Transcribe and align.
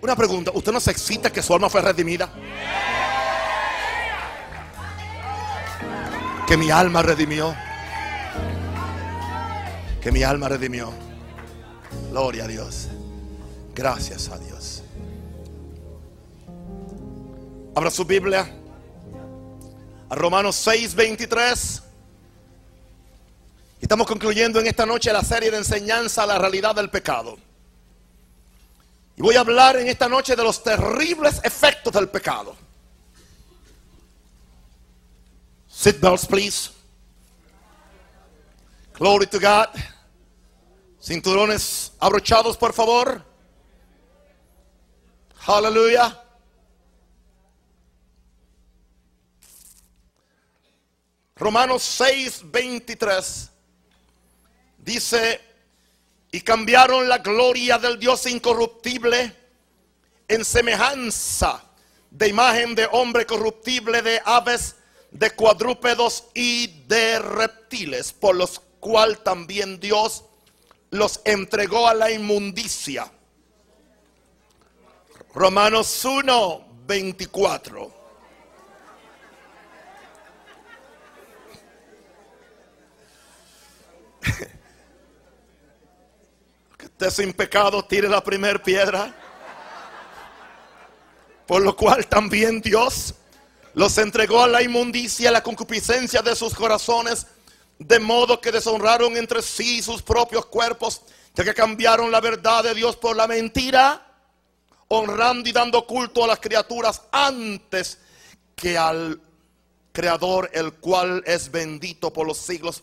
Una 0.00 0.14
pregunta, 0.14 0.52
¿usted 0.54 0.72
no 0.72 0.80
se 0.80 0.92
excita 0.92 1.32
que 1.32 1.42
su 1.42 1.52
alma 1.52 1.68
fue 1.68 1.80
redimida? 1.82 2.30
Que 6.46 6.56
mi 6.56 6.70
alma 6.70 7.02
redimió. 7.02 7.54
Que 10.00 10.12
mi 10.12 10.22
alma 10.22 10.48
redimió. 10.48 10.92
Gloria 12.10 12.44
a 12.44 12.46
Dios. 12.46 12.88
Gracias 13.74 14.28
a 14.28 14.38
Dios. 14.38 14.82
Abra 17.74 17.90
su 17.90 18.04
Biblia. 18.04 18.48
A 20.08 20.14
Romanos 20.14 20.56
6, 20.56 20.94
23. 20.94 21.82
Estamos 23.80 24.06
concluyendo 24.06 24.60
en 24.60 24.68
esta 24.68 24.86
noche 24.86 25.12
la 25.12 25.22
serie 25.22 25.50
de 25.50 25.58
enseñanza 25.58 26.22
a 26.22 26.26
la 26.26 26.38
realidad 26.38 26.74
del 26.74 26.88
pecado. 26.88 27.36
Y 29.18 29.20
voy 29.20 29.34
a 29.34 29.40
hablar 29.40 29.76
en 29.76 29.88
esta 29.88 30.08
noche 30.08 30.36
de 30.36 30.44
los 30.44 30.62
terribles 30.62 31.40
efectos 31.42 31.92
del 31.92 32.08
pecado. 32.08 32.56
Seatbelts, 35.66 36.24
please. 36.24 36.70
Glory 38.96 39.26
to 39.26 39.40
God. 39.40 39.70
Cinturones 41.02 41.90
abrochados, 41.98 42.56
por 42.56 42.72
favor. 42.72 43.24
Aleluya. 45.48 46.22
Romanos 51.34 51.82
6, 51.82 52.42
23 52.52 53.50
dice, 54.78 55.40
y 56.30 56.40
cambiaron 56.42 57.08
la 57.08 57.18
gloria 57.18 57.78
del 57.78 57.98
Dios 57.98 58.26
incorruptible 58.26 59.34
en 60.28 60.44
semejanza 60.44 61.64
de 62.10 62.28
imagen 62.28 62.74
de 62.74 62.88
hombre 62.92 63.26
corruptible, 63.26 64.02
de 64.02 64.20
aves, 64.24 64.76
de 65.10 65.30
cuadrúpedos 65.30 66.24
y 66.34 66.82
de 66.86 67.18
reptiles, 67.18 68.12
por 68.12 68.36
los 68.36 68.60
cual 68.80 69.22
también 69.22 69.80
Dios 69.80 70.24
los 70.90 71.20
entregó 71.24 71.88
a 71.88 71.94
la 71.94 72.10
inmundicia. 72.10 73.10
Romanos 75.34 76.04
1, 76.04 76.66
24. 76.86 77.94
Sin 87.10 87.32
pecado, 87.32 87.84
tire 87.84 88.08
la 88.08 88.22
primera 88.22 88.60
piedra. 88.60 89.14
Por 91.46 91.62
lo 91.62 91.74
cual 91.76 92.06
también 92.06 92.60
Dios 92.60 93.14
los 93.74 93.96
entregó 93.98 94.42
a 94.42 94.48
la 94.48 94.62
inmundicia, 94.62 95.28
a 95.28 95.32
la 95.32 95.42
concupiscencia 95.42 96.20
de 96.20 96.34
sus 96.34 96.54
corazones, 96.54 97.26
de 97.78 98.00
modo 98.00 98.40
que 98.40 98.50
deshonraron 98.50 99.16
entre 99.16 99.40
sí 99.42 99.80
sus 99.80 100.02
propios 100.02 100.46
cuerpos, 100.46 101.02
ya 101.34 101.44
que 101.44 101.54
cambiaron 101.54 102.10
la 102.10 102.20
verdad 102.20 102.64
de 102.64 102.74
Dios 102.74 102.96
por 102.96 103.16
la 103.16 103.28
mentira, 103.28 104.04
honrando 104.88 105.48
y 105.48 105.52
dando 105.52 105.86
culto 105.86 106.24
a 106.24 106.26
las 106.26 106.40
criaturas 106.40 107.02
antes 107.12 107.98
que 108.56 108.76
al 108.76 109.20
Creador, 109.92 110.50
el 110.52 110.74
cual 110.74 111.22
es 111.26 111.50
bendito 111.50 112.12
por 112.12 112.26
los 112.26 112.38
siglos 112.38 112.82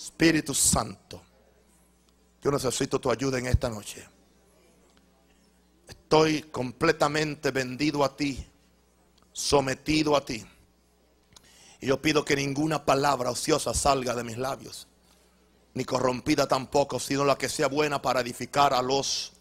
Espíritu 0.00 0.54
Santo, 0.54 1.20
yo 2.40 2.50
necesito 2.50 2.98
tu 2.98 3.10
ayuda 3.10 3.38
en 3.38 3.46
esta 3.46 3.68
noche. 3.68 4.02
Estoy 5.86 6.44
completamente 6.44 7.50
vendido 7.50 8.02
a 8.02 8.16
ti, 8.16 8.42
sometido 9.30 10.16
a 10.16 10.24
ti. 10.24 10.42
Y 11.82 11.86
yo 11.88 12.00
pido 12.00 12.24
que 12.24 12.34
ninguna 12.34 12.82
palabra 12.82 13.30
ociosa 13.30 13.74
salga 13.74 14.14
de 14.14 14.24
mis 14.24 14.38
labios, 14.38 14.88
ni 15.74 15.84
corrompida 15.84 16.48
tampoco, 16.48 16.98
sino 16.98 17.22
la 17.26 17.36
que 17.36 17.50
sea 17.50 17.68
buena 17.68 18.00
para 18.00 18.22
edificar 18.22 18.72
a 18.72 18.80
los 18.80 19.32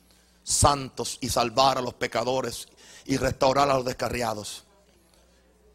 santos 0.44 1.19
y 1.22 1.30
salvar 1.30 1.78
a 1.78 1.81
los 1.81 1.94
pecadores 1.94 2.68
y 3.06 3.16
restaurar 3.16 3.69
a 3.69 3.75
los 3.75 3.86
descarriados. 3.86 4.66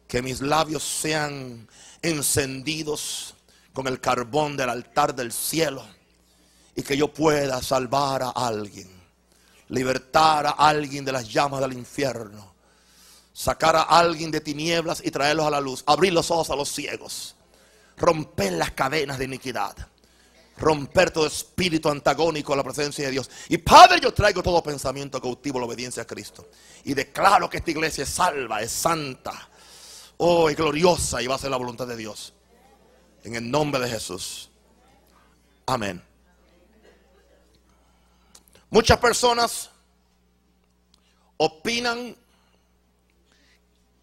Que 0.07 0.21
mis 0.21 0.41
labios 0.41 0.83
sean 0.83 1.67
encendidos 2.03 3.35
con 3.75 3.87
el 3.87 3.99
carbón 3.99 4.55
del 4.55 4.69
altar 4.69 5.13
del 5.13 5.33
cielo 5.33 5.85
y 6.75 6.81
que 6.81 6.95
yo 6.95 7.13
pueda 7.13 7.61
salvar 7.61 8.23
a 8.23 8.29
alguien, 8.29 8.89
libertar 9.67 10.47
a 10.47 10.51
alguien 10.51 11.03
de 11.03 11.11
las 11.11 11.27
llamas 11.31 11.59
del 11.59 11.73
infierno, 11.73 12.53
sacar 13.33 13.75
a 13.75 13.81
alguien 13.81 14.31
de 14.31 14.39
tinieblas 14.39 15.01
y 15.03 15.11
traerlos 15.11 15.45
a 15.45 15.49
la 15.49 15.59
luz, 15.59 15.83
abrir 15.87 16.13
los 16.13 16.31
ojos 16.31 16.49
a 16.49 16.55
los 16.55 16.69
ciegos, 16.69 17.35
romper 17.97 18.53
las 18.53 18.71
cadenas 18.71 19.19
de 19.19 19.25
iniquidad, 19.25 19.75
romper 20.57 21.11
todo 21.11 21.27
espíritu 21.27 21.89
antagónico 21.89 22.53
a 22.53 22.55
la 22.55 22.63
presencia 22.63 23.05
de 23.05 23.11
Dios. 23.11 23.29
Y 23.49 23.57
Padre, 23.57 23.99
yo 24.01 24.13
traigo 24.13 24.41
todo 24.41 24.63
pensamiento 24.63 25.21
cautivo 25.21 25.57
a 25.57 25.61
la 25.61 25.67
obediencia 25.67 26.03
a 26.03 26.07
Cristo 26.07 26.47
y 26.85 26.93
declaro 26.93 27.49
que 27.49 27.57
esta 27.57 27.71
iglesia 27.71 28.05
es 28.05 28.09
salva, 28.09 28.61
es 28.61 28.71
santa, 28.71 29.49
oh, 30.15 30.49
es 30.49 30.55
gloriosa 30.55 31.21
y 31.21 31.27
va 31.27 31.35
a 31.35 31.39
ser 31.39 31.51
la 31.51 31.57
voluntad 31.57 31.87
de 31.87 31.97
Dios. 31.97 32.34
En 33.25 33.35
el 33.35 33.49
nombre 33.49 33.81
de 33.81 33.89
Jesús. 33.89 34.51
Amén. 35.65 35.99
Muchas 38.69 38.99
personas 38.99 39.71
opinan 41.37 42.15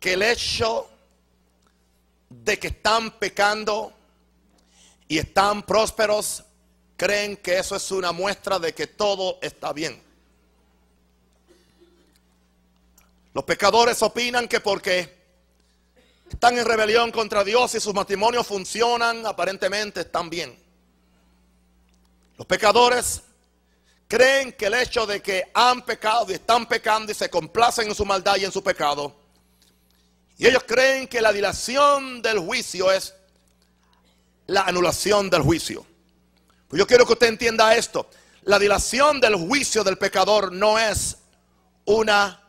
que 0.01 0.15
el 0.15 0.23
hecho 0.23 0.91
de 2.31 2.59
que 2.59 2.67
están 2.67 3.13
pecando 3.13 3.93
y 5.07 5.19
están 5.19 5.63
prósperos, 5.63 6.43
creen 6.97 7.37
que 7.37 7.61
eso 7.61 7.77
es 7.77 7.93
una 7.93 8.11
muestra 8.11 8.59
de 8.59 8.75
que 8.75 8.89
todo 8.89 9.39
está 9.41 9.73
bien. 9.73 10.03
Los 13.33 13.45
pecadores 13.45 14.03
opinan 14.03 14.49
que 14.49 14.59
porque 14.59 15.22
están 16.33 16.59
en 16.59 16.65
rebelión 16.65 17.13
contra 17.13 17.45
Dios 17.45 17.75
y 17.75 17.81
sus 17.81 17.93
matrimonios 17.93 18.47
funcionan, 18.47 19.27
aparentemente 19.27 20.01
están 20.01 20.31
bien. 20.31 20.59
Los 22.39 22.47
pecadores 22.47 23.23
creen 24.09 24.53
que 24.53 24.67
el 24.67 24.75
hecho 24.75 25.07
de 25.07 25.21
que 25.21 25.51
han 25.53 25.83
pecado 25.83 26.27
y 26.31 26.35
están 26.35 26.67
pecando 26.67 27.13
y 27.13 27.15
se 27.15 27.29
complacen 27.29 27.89
en 27.89 27.95
su 27.95 28.07
maldad 28.07 28.37
y 28.37 28.47
en 28.47 28.53
su 28.53 28.63
pecado, 28.63 29.15
y 30.39 30.47
ellos 30.47 30.65
creen 30.67 31.07
que 31.07 31.21
la 31.21 31.33
dilación 31.33 32.23
del 32.23 32.39
juicio 32.39 32.91
es 32.91 33.15
la 34.47 34.63
anulación 34.63 35.29
del 35.29 35.43
juicio. 35.43 35.87
Pues 36.67 36.81
yo 36.81 36.87
quiero 36.87 37.05
que 37.07 37.13
usted 37.13 37.29
entienda 37.29 37.77
esto. 37.77 38.09
La 38.45 38.59
dilación 38.59 39.21
del 39.21 39.37
juicio 39.37 39.85
del 39.85 39.99
pecador 39.99 40.51
no 40.51 40.79
es 40.79 41.19
una 41.85 42.43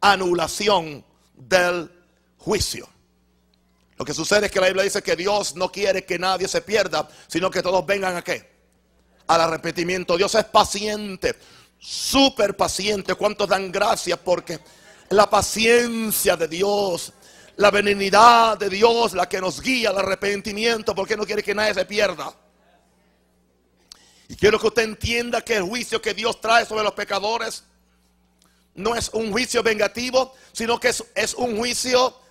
anulación 0.00 1.04
del 1.34 1.90
juicio. 2.44 2.88
Lo 3.96 4.04
que 4.04 4.12
sucede 4.12 4.46
es 4.46 4.52
que 4.52 4.60
la 4.60 4.66
Biblia 4.66 4.84
dice 4.84 5.02
que 5.02 5.16
Dios 5.16 5.54
no 5.54 5.70
quiere 5.70 6.04
que 6.04 6.18
nadie 6.18 6.48
se 6.48 6.60
pierda, 6.60 7.08
sino 7.26 7.50
que 7.50 7.62
todos 7.62 7.86
vengan 7.86 8.16
a 8.16 8.22
qué? 8.22 8.52
Al 9.26 9.40
arrepentimiento. 9.40 10.16
Dios 10.16 10.34
es 10.34 10.44
paciente, 10.44 11.36
súper 11.78 12.56
paciente. 12.56 13.14
¿Cuántos 13.14 13.48
dan 13.48 13.70
gracias? 13.70 14.18
Porque 14.18 14.58
la 15.10 15.30
paciencia 15.30 16.36
de 16.36 16.48
Dios, 16.48 17.12
la 17.56 17.70
benignidad 17.70 18.58
de 18.58 18.68
Dios, 18.68 19.14
la 19.14 19.28
que 19.28 19.40
nos 19.40 19.60
guía 19.60 19.90
al 19.90 19.98
arrepentimiento, 19.98 20.94
porque 20.94 21.16
no 21.16 21.24
quiere 21.24 21.42
que 21.42 21.54
nadie 21.54 21.74
se 21.74 21.84
pierda. 21.84 22.34
Y 24.28 24.34
quiero 24.34 24.58
que 24.58 24.66
usted 24.66 24.82
entienda 24.82 25.40
que 25.42 25.56
el 25.56 25.62
juicio 25.62 26.02
que 26.02 26.14
Dios 26.14 26.40
trae 26.40 26.66
sobre 26.66 26.82
los 26.82 26.94
pecadores 26.94 27.64
no 28.74 28.96
es 28.96 29.08
un 29.10 29.30
juicio 29.30 29.62
vengativo, 29.62 30.34
sino 30.52 30.80
que 30.80 30.88
es, 30.88 31.04
es 31.14 31.34
un 31.34 31.56
juicio 31.56 32.23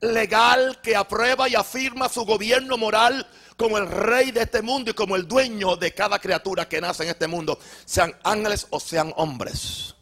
legal 0.00 0.80
que 0.82 0.96
aprueba 0.96 1.48
y 1.48 1.54
afirma 1.54 2.08
su 2.08 2.24
gobierno 2.24 2.76
moral 2.76 3.26
como 3.56 3.78
el 3.78 3.88
rey 3.88 4.30
de 4.30 4.42
este 4.42 4.60
mundo 4.62 4.90
y 4.90 4.94
como 4.94 5.16
el 5.16 5.26
dueño 5.26 5.76
de 5.76 5.94
cada 5.94 6.18
criatura 6.18 6.68
que 6.68 6.80
nace 6.80 7.04
en 7.04 7.10
este 7.10 7.26
mundo, 7.26 7.58
sean 7.84 8.14
ángeles 8.22 8.66
o 8.70 8.78
sean 8.78 9.12
hombres. 9.16 9.94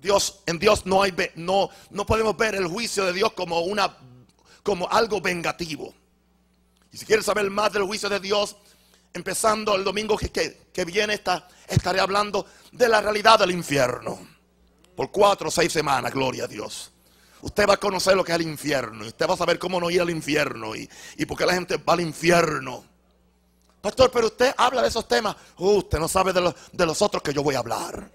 Dios, 0.00 0.40
en 0.46 0.58
Dios 0.58 0.86
no 0.86 1.02
hay, 1.02 1.14
no, 1.34 1.70
no 1.90 2.06
podemos 2.06 2.36
ver 2.36 2.54
el 2.54 2.66
juicio 2.66 3.04
de 3.04 3.12
Dios 3.12 3.32
como 3.32 3.60
una, 3.60 3.96
como 4.62 4.88
algo 4.88 5.20
vengativo. 5.20 5.92
Y 6.92 6.96
si 6.96 7.04
quieres 7.04 7.26
saber 7.26 7.50
más 7.50 7.72
del 7.72 7.82
juicio 7.82 8.08
de 8.08 8.20
Dios, 8.20 8.56
empezando 9.12 9.74
el 9.74 9.84
domingo 9.84 10.16
que, 10.16 10.30
que, 10.72 10.84
viene, 10.84 11.20
estaré 11.68 12.00
hablando 12.00 12.46
de 12.72 12.88
la 12.88 13.00
realidad 13.00 13.38
del 13.38 13.50
infierno. 13.50 14.18
Por 14.96 15.10
cuatro 15.10 15.48
o 15.48 15.50
seis 15.50 15.72
semanas, 15.72 16.12
gloria 16.12 16.44
a 16.44 16.48
Dios. 16.48 16.92
Usted 17.42 17.68
va 17.68 17.74
a 17.74 17.78
conocer 17.78 18.16
lo 18.16 18.24
que 18.24 18.32
es 18.32 18.36
el 18.36 18.48
infierno. 18.48 19.04
Y 19.04 19.08
usted 19.08 19.28
va 19.28 19.34
a 19.34 19.36
saber 19.36 19.58
cómo 19.58 19.80
no 19.80 19.90
ir 19.90 20.00
al 20.00 20.10
infierno. 20.10 20.74
Y, 20.74 20.88
y 21.16 21.26
por 21.26 21.38
qué 21.38 21.46
la 21.46 21.54
gente 21.54 21.76
va 21.76 21.92
al 21.94 22.00
infierno. 22.00 22.84
Pastor, 23.80 24.10
pero 24.10 24.26
usted 24.26 24.54
habla 24.56 24.82
de 24.82 24.88
esos 24.88 25.06
temas. 25.06 25.36
Uh, 25.58 25.78
usted 25.78 25.98
no 25.98 26.08
sabe 26.08 26.32
de 26.32 26.54
de 26.72 26.86
los 26.86 27.00
otros 27.00 27.22
que 27.22 27.32
yo 27.32 27.42
voy 27.42 27.54
a 27.54 27.60
hablar. 27.60 28.10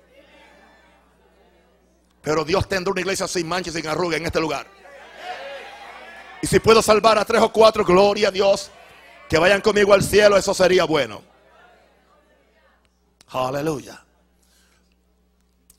Pero 2.21 2.45
Dios 2.45 2.67
tendrá 2.67 2.91
una 2.91 3.01
iglesia 3.01 3.27
sin 3.27 3.47
mancha 3.47 3.69
y 3.69 3.73
sin 3.73 3.87
arruga 3.87 4.17
en 4.17 4.25
este 4.25 4.39
lugar. 4.39 4.65
Y 6.41 6.47
si 6.47 6.59
puedo 6.59 6.81
salvar 6.81 7.17
a 7.17 7.25
tres 7.25 7.41
o 7.41 7.51
cuatro, 7.51 7.85
gloria 7.85 8.29
a 8.29 8.31
Dios, 8.31 8.71
que 9.29 9.37
vayan 9.37 9.61
conmigo 9.61 9.93
al 9.93 10.03
cielo, 10.03 10.37
eso 10.37 10.53
sería 10.53 10.85
bueno. 10.85 11.21
Aleluya. 13.29 14.03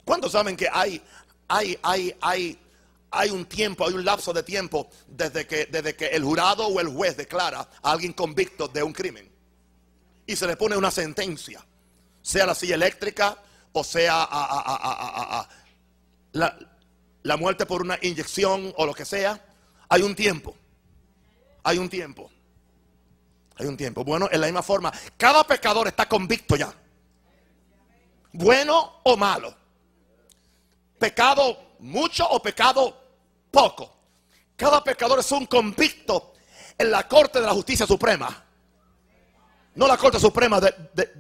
¿Cuántos 0.05 0.33
saben 0.33 0.57
que 0.57 0.69
hay, 0.71 1.03
hay, 1.49 1.79
hay, 1.83 2.17
hay, 2.21 2.59
hay 3.19 3.31
un 3.31 3.47
tiempo, 3.47 3.87
hay 3.87 3.95
un 3.95 4.05
lapso 4.05 4.33
de 4.33 4.43
tiempo 4.43 4.89
desde 5.07 5.47
que, 5.47 5.67
desde 5.67 5.95
que 5.95 6.07
el 6.07 6.25
jurado 6.25 6.67
o 6.67 6.81
el 6.81 6.89
juez 6.89 7.17
declara 7.17 7.69
a 7.83 7.93
alguien 7.93 8.13
convicto 8.13 8.69
de 8.69 8.83
un 8.83 8.93
crimen? 8.93 9.31
Y 10.27 10.37
se 10.37 10.47
le 10.47 10.57
pone 10.57 10.77
una 10.77 10.91
sentencia, 10.91 11.65
sea 12.23 12.47
la 12.47 12.55
silla 12.55 12.75
eléctrica 12.75 13.39
o 13.73 13.83
sea 13.83 14.29
la, 16.33 16.59
la 17.23 17.37
muerte 17.37 17.67
por 17.67 17.83
una 17.83 17.99
inyección 18.03 18.73
o 18.77 18.87
lo 18.87 18.95
que 18.95 19.05
sea, 19.05 19.45
hay 19.89 20.03
un 20.03 20.15
tiempo. 20.15 20.55
Hay 21.65 21.79
un 21.79 21.89
tiempo. 21.89 22.31
Hay 23.57 23.67
un 23.67 23.77
tiempo. 23.77 24.05
Bueno, 24.05 24.29
en 24.31 24.41
la 24.41 24.47
misma 24.47 24.63
forma, 24.63 24.93
cada 25.17 25.45
pecador 25.45 25.89
está 25.89 26.09
convicto 26.09 26.57
ya. 26.57 26.73
Bueno 28.33 29.01
o 29.05 29.17
malo. 29.17 29.55
Pecado 30.99 31.77
mucho 31.79 32.29
o 32.29 32.41
pecado 32.41 33.04
poco. 33.55 33.91
Cada 34.57 34.83
pecador 34.83 35.21
es 35.21 35.33
un 35.33 35.47
convicto 35.47 36.35
en 36.77 36.91
la 36.91 37.07
Corte 37.09 37.41
de 37.41 37.47
la 37.47 37.53
Justicia 37.53 37.87
Suprema. 37.87 38.45
No 39.77 39.87
la 39.87 39.97
Corte 39.97 40.21
Suprema 40.21 40.61
de, 40.61 40.75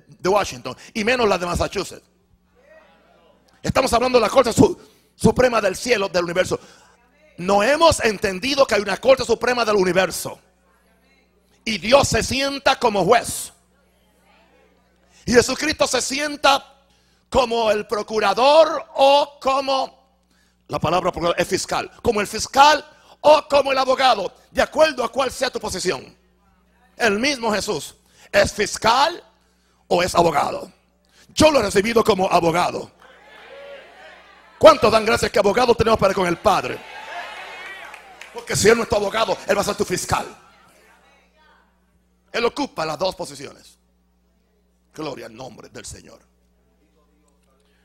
de 0.06 0.28
Washington 0.28 0.76
y 0.92 1.04
menos 1.04 1.28
la 1.28 1.38
de 1.38 1.46
Massachusetts. 1.46 2.04
Estamos 3.62 3.92
hablando 3.92 4.18
de 4.18 4.22
la 4.22 4.30
Corte 4.30 4.50
Suprema 5.16 5.60
del 5.60 5.76
cielo, 5.76 6.08
del 6.08 6.24
universo. 6.24 6.60
No 7.38 7.62
hemos 7.62 8.04
entendido 8.04 8.66
que 8.66 8.74
hay 8.74 8.82
una 8.82 8.98
Corte 8.98 9.24
Suprema 9.24 9.64
del 9.64 9.76
universo. 9.76 10.38
Y 11.64 11.78
Dios 11.78 12.08
se 12.08 12.22
sienta 12.22 12.78
como 12.78 13.04
juez. 13.04 13.52
Y 15.24 15.32
Jesucristo 15.32 15.86
se 15.86 16.02
sienta 16.02 16.74
como 17.30 17.70
el 17.70 17.86
procurador 17.86 18.84
o 18.94 19.38
como, 19.40 20.03
la 20.68 20.78
palabra 20.78 21.12
es 21.36 21.48
fiscal, 21.48 21.90
como 22.02 22.20
el 22.20 22.26
fiscal 22.26 22.84
o 23.20 23.42
como 23.48 23.72
el 23.72 23.78
abogado, 23.78 24.32
de 24.50 24.62
acuerdo 24.62 25.04
a 25.04 25.10
cuál 25.10 25.30
sea 25.30 25.50
tu 25.50 25.60
posición. 25.60 26.16
El 26.96 27.18
mismo 27.18 27.52
Jesús 27.52 27.94
es 28.30 28.52
fiscal 28.52 29.22
o 29.88 30.02
es 30.02 30.14
abogado. 30.14 30.72
Yo 31.28 31.50
lo 31.50 31.60
he 31.60 31.62
recibido 31.62 32.04
como 32.04 32.30
abogado. 32.30 32.90
¿Cuántos 34.58 34.90
dan 34.90 35.04
gracias 35.04 35.30
que 35.30 35.38
abogado 35.38 35.74
tenemos 35.74 35.98
para 35.98 36.14
con 36.14 36.26
el 36.26 36.38
Padre? 36.38 36.78
Porque 38.32 38.56
si 38.56 38.68
Él 38.68 38.76
no 38.76 38.84
es 38.84 38.88
tu 38.88 38.96
abogado, 38.96 39.36
Él 39.46 39.56
va 39.56 39.60
a 39.60 39.64
ser 39.64 39.74
tu 39.74 39.84
fiscal. 39.84 40.26
Él 42.32 42.44
ocupa 42.44 42.84
las 42.84 42.98
dos 42.98 43.14
posiciones. 43.14 43.78
Gloria 44.92 45.26
al 45.26 45.34
nombre 45.34 45.68
del 45.68 45.84
Señor. 45.84 46.20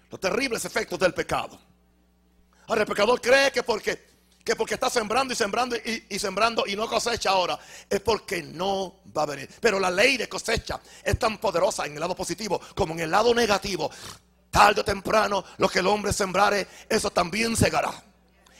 Los 0.09 0.19
terribles 0.19 0.65
efectos 0.65 0.97
del 0.97 1.13
pecado. 1.13 1.59
Ahora 2.69 2.81
el 2.81 2.87
pecador 2.87 3.19
cree 3.19 3.51
que 3.51 3.63
porque, 3.63 3.99
que 4.45 4.55
porque 4.55 4.75
está 4.75 4.91
sembrando 4.91 5.33
y 5.33 5.35
sembrando 5.35 5.75
y, 5.75 6.19
sembrando 6.19 6.65
y 6.67 6.75
no 6.75 6.87
cosecha 6.87 7.31
ahora, 7.31 7.57
es 7.89 7.99
porque 7.99 8.43
no 8.43 8.99
va 9.17 9.23
a 9.23 9.25
venir. 9.25 9.49
Pero 9.59 9.79
la 9.79 9.89
ley 9.89 10.17
de 10.17 10.29
cosecha 10.29 10.79
es 11.03 11.17
tan 11.17 11.39
poderosa 11.39 11.87
en 11.87 11.93
el 11.93 11.99
lado 11.99 12.15
positivo 12.15 12.61
como 12.75 12.93
en 12.93 12.99
el 12.99 13.11
lado 13.11 13.33
negativo. 13.33 13.89
Tarde 14.51 14.81
o 14.81 14.85
temprano, 14.85 15.43
lo 15.57 15.67
que 15.67 15.79
el 15.79 15.87
hombre 15.87 16.13
sembrare, 16.13 16.67
eso 16.87 17.09
también 17.09 17.55
segará. 17.57 17.91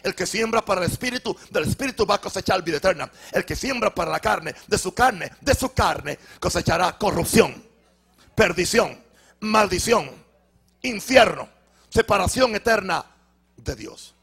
El 0.01 0.15
que 0.15 0.25
siembra 0.25 0.65
para 0.65 0.83
el 0.83 0.91
espíritu, 0.91 1.37
del 1.51 1.65
espíritu 1.65 2.03
va 2.03 2.15
a 2.15 2.21
cosechar 2.21 2.63
vida 2.63 2.77
eterna. 2.77 3.11
El 3.31 3.45
que 3.45 3.55
siembra 3.55 3.93
para 3.93 4.09
la 4.09 4.19
carne, 4.19 4.55
de 4.65 4.77
su 4.79 4.91
carne, 4.91 5.33
de 5.39 5.53
su 5.53 5.71
carne, 5.71 6.17
cosechará 6.39 6.97
corrupción, 6.97 7.63
perdición, 8.33 8.99
maldición, 9.41 10.09
infierno, 10.81 11.47
separación 11.89 12.55
eterna 12.55 13.05
de 13.63 13.75
Dios. 13.75 14.15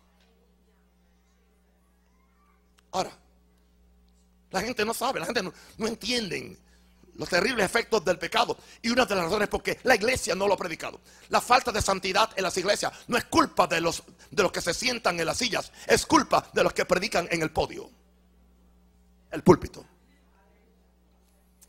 Ahora, 2.93 3.13
la 4.51 4.61
gente 4.61 4.85
no 4.85 4.95
sabe, 4.95 5.21
la 5.21 5.27
gente 5.27 5.43
no, 5.43 5.53
entiende 5.87 6.57
los 7.17 7.29
terribles 7.29 7.65
efectos 7.65 8.05
del 8.05 8.19
pecado. 8.19 8.57
Y 8.83 8.91
una 8.91 9.05
de 9.05 9.15
las 9.15 9.25
razones 9.25 9.49
por 9.49 9.63
qué 9.63 9.79
la 9.83 9.95
iglesia 9.95 10.35
no 10.35 10.47
lo 10.47 10.55
ha 10.55 10.57
predicado. 10.57 11.01
La 11.29 11.41
falta 11.41 11.73
de 11.73 11.83
santidad 11.83 12.31
en 12.37 12.43
las 12.43 12.57
iglesias 12.57 12.93
no 13.09 13.17
es 13.17 13.25
culpa 13.25 13.67
de 13.67 13.81
los, 13.81 14.03
de 14.31 14.43
los 14.43 14.53
que 14.53 14.61
se 14.61 14.73
sientan 14.73 15.19
en 15.19 15.27
las 15.27 15.39
sillas, 15.39 15.73
es 15.87 16.07
culpa 16.07 16.49
de 16.53 16.63
los 16.63 16.73
que 16.73 16.85
predican 16.85 17.29
en 17.31 17.43
el 17.43 17.51
podio, 17.51 17.91
el 19.31 19.43
púlpito. 19.43 19.85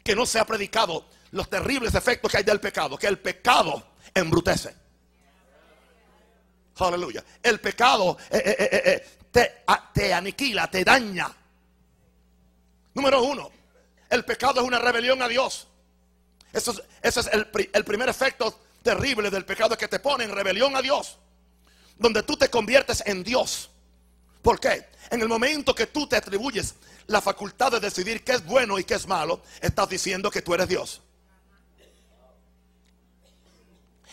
Que 0.03 0.15
no 0.15 0.25
se 0.25 0.39
ha 0.39 0.45
predicado 0.45 1.05
los 1.31 1.49
terribles 1.49 1.93
efectos 1.95 2.31
que 2.31 2.37
hay 2.37 2.43
del 2.43 2.61
pecado, 2.61 2.97
que 2.97 3.07
el 3.07 3.19
pecado 3.19 3.85
embrutece. 4.13 4.86
Aleluya. 6.79 7.23
El 7.41 7.59
pecado 7.59 8.17
eh, 8.29 8.41
eh, 8.45 8.81
eh, 8.85 9.07
te, 9.31 9.63
te 9.93 10.13
aniquila, 10.13 10.69
te 10.69 10.83
daña. 10.83 11.29
Número 12.93 13.21
uno, 13.23 13.51
el 14.09 14.25
pecado 14.25 14.61
es 14.61 14.67
una 14.67 14.79
rebelión 14.79 15.21
a 15.21 15.27
Dios. 15.27 15.67
Eso 16.53 16.71
es, 16.71 16.81
ese 17.01 17.19
es 17.21 17.27
el, 17.27 17.47
el 17.73 17.83
primer 17.83 18.09
efecto 18.09 18.59
terrible 18.81 19.29
del 19.29 19.45
pecado 19.45 19.77
que 19.77 19.87
te 19.87 19.99
pone 19.99 20.23
en 20.23 20.31
rebelión 20.31 20.75
a 20.75 20.81
Dios. 20.81 21.17
Donde 21.97 22.23
tú 22.23 22.37
te 22.37 22.49
conviertes 22.49 23.03
en 23.05 23.23
Dios. 23.23 23.69
¿Por 24.41 24.59
qué? 24.59 24.87
En 25.09 25.21
el 25.21 25.27
momento 25.27 25.73
que 25.73 25.87
tú 25.87 26.07
te 26.07 26.15
atribuyes 26.15 26.75
la 27.07 27.21
facultad 27.21 27.71
de 27.71 27.79
decidir 27.79 28.23
qué 28.23 28.33
es 28.33 28.45
bueno 28.45 28.77
y 28.77 28.83
qué 28.83 28.95
es 28.95 29.07
malo, 29.07 29.41
estás 29.61 29.89
diciendo 29.89 30.29
que 30.29 30.41
tú 30.41 30.53
eres 30.53 30.67
Dios. 30.67 31.01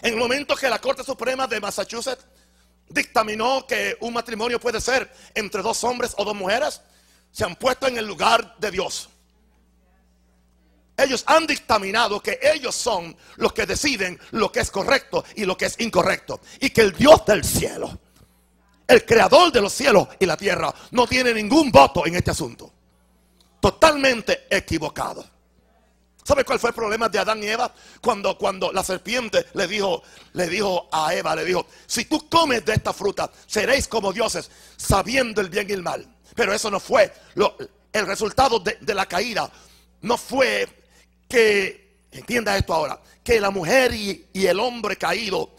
En 0.03 0.15
el 0.15 0.19
momento 0.19 0.55
que 0.55 0.69
la 0.69 0.81
Corte 0.81 1.03
Suprema 1.03 1.47
de 1.47 1.61
Massachusetts 1.61 2.25
dictaminó 2.89 3.67
que 3.67 3.97
un 4.01 4.13
matrimonio 4.13 4.61
puede 4.61 4.81
ser 4.81 5.11
entre 5.35 5.63
dos 5.63 5.83
hombres 5.85 6.15
o 6.17 6.25
dos 6.25 6.35
mujeres, 6.35 6.81
se 7.31 7.45
han 7.45 7.57
puesto 7.57 7.87
en 7.87 7.99
el 7.99 8.07
lugar 8.07 8.57
de 8.59 8.71
Dios. 8.71 9.09
Ellos 10.97 11.25
han 11.27 11.47
dictaminado 11.47 12.21
que 12.21 12.39
ellos 12.41 12.75
son 12.75 13.17
los 13.37 13.53
que 13.53 13.67
deciden 13.67 14.19
lo 14.31 14.53
que 14.53 14.61
es 14.61 14.71
correcto 14.71 15.25
y 15.35 15.45
lo 15.45 15.57
que 15.57 15.67
es 15.67 15.81
incorrecto. 15.81 16.41
Y 16.61 16.71
que 16.71 16.83
el 16.83 16.93
Dios 16.93 17.25
del 17.27 17.45
cielo, 17.45 17.99
el 18.87 19.05
creador 19.05 19.51
de 19.51 19.61
los 19.61 19.73
cielos 19.73 20.07
y 20.21 20.27
la 20.27 20.37
tierra, 20.37 20.73
no 20.93 21.07
tiene 21.09 21.35
ningún 21.35 21.73
voto 21.73 22.07
en 22.07 22.15
este 22.15 22.31
asunto. 22.31 22.73
Totalmente 23.61 24.47
equivocado. 24.49 25.34
¿Sabe 26.25 26.43
cuál 26.43 26.59
fue 26.59 26.71
el 26.71 26.75
problema 26.75 27.11
de 27.11 27.19
Adán 27.19 27.43
y 27.43 27.47
Eva? 27.47 27.71
Cuando, 28.01 28.39
cuando 28.39 28.73
la 28.73 28.83
serpiente 28.83 29.45
le 29.53 29.67
dijo, 29.67 30.03
le 30.33 30.49
dijo 30.49 30.89
a 30.91 31.15
Eva, 31.15 31.37
le 31.37 31.45
dijo, 31.45 31.67
si 31.87 32.07
tú 32.07 32.29
comes 32.31 32.65
de 32.65 32.73
esta 32.73 32.95
fruta, 32.95 33.31
seréis 33.47 33.87
como 33.87 34.11
dioses, 34.11 34.51
sabiendo 34.77 35.43
el 35.43 35.51
bien 35.51 35.69
y 35.69 35.75
el 35.75 35.83
mal. 35.83 36.07
Pero 36.35 36.55
eso 36.55 36.71
no 36.71 36.81
fue 36.81 37.13
lo, 37.35 37.55
el 37.93 38.07
resultado 38.07 38.59
de, 38.59 38.79
de 38.81 38.95
la 38.95 39.05
caída. 39.05 39.51
No 40.01 40.17
fue 40.17 40.67
que, 41.29 41.99
entienda 42.11 42.57
esto 42.57 42.73
ahora, 42.73 42.99
que 43.23 43.39
la 43.39 43.51
mujer 43.51 43.93
y, 43.93 44.27
y 44.33 44.47
el 44.47 44.61
hombre 44.61 44.97
caído 44.97 45.51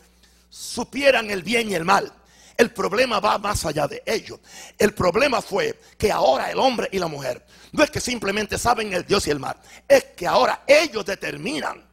supieran 0.49 1.29
el 1.29 1.43
bien 1.43 1.69
y 1.69 1.75
el 1.75 1.85
mal. 1.85 2.11
El 2.57 2.71
problema 2.71 3.19
va 3.19 3.37
más 3.37 3.65
allá 3.65 3.87
de 3.87 4.01
ello. 4.05 4.39
El 4.77 4.93
problema 4.93 5.41
fue 5.41 5.79
que 5.97 6.11
ahora 6.11 6.49
el 6.51 6.59
hombre 6.59 6.87
y 6.91 6.99
la 6.99 7.07
mujer 7.07 7.45
no 7.73 7.83
es 7.83 7.91
que 7.91 7.99
simplemente 7.99 8.57
saben 8.57 8.93
el 8.93 9.05
Dios 9.05 9.27
y 9.27 9.31
el 9.31 9.39
mal, 9.39 9.57
es 9.87 10.05
que 10.15 10.25
ahora 10.25 10.63
ellos 10.65 11.05
determinan. 11.05 11.83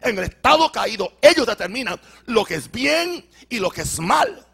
En 0.00 0.18
el 0.18 0.24
estado 0.24 0.72
caído, 0.72 1.12
ellos 1.20 1.46
determinan 1.46 2.00
lo 2.26 2.44
que 2.44 2.54
es 2.54 2.70
bien 2.70 3.28
y 3.48 3.58
lo 3.58 3.70
que 3.70 3.82
es 3.82 4.00
mal 4.00 4.46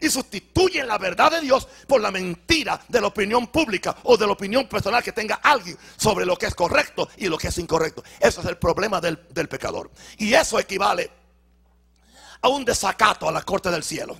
y 0.00 0.10
sustituyen 0.10 0.86
la 0.86 0.98
verdad 0.98 1.32
de 1.32 1.40
Dios 1.40 1.66
por 1.86 2.00
la 2.00 2.10
mentira 2.10 2.80
de 2.88 3.00
la 3.00 3.08
opinión 3.08 3.46
pública 3.48 3.96
o 4.04 4.16
de 4.16 4.26
la 4.26 4.32
opinión 4.32 4.68
personal 4.68 5.02
que 5.02 5.12
tenga 5.12 5.36
alguien 5.36 5.76
sobre 5.96 6.26
lo 6.26 6.36
que 6.36 6.46
es 6.46 6.54
correcto 6.54 7.08
y 7.16 7.28
lo 7.28 7.38
que 7.38 7.48
es 7.48 7.58
incorrecto. 7.58 8.02
Eso 8.20 8.40
es 8.40 8.46
el 8.46 8.58
problema 8.58 9.00
del, 9.00 9.18
pecador. 9.18 9.90
Y 10.18 10.34
eso 10.34 10.58
equivale 10.58 11.10
a 12.40 12.48
un 12.48 12.64
desacato 12.64 13.28
a 13.28 13.32
la 13.32 13.42
corte 13.42 13.70
del 13.70 13.82
cielo. 13.82 14.16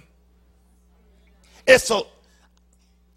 Eso 1.65 2.21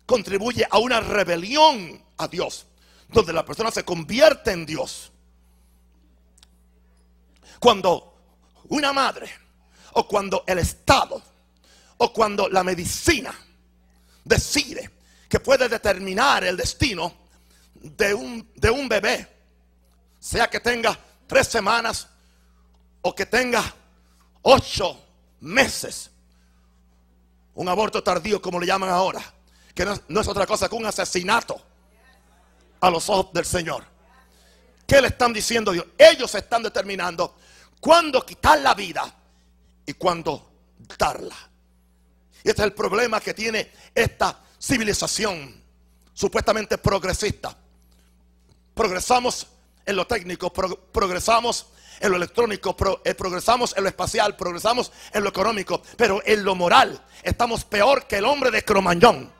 contribuye 0.05 0.67
a 0.69 0.79
una 0.79 0.99
rebelión 0.99 2.03
a 2.17 2.27
Dios, 2.27 2.65
donde 3.07 3.31
la 3.31 3.45
persona 3.45 3.69
se 3.71 3.83
convierte 3.83 4.51
en 4.51 4.65
Dios. 4.65 5.11
Cuando 7.59 8.15
una 8.69 8.91
madre, 8.91 9.29
o 9.93 10.07
cuando 10.07 10.43
el 10.47 10.59
Estado, 10.59 11.21
o 11.97 12.13
cuando 12.13 12.47
la 12.49 12.63
medicina 12.63 13.33
decide 14.23 14.89
que 15.27 15.39
puede 15.39 15.69
determinar 15.69 16.43
el 16.43 16.57
destino 16.57 17.13
de 17.73 18.13
un, 18.13 18.51
de 18.55 18.69
un 18.69 18.87
bebé, 18.87 19.27
sea 20.19 20.49
que 20.49 20.59
tenga 20.59 20.97
tres 21.27 21.47
semanas 21.47 22.07
o 23.01 23.13
que 23.13 23.25
tenga 23.25 23.75
ocho 24.41 24.99
meses, 25.41 26.11
un 27.55 27.67
aborto 27.67 28.03
tardío 28.03 28.41
como 28.41 28.59
le 28.59 28.65
llaman 28.65 28.89
ahora, 28.89 29.21
que 29.73 29.85
no, 29.85 30.21
es 30.21 30.27
otra 30.27 30.45
cosa 30.45 30.67
que 30.67 30.75
un 30.75 30.85
asesinato 30.85 31.61
a 32.81 32.89
los 32.89 33.09
ojos 33.09 33.33
del 33.33 33.45
Señor. 33.45 33.83
¿Qué 34.85 35.01
le 35.01 35.07
están 35.07 35.31
diciendo 35.33 35.71
Dios? 35.71 35.85
Ellos 35.97 36.33
están 36.35 36.63
determinando 36.63 37.35
cuándo 37.79 38.25
quitar 38.25 38.59
la 38.59 38.73
vida 38.73 39.13
y 39.85 39.93
cuándo 39.93 40.49
darla. 40.97 41.35
Y 42.43 42.49
este 42.49 42.61
es 42.61 42.67
el 42.67 42.73
problema 42.73 43.19
que 43.19 43.33
tiene 43.33 43.71
esta 43.93 44.39
civilización 44.59 45.61
supuestamente 46.13 46.77
progresista. 46.77 47.55
Progresamos 48.73 49.47
en 49.85 49.95
lo 49.95 50.07
técnico, 50.07 50.51
progresamos 50.51 51.67
en 51.99 52.09
lo 52.09 52.17
electrónico, 52.17 52.75
eh, 53.03 53.13
progresamos 53.13 53.75
en 53.75 53.83
lo 53.83 53.89
espacial, 53.89 54.35
progresamos 54.35 54.91
en 55.13 55.23
lo 55.23 55.29
económico, 55.29 55.81
pero 55.97 56.21
en 56.25 56.43
lo 56.43 56.55
moral 56.55 57.03
estamos 57.23 57.65
peor 57.65 58.07
que 58.07 58.17
el 58.17 58.25
hombre 58.25 58.51
de 58.51 58.63
Cromañón. 58.63 59.31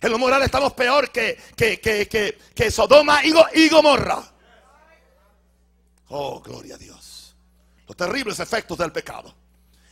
En 0.00 0.10
lo 0.10 0.18
moral 0.18 0.42
estamos 0.42 0.74
peor 0.74 1.10
que, 1.10 1.38
que, 1.56 2.70
Sodoma 2.70 3.20
y 3.24 3.68
Gomorra. 3.70 4.22
Oh, 6.08 6.40
gloria 6.40 6.74
a 6.74 6.78
Dios. 6.78 7.34
Los 7.86 7.96
terribles 7.96 8.38
efectos 8.38 8.76
del 8.76 8.92
pecado. 8.92 9.34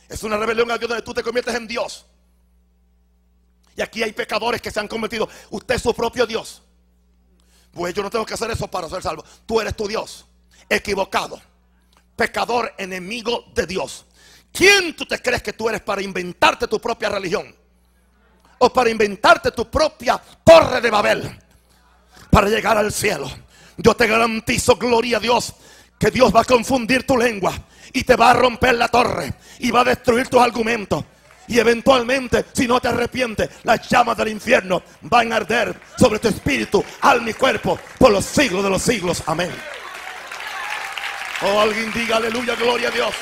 Es 0.07 0.21
una 0.21 0.37
rebelión 0.37 0.69
a 0.69 0.77
Dios 0.77 0.89
donde 0.89 1.03
tú 1.03 1.13
te 1.13 1.23
conviertes 1.23 1.55
en 1.55 1.67
Dios. 1.67 2.05
Y 3.75 3.81
aquí 3.81 4.03
hay 4.03 4.13
pecadores 4.13 4.61
que 4.61 4.69
se 4.69 4.79
han 4.79 4.87
convertido. 4.87 5.27
Usted 5.49 5.75
es 5.75 5.81
su 5.81 5.93
propio 5.95 6.27
Dios. 6.27 6.61
Pues 7.73 7.93
yo 7.93 8.03
no 8.03 8.09
tengo 8.09 8.25
que 8.25 8.35
hacer 8.35 8.51
eso 8.51 8.67
para 8.67 8.87
ser 8.87 9.01
salvo. 9.01 9.23
Tú 9.45 9.59
eres 9.59 9.75
tu 9.75 9.87
Dios. 9.87 10.25
Equivocado. 10.69 11.41
Pecador, 12.15 12.73
enemigo 12.77 13.45
de 13.53 13.65
Dios. 13.65 14.05
¿Quién 14.51 14.95
tú 14.95 15.05
te 15.05 15.19
crees 15.19 15.41
que 15.41 15.53
tú 15.53 15.67
eres 15.67 15.81
para 15.81 16.01
inventarte 16.01 16.67
tu 16.67 16.79
propia 16.79 17.09
religión? 17.09 17.55
O 18.59 18.71
para 18.71 18.91
inventarte 18.91 19.51
tu 19.51 19.69
propia 19.69 20.21
torre 20.43 20.79
de 20.79 20.91
Babel. 20.91 21.39
Para 22.29 22.47
llegar 22.47 22.77
al 22.77 22.93
cielo. 22.93 23.29
Yo 23.77 23.95
te 23.95 24.05
garantizo, 24.05 24.75
gloria 24.75 25.17
a 25.17 25.19
Dios, 25.19 25.53
que 25.97 26.11
Dios 26.11 26.33
va 26.33 26.41
a 26.41 26.45
confundir 26.45 27.07
tu 27.07 27.17
lengua 27.17 27.53
y 27.91 28.03
te 28.03 28.15
va 28.15 28.29
a 28.29 28.33
romper 28.33 28.75
la 28.75 28.87
torre 28.87 29.33
y 29.57 29.71
va 29.71 29.81
a 29.81 29.85
destruir 29.85 30.27
tus 30.27 30.39
argumentos. 30.39 31.03
Y 31.47 31.59
eventualmente, 31.59 32.45
si 32.53 32.67
no 32.67 32.79
te 32.79 32.87
arrepientes, 32.87 33.49
las 33.63 33.87
llamas 33.89 34.17
del 34.17 34.29
infierno 34.29 34.81
van 35.01 35.33
a 35.33 35.37
arder 35.37 35.75
sobre 35.97 36.19
tu 36.19 36.29
espíritu, 36.29 36.83
alma 37.01 37.29
y 37.29 37.33
cuerpo 37.33 37.77
por 37.97 38.11
los 38.11 38.23
siglos 38.25 38.63
de 38.63 38.69
los 38.69 38.81
siglos. 38.81 39.21
Amén. 39.25 39.51
Oh, 41.41 41.59
alguien 41.59 41.91
diga 41.91 42.17
aleluya, 42.17 42.55
gloria 42.55 42.87
a 42.87 42.91
Dios. 42.91 43.13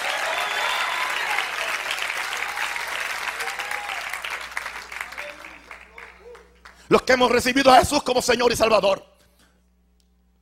Los 6.89 7.01
que 7.03 7.13
hemos 7.13 7.31
recibido 7.31 7.71
a 7.71 7.79
Jesús 7.79 8.03
como 8.03 8.21
Señor 8.21 8.51
y 8.51 8.55
Salvador. 8.55 9.03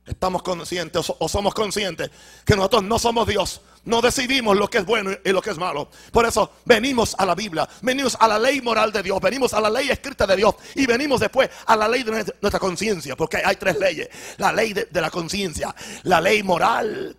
Estamos 0.04 0.42
conscientes 0.42 1.12
o 1.16 1.28
somos 1.28 1.54
conscientes 1.54 2.10
que 2.44 2.56
nosotros 2.56 2.82
no 2.82 2.98
somos 2.98 3.28
Dios. 3.28 3.60
No 3.84 4.02
decidimos 4.02 4.56
lo 4.56 4.68
que 4.68 4.78
es 4.78 4.84
bueno 4.84 5.10
y 5.24 5.30
lo 5.30 5.40
que 5.40 5.50
es 5.50 5.58
malo. 5.58 5.90
Por 6.12 6.26
eso 6.26 6.52
venimos 6.64 7.14
a 7.18 7.24
la 7.24 7.34
Biblia, 7.34 7.68
venimos 7.80 8.16
a 8.20 8.28
la 8.28 8.38
ley 8.38 8.60
moral 8.60 8.92
de 8.92 9.02
Dios, 9.02 9.20
venimos 9.20 9.54
a 9.54 9.60
la 9.60 9.70
ley 9.70 9.88
escrita 9.88 10.26
de 10.26 10.36
Dios 10.36 10.54
y 10.74 10.86
venimos 10.86 11.20
después 11.20 11.48
a 11.66 11.76
la 11.76 11.88
ley 11.88 12.02
de 12.02 12.12
nuestra 12.40 12.58
conciencia. 12.58 13.16
Porque 13.16 13.38
hay 13.38 13.56
tres 13.56 13.78
leyes. 13.78 14.08
La 14.36 14.52
ley 14.52 14.72
de, 14.72 14.84
de 14.90 15.00
la 15.00 15.10
conciencia, 15.10 15.74
la 16.02 16.20
ley 16.20 16.42
moral 16.42 17.16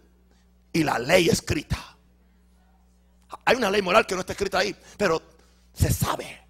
y 0.71 0.83
la 0.83 0.99
ley 0.99 1.29
escrita. 1.29 1.77
Hay 3.45 3.55
una 3.55 3.71
ley 3.71 3.81
moral 3.81 4.05
que 4.05 4.13
no 4.13 4.21
está 4.21 4.33
escrita 4.33 4.59
ahí, 4.59 4.75
pero 4.97 5.21
se 5.73 5.91
sabe 5.91 6.41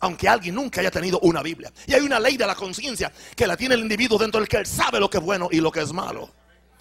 aunque 0.00 0.28
alguien 0.28 0.54
nunca 0.54 0.80
haya 0.80 0.90
tenido 0.90 1.18
una 1.20 1.42
Biblia. 1.42 1.72
Y 1.86 1.94
hay 1.94 2.02
una 2.02 2.20
ley 2.20 2.36
de 2.36 2.46
la 2.46 2.54
conciencia 2.54 3.12
que 3.34 3.46
la 3.46 3.56
tiene 3.56 3.74
el 3.74 3.80
individuo 3.80 4.18
dentro 4.18 4.40
del 4.40 4.48
que 4.48 4.58
él 4.58 4.66
sabe 4.66 5.00
lo 5.00 5.10
que 5.10 5.18
es 5.18 5.24
bueno 5.24 5.48
y 5.50 5.60
lo 5.60 5.70
que 5.72 5.80
es 5.80 5.92
malo. 5.92 6.30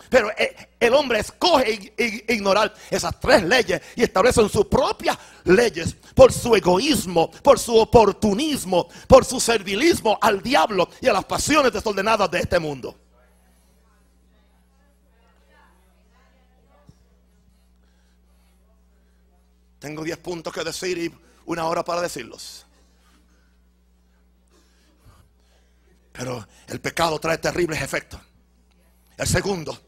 Pero 0.10 0.32
eh, 0.32 0.70
el 0.80 0.94
hombre 0.94 1.20
escoge 1.20 1.94
ignorar 2.30 2.74
esas 2.90 3.20
tres 3.20 3.44
leyes 3.44 3.82
y 3.96 4.04
establecen 4.04 4.50
sus 4.50 4.66
propias 4.66 5.18
leyes 5.44 5.96
por 6.16 6.32
su 6.32 6.56
egoísmo, 6.56 7.30
por 7.30 7.60
su 7.60 7.76
oportunismo, 7.78 8.88
por 9.08 9.26
su 9.26 9.40
servilismo 9.40 10.18
al 10.22 10.42
diablo 10.42 10.90
y 11.02 11.08
a 11.08 11.14
las 11.14 11.26
pasiones 11.26 11.74
desordenadas 11.74 12.32
de 12.32 12.40
este 12.40 12.60
mundo. 12.60 12.96
Tengo 19.80 20.04
diez 20.04 20.18
puntos 20.18 20.54
que 20.54 20.64
decir 20.64 20.98
y 20.98 21.14
una 21.46 21.66
hora 21.66 21.84
para 21.84 22.02
decirlos. 22.02 22.66
Pero 26.12 26.48
el 26.68 26.82
pecado 26.82 27.20
trae 27.20 27.38
terribles 27.38 27.80
efectos. 27.82 28.20
El 29.18 29.28
segundo 29.28 29.87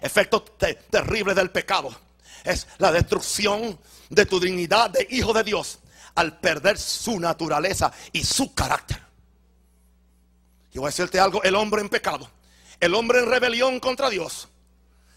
efecto 0.00 0.42
terrible 0.42 1.34
del 1.34 1.50
pecado 1.50 1.90
es 2.44 2.66
la 2.78 2.92
destrucción 2.92 3.78
de 4.08 4.26
tu 4.26 4.40
dignidad 4.40 4.90
de 4.90 5.06
hijo 5.10 5.32
de 5.32 5.44
Dios 5.44 5.78
al 6.14 6.38
perder 6.38 6.78
su 6.78 7.20
naturaleza 7.20 7.92
y 8.12 8.24
su 8.24 8.54
carácter. 8.54 9.00
Y 10.72 10.78
voy 10.78 10.86
a 10.86 10.90
decirte 10.90 11.20
algo, 11.20 11.42
el 11.42 11.54
hombre 11.54 11.80
en 11.80 11.88
pecado, 11.88 12.28
el 12.80 12.94
hombre 12.94 13.20
en 13.20 13.26
rebelión 13.26 13.80
contra 13.80 14.10
Dios, 14.10 14.48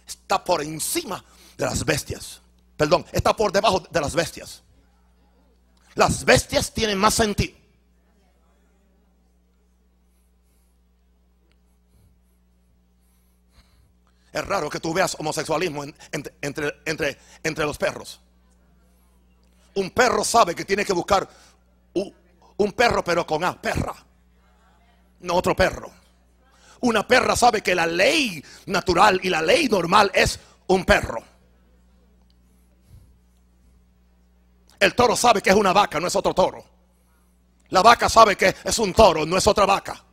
está 0.08 0.44
por 0.44 0.62
encima 0.62 1.24
de 1.58 1.66
las 1.66 1.86
bestias. 1.86 2.42
Perdón, 2.78 3.06
está 3.12 3.36
por 3.36 3.52
debajo 3.52 3.80
de 3.90 4.02
las 4.02 4.16
bestias. 4.16 4.64
Las 5.96 6.24
bestias 6.24 6.74
tienen 6.74 6.98
más 6.98 7.14
sentido. 7.14 7.61
Es 14.32 14.46
raro 14.46 14.70
que 14.70 14.80
tú 14.80 14.94
veas 14.94 15.16
homosexualismo 15.20 15.84
entre, 15.84 16.34
entre, 16.42 17.18
entre, 17.44 17.66
los 17.66 17.78
perros. 17.78 18.22
Un 19.76 19.90
perro 19.92 20.24
sabe 20.24 20.56
que 20.56 20.64
tiene 20.64 20.86
que 20.86 20.94
buscar 20.94 21.28
un, 21.94 22.72
perro, 22.74 23.04
pero 23.04 23.26
con 23.26 23.44
A, 23.44 23.62
perra. 23.62 23.96
No 25.20 25.36
otro 25.36 25.56
perro. 25.56 25.92
Una 26.82 27.06
perra 27.06 27.36
sabe 27.36 27.62
que 27.62 27.76
la 27.76 27.86
ley 27.86 28.44
natural 28.68 29.20
y 29.22 29.30
la 29.30 29.42
ley 29.42 29.68
normal 29.68 30.12
es 30.14 30.40
un 30.68 30.86
perro. 30.86 31.24
El 34.80 34.96
toro 34.96 35.16
sabe 35.16 35.42
que 35.42 35.50
es 35.50 35.56
una 35.56 35.74
vaca, 35.74 36.00
no 36.00 36.08
es 36.08 36.16
otro 36.16 36.34
toro. 36.34 36.64
La 37.70 37.82
vaca 37.82 38.10
sabe 38.10 38.36
que 38.36 38.56
es 38.64 38.80
un 38.80 38.94
toro, 38.94 39.26
no 39.26 39.38
es 39.38 39.46
otra 39.46 39.66
vaca 39.66 40.04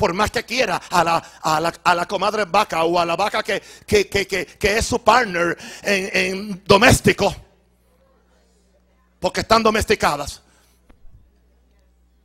por 0.00 0.14
más 0.14 0.30
que 0.30 0.44
quiera 0.46 0.80
a 0.88 1.04
la, 1.04 1.22
a 1.42 1.94
la, 1.94 2.06
comadre 2.06 2.46
vaca 2.46 2.84
o 2.84 2.98
a 2.98 3.04
la 3.04 3.16
vaca 3.16 3.42
que, 3.42 3.60
es 3.86 4.86
su 4.86 5.04
partner 5.04 5.58
en, 5.82 6.64
doméstico, 6.64 7.36
porque 9.18 9.42
están 9.42 9.62
domesticadas. 9.62 10.40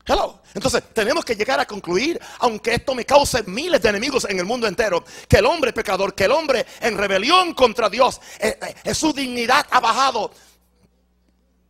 Hello. 0.06 0.42
Entonces 0.54 0.84
tenemos 0.94 1.26
que 1.26 1.36
llegar 1.36 1.60
a 1.60 1.66
concluir, 1.66 2.18
aunque 2.40 2.76
esto 2.76 2.96
me 2.96 3.04
cause 3.04 3.44
miles 3.44 3.82
de 3.82 3.90
enemigos 3.90 4.26
en 4.30 4.40
el 4.40 4.46
mundo 4.46 4.68
entero, 4.68 5.04
que 5.28 5.40
el 5.40 5.46
hombre 5.46 5.74
pecador, 5.74 6.16
que 6.16 6.24
el 6.24 6.32
hombre 6.32 6.66
en 6.80 6.98
rebelión 6.98 7.54
contra 7.54 7.90
Dios, 7.90 8.22
eh, 8.40 8.58
eh, 8.86 8.96
su 8.96 9.12
dignidad 9.12 9.68
ha 9.70 9.82
bajado 9.82 10.32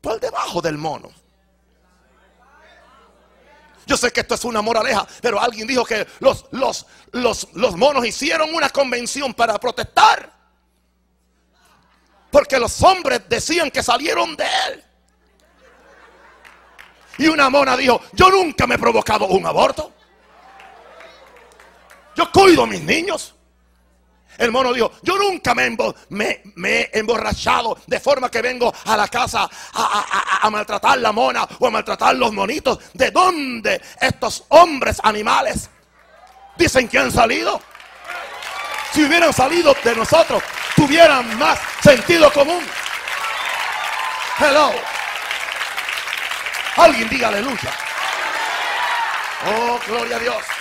por 0.01 0.19
debajo 0.19 0.61
del 0.61 0.77
mono. 0.77 1.24
Yo 3.85 3.97
sé 3.97 4.11
que 4.11 4.21
esto 4.21 4.35
es 4.35 4.43
una 4.45 4.61
moraleja, 4.61 5.07
pero 5.21 5.39
alguien 5.39 5.67
dijo 5.67 5.85
que 5.85 6.07
los, 6.19 6.45
los, 6.51 6.85
los, 7.11 7.47
los 7.53 7.75
monos 7.75 8.05
hicieron 8.05 8.53
una 8.53 8.69
convención 8.69 9.33
para 9.33 9.59
protestar. 9.59 10.31
Porque 12.31 12.59
los 12.59 12.81
hombres 12.83 13.21
decían 13.29 13.71
que 13.71 13.83
salieron 13.83 14.35
de 14.35 14.45
él. 14.67 14.83
Y 17.17 17.27
una 17.27 17.49
mona 17.49 17.77
dijo, 17.77 18.01
yo 18.11 18.29
nunca 18.29 18.67
me 18.67 18.75
he 18.75 18.79
provocado 18.79 19.27
un 19.27 19.45
aborto. 19.45 19.93
Yo 22.15 22.31
cuido 22.31 22.63
a 22.63 22.67
mis 22.67 22.81
niños. 22.81 23.35
El 24.37 24.51
mono 24.51 24.73
dijo, 24.73 24.91
yo 25.01 25.17
nunca 25.17 25.53
me, 25.55 26.43
he 26.63 26.89
emborrachado 26.93 27.77
de 27.87 27.99
forma 27.99 28.29
que 28.29 28.41
vengo 28.41 28.73
a 28.85 28.97
la 28.97 29.07
casa 29.07 29.49
a, 29.73 30.49
maltratar 30.49 30.99
la 30.99 31.11
mona 31.11 31.47
o 31.59 31.67
a 31.67 31.71
maltratar 31.71 32.15
los 32.15 32.33
monitos. 32.33 32.79
¿De 32.93 33.11
dónde 33.11 33.81
estos 33.99 34.45
hombres 34.49 34.99
animales 35.03 35.69
dicen 36.57 36.87
que 36.87 36.99
han 36.99 37.11
salido? 37.11 37.61
Si 38.93 39.03
hubieran 39.03 39.33
salido 39.33 39.75
de 39.83 39.95
nosotros, 39.95 40.41
tuvieran 40.75 41.37
más 41.37 41.59
sentido 41.81 42.31
común. 42.31 42.63
Hello. 44.39 44.71
Alguien 46.77 47.09
diga 47.09 47.29
aleluya. 47.29 47.71
Oh, 49.47 49.79
gloria 49.87 50.17
a 50.17 50.19
Dios. 50.19 50.54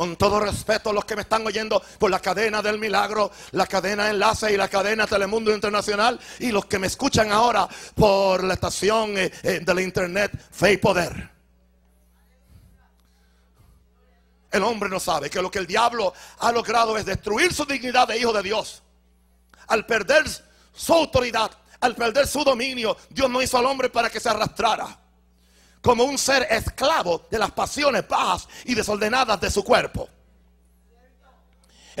Con 0.00 0.16
todo 0.16 0.40
respeto 0.40 0.88
a 0.88 0.92
los 0.94 1.04
que 1.04 1.14
me 1.14 1.20
están 1.20 1.46
oyendo 1.46 1.82
por 1.98 2.10
la 2.10 2.20
cadena 2.20 2.62
del 2.62 2.78
milagro, 2.78 3.30
la 3.50 3.66
cadena 3.66 4.08
enlace 4.08 4.50
y 4.50 4.56
la 4.56 4.66
cadena 4.66 5.06
Telemundo 5.06 5.52
Internacional 5.52 6.18
y 6.38 6.50
los 6.50 6.64
que 6.64 6.78
me 6.78 6.86
escuchan 6.86 7.30
ahora 7.30 7.68
por 7.96 8.42
la 8.42 8.54
estación 8.54 9.18
eh, 9.18 9.30
eh, 9.42 9.60
de 9.62 9.74
la 9.74 9.82
internet 9.82 10.32
Fe 10.52 10.72
y 10.72 10.76
Poder. 10.78 11.30
El 14.50 14.62
hombre 14.62 14.88
no 14.88 14.98
sabe 14.98 15.28
que 15.28 15.42
lo 15.42 15.50
que 15.50 15.58
el 15.58 15.66
diablo 15.66 16.14
ha 16.38 16.50
logrado 16.50 16.96
es 16.96 17.04
destruir 17.04 17.52
su 17.52 17.66
dignidad 17.66 18.08
de 18.08 18.16
hijo 18.16 18.32
de 18.32 18.42
Dios. 18.42 18.82
Al 19.66 19.84
perder 19.84 20.24
su 20.72 20.94
autoridad, 20.94 21.50
al 21.78 21.94
perder 21.94 22.26
su 22.26 22.42
dominio, 22.42 22.96
Dios 23.10 23.28
no 23.28 23.42
hizo 23.42 23.58
al 23.58 23.66
hombre 23.66 23.90
para 23.90 24.08
que 24.08 24.18
se 24.18 24.30
arrastrara 24.30 24.99
como 25.80 26.04
un 26.04 26.18
ser 26.18 26.46
esclavo 26.50 27.26
de 27.30 27.38
las 27.38 27.50
pasiones 27.52 28.06
bajas 28.06 28.48
y 28.64 28.74
desordenadas 28.74 29.40
de 29.40 29.50
su 29.50 29.64
cuerpo. 29.64 30.08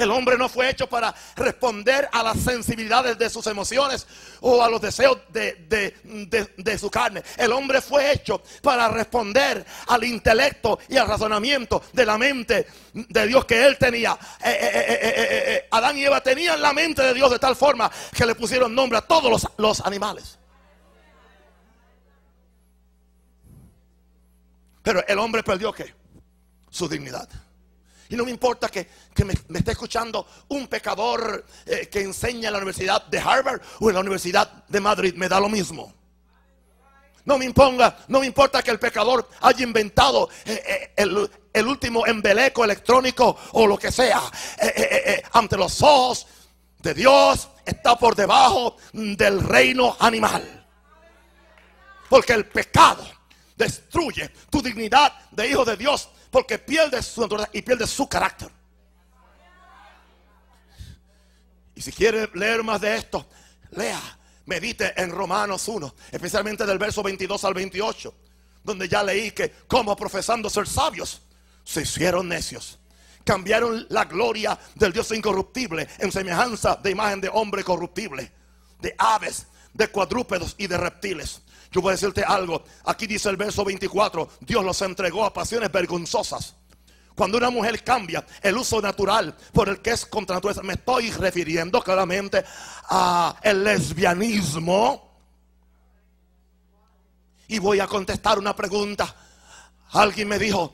El 0.00 0.10
hombre 0.10 0.38
no 0.38 0.48
fue 0.48 0.70
hecho 0.70 0.86
para 0.86 1.14
responder 1.36 2.08
a 2.10 2.22
las 2.22 2.38
sensibilidades 2.40 3.18
de 3.18 3.28
sus 3.28 3.46
emociones 3.46 4.06
o 4.40 4.62
a 4.62 4.70
los 4.70 4.80
deseos 4.80 5.18
de, 5.28 6.78
su 6.78 6.90
carne. 6.90 7.22
El 7.36 7.52
hombre 7.52 7.82
fue 7.82 8.12
hecho 8.12 8.42
para 8.62 8.88
responder 8.88 9.64
al 9.88 10.04
intelecto 10.04 10.78
y 10.88 10.96
al 10.96 11.06
razonamiento 11.06 11.82
de 11.92 12.06
la 12.06 12.16
mente 12.16 12.66
de 12.94 13.26
Dios 13.26 13.44
que 13.44 13.66
él 13.66 13.76
tenía. 13.78 14.18
Eh, 14.42 14.58
eh, 14.60 14.98
eh, 15.02 15.68
Adán 15.70 15.98
y 15.98 16.04
Eva 16.04 16.22
tenían 16.22 16.62
la 16.62 16.72
mente 16.72 17.02
de 17.02 17.12
Dios 17.12 17.30
de 17.30 17.38
tal 17.38 17.54
forma 17.54 17.90
que 18.14 18.24
le 18.24 18.34
pusieron 18.34 18.74
nombre 18.74 18.98
a 18.98 19.02
todos 19.02 19.30
los, 19.30 19.46
los 19.58 19.80
animales. 19.80 20.39
Pero 24.90 25.06
el 25.06 25.20
hombre 25.20 25.44
perdió 25.44 25.72
qué? 25.72 25.94
Su 26.68 26.88
dignidad. 26.88 27.28
Y 28.08 28.16
no 28.16 28.24
me 28.24 28.32
importa 28.32 28.68
que, 28.68 28.88
me, 29.24 29.34
esté 29.56 29.70
escuchando 29.70 30.26
un 30.48 30.66
pecador 30.66 31.46
eh, 31.64 31.88
que 31.88 32.00
enseña 32.00 32.48
en 32.48 32.54
la 32.54 32.58
Universidad 32.58 33.06
de 33.06 33.20
Harvard 33.20 33.60
o 33.78 33.88
en 33.88 33.94
la 33.94 34.00
Universidad 34.00 34.64
de 34.66 34.80
Madrid. 34.80 35.14
Me 35.14 35.28
da 35.28 35.38
lo 35.38 35.48
mismo. 35.48 35.94
No 37.24 37.38
me 37.38 37.44
imponga, 37.44 37.98
no 38.08 38.18
me 38.18 38.26
importa 38.26 38.64
que 38.64 38.72
el 38.72 38.80
pecador 38.80 39.28
haya 39.42 39.62
inventado 39.62 40.28
eh, 40.44 40.60
eh, 40.66 40.92
el, 40.96 41.30
el, 41.52 41.66
último 41.68 42.04
embeleco 42.04 42.64
electrónico 42.64 43.36
o 43.52 43.68
lo 43.68 43.78
que 43.78 43.92
sea. 43.92 44.22
ante 45.34 45.56
los 45.56 45.80
ojos 45.82 46.26
de 46.80 46.94
Dios 46.94 47.48
está 47.64 47.96
por 47.96 48.16
debajo 48.16 48.76
del 48.92 49.40
reino 49.40 49.96
animal. 50.00 50.66
Porque 52.08 52.32
el 52.32 52.46
pecado 52.46 53.19
destruye 53.60 54.30
tu 54.48 54.62
dignidad 54.62 55.12
de 55.30 55.48
hijo 55.48 55.64
de 55.64 55.76
Dios 55.76 56.08
porque 56.30 56.58
pierde 56.58 57.02
su 57.02 57.20
naturaleza 57.20 57.50
y 57.52 57.62
pierde 57.62 57.86
su 57.86 58.08
carácter. 58.08 58.50
Y 61.74 61.82
si 61.82 61.92
quiere 61.92 62.28
leer 62.34 62.62
más 62.62 62.80
de 62.80 62.96
esto, 62.96 63.26
lea, 63.72 64.00
medite 64.46 64.94
en 65.00 65.10
Romanos 65.10 65.68
1, 65.68 65.94
especialmente 66.10 66.64
del 66.64 66.78
verso 66.78 67.02
22 67.02 67.44
al 67.44 67.54
28, 67.54 68.14
donde 68.64 68.88
ya 68.88 69.02
leí 69.02 69.30
que 69.32 69.50
como 69.66 69.94
profesando 69.94 70.48
ser 70.48 70.66
sabios, 70.66 71.22
se 71.62 71.82
hicieron 71.82 72.28
necios. 72.28 72.78
Cambiaron 73.24 73.86
la 73.90 74.06
gloria 74.06 74.58
del 74.74 74.92
Dios 74.92 75.10
incorruptible 75.12 75.86
en 75.98 76.10
semejanza 76.10 76.76
de 76.76 76.90
imagen 76.90 77.20
de 77.20 77.28
hombre 77.28 77.62
corruptible, 77.62 78.32
de 78.80 78.94
aves, 78.96 79.46
de 79.74 79.88
cuadrúpedos 79.88 80.54
y 80.56 80.66
de 80.66 80.78
reptiles. 80.78 81.42
Yo 81.70 81.80
voy 81.80 81.90
a 81.90 81.92
decirte 81.92 82.24
algo. 82.24 82.64
Aquí 82.84 83.06
dice 83.06 83.28
el 83.28 83.36
verso 83.36 83.64
24. 83.64 84.28
Dios 84.40 84.64
los 84.64 84.82
entregó 84.82 85.24
a 85.24 85.32
pasiones 85.32 85.70
vergonzosas. 85.70 86.56
Cuando 87.14 87.38
una 87.38 87.50
mujer 87.50 87.84
cambia 87.84 88.24
el 88.40 88.56
uso 88.56 88.80
natural 88.80 89.36
por 89.52 89.68
el 89.68 89.80
que 89.80 89.90
es 89.90 90.06
contra 90.06 90.36
naturaleza, 90.36 90.62
me 90.62 90.74
estoy 90.74 91.10
refiriendo 91.10 91.82
claramente 91.82 92.42
a 92.88 93.36
el 93.42 93.62
lesbianismo. 93.62 95.10
Y 97.48 97.58
voy 97.58 97.80
a 97.80 97.86
contestar 97.86 98.38
una 98.38 98.56
pregunta. 98.56 99.14
Alguien 99.92 100.28
me 100.28 100.38
dijo 100.38 100.72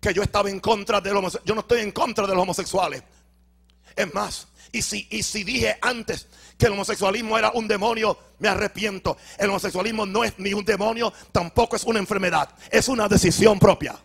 que 0.00 0.14
yo 0.14 0.22
estaba 0.22 0.50
en 0.50 0.60
contra 0.60 1.00
de 1.00 1.10
los 1.10 1.18
homosexuales. 1.18 1.46
Yo 1.46 1.54
no 1.54 1.60
estoy 1.60 1.80
en 1.80 1.92
contra 1.92 2.26
de 2.26 2.34
los 2.34 2.42
homosexuales. 2.42 3.02
Es 3.94 4.14
más, 4.14 4.48
y 4.72 4.82
si, 4.82 5.06
y 5.10 5.22
si 5.22 5.44
dije 5.44 5.78
antes 5.82 6.26
que 6.62 6.66
el 6.66 6.74
homosexualismo 6.74 7.36
era 7.36 7.50
un 7.50 7.66
demonio, 7.66 8.16
me 8.38 8.46
arrepiento. 8.46 9.16
El 9.36 9.50
homosexualismo 9.50 10.06
no 10.06 10.22
es 10.22 10.38
ni 10.38 10.54
un 10.54 10.64
demonio, 10.64 11.12
tampoco 11.32 11.74
es 11.74 11.82
una 11.82 11.98
enfermedad, 11.98 12.50
es 12.70 12.86
una 12.86 13.08
decisión 13.08 13.58
propia. 13.58 13.96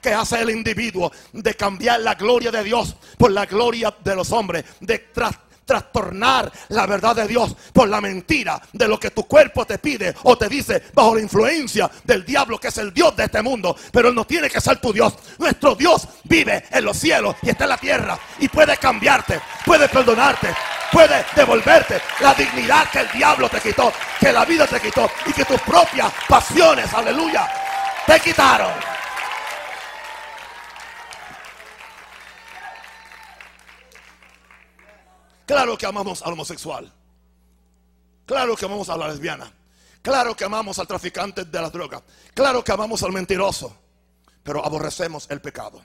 Que 0.00 0.12
hace 0.12 0.40
el 0.40 0.50
individuo 0.50 1.10
de 1.32 1.54
cambiar 1.54 1.98
la 1.98 2.14
gloria 2.14 2.52
de 2.52 2.62
Dios 2.62 2.94
por 3.18 3.32
la 3.32 3.44
gloria 3.44 3.92
de 4.04 4.14
los 4.14 4.30
hombres, 4.30 4.66
de 4.78 5.10
trastornar 5.68 6.50
la 6.68 6.86
verdad 6.86 7.14
de 7.14 7.28
Dios 7.28 7.54
por 7.74 7.88
la 7.90 8.00
mentira 8.00 8.60
de 8.72 8.88
lo 8.88 8.98
que 8.98 9.10
tu 9.10 9.24
cuerpo 9.24 9.66
te 9.66 9.78
pide 9.78 10.14
o 10.22 10.36
te 10.36 10.48
dice 10.48 10.82
bajo 10.94 11.14
la 11.14 11.20
influencia 11.20 11.90
del 12.04 12.24
diablo 12.24 12.58
que 12.58 12.68
es 12.68 12.78
el 12.78 12.92
Dios 12.92 13.14
de 13.14 13.24
este 13.24 13.42
mundo. 13.42 13.76
Pero 13.92 14.10
no 14.10 14.24
tiene 14.24 14.48
que 14.48 14.62
ser 14.62 14.80
tu 14.80 14.92
Dios. 14.92 15.12
Nuestro 15.36 15.74
Dios 15.74 16.08
vive 16.24 16.64
en 16.70 16.84
los 16.84 16.96
cielos 16.96 17.36
y 17.42 17.50
está 17.50 17.64
en 17.64 17.70
la 17.70 17.76
tierra 17.76 18.18
y 18.38 18.48
puede 18.48 18.78
cambiarte, 18.78 19.40
puede 19.66 19.88
perdonarte, 19.88 20.48
puede 20.90 21.24
devolverte 21.36 22.00
la 22.20 22.32
dignidad 22.32 22.88
que 22.90 23.00
el 23.00 23.10
diablo 23.12 23.50
te 23.50 23.60
quitó, 23.60 23.92
que 24.18 24.32
la 24.32 24.46
vida 24.46 24.66
te 24.66 24.80
quitó 24.80 25.10
y 25.26 25.32
que 25.34 25.44
tus 25.44 25.60
propias 25.60 26.10
pasiones, 26.26 26.92
aleluya, 26.94 27.46
te 28.06 28.18
quitaron. 28.20 28.97
Claro 35.48 35.78
que 35.78 35.86
amamos 35.86 36.20
al 36.20 36.34
homosexual. 36.34 36.92
Claro 38.26 38.54
que 38.54 38.66
amamos 38.66 38.90
a 38.90 38.98
la 38.98 39.08
lesbiana. 39.08 39.50
Claro 40.02 40.36
que 40.36 40.44
amamos 40.44 40.78
al 40.78 40.86
traficante 40.86 41.46
de 41.46 41.62
las 41.62 41.72
drogas. 41.72 42.02
Claro 42.34 42.62
que 42.62 42.70
amamos 42.70 43.02
al 43.02 43.12
mentiroso. 43.12 43.74
Pero 44.42 44.62
aborrecemos 44.62 45.26
el 45.30 45.40
pecado. 45.40 45.82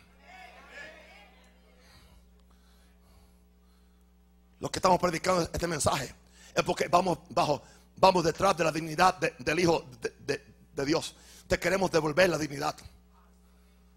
Los 4.60 4.70
que 4.70 4.80
estamos 4.80 5.00
predicando 5.00 5.44
este 5.44 5.68
mensaje 5.68 6.14
es 6.54 6.64
porque 6.64 6.90
vamos 6.90 7.20
bajo, 7.30 7.64
vamos 7.96 8.26
detrás 8.26 8.58
de 8.58 8.66
la 8.66 8.72
dignidad 8.74 9.18
del 9.18 9.60
Hijo 9.62 9.86
de, 10.26 10.44
de 10.74 10.86
Dios. 10.86 11.16
Te 11.48 11.58
queremos 11.58 11.90
devolver 11.90 12.30
la 12.30 12.38
dignidad. 12.38 12.76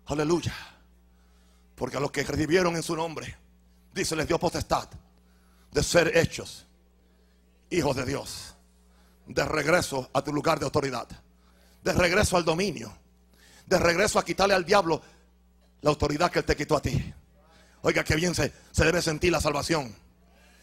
Aleluya. 0.07 0.55
Porque 1.75 1.97
a 1.97 2.01
los 2.01 2.13
que 2.13 2.23
recibieron 2.23 2.77
en 2.77 2.85
su 2.85 2.95
nombre, 2.95 3.37
dice 3.93 4.15
les 4.15 4.29
dio 4.29 4.39
potestad 4.39 4.89
de 5.73 5.83
ser 5.83 6.17
hechos 6.17 6.67
hijos 7.71 7.97
de 7.97 8.05
Dios. 8.05 8.55
De 9.27 9.45
regreso 9.45 10.09
a 10.13 10.23
tu 10.23 10.33
lugar 10.33 10.59
de 10.59 10.65
autoridad. 10.65 11.07
De 11.83 11.93
regreso 11.93 12.37
al 12.37 12.45
dominio. 12.45 12.97
De 13.67 13.79
regreso 13.79 14.19
a 14.19 14.25
quitarle 14.25 14.55
al 14.55 14.65
diablo 14.65 15.03
la 15.81 15.91
autoridad 15.91 16.31
que 16.31 16.41
él 16.41 16.45
te 16.45 16.57
quitó 16.57 16.77
a 16.77 16.83
ti. 16.83 17.13
Oiga, 17.83 18.05
que 18.05 18.17
bien 18.17 18.35
se, 18.35 18.53
se 18.73 18.85
debe 18.85 19.03
sentir 19.03 19.33
la 19.33 19.41
salvación. 19.41 19.95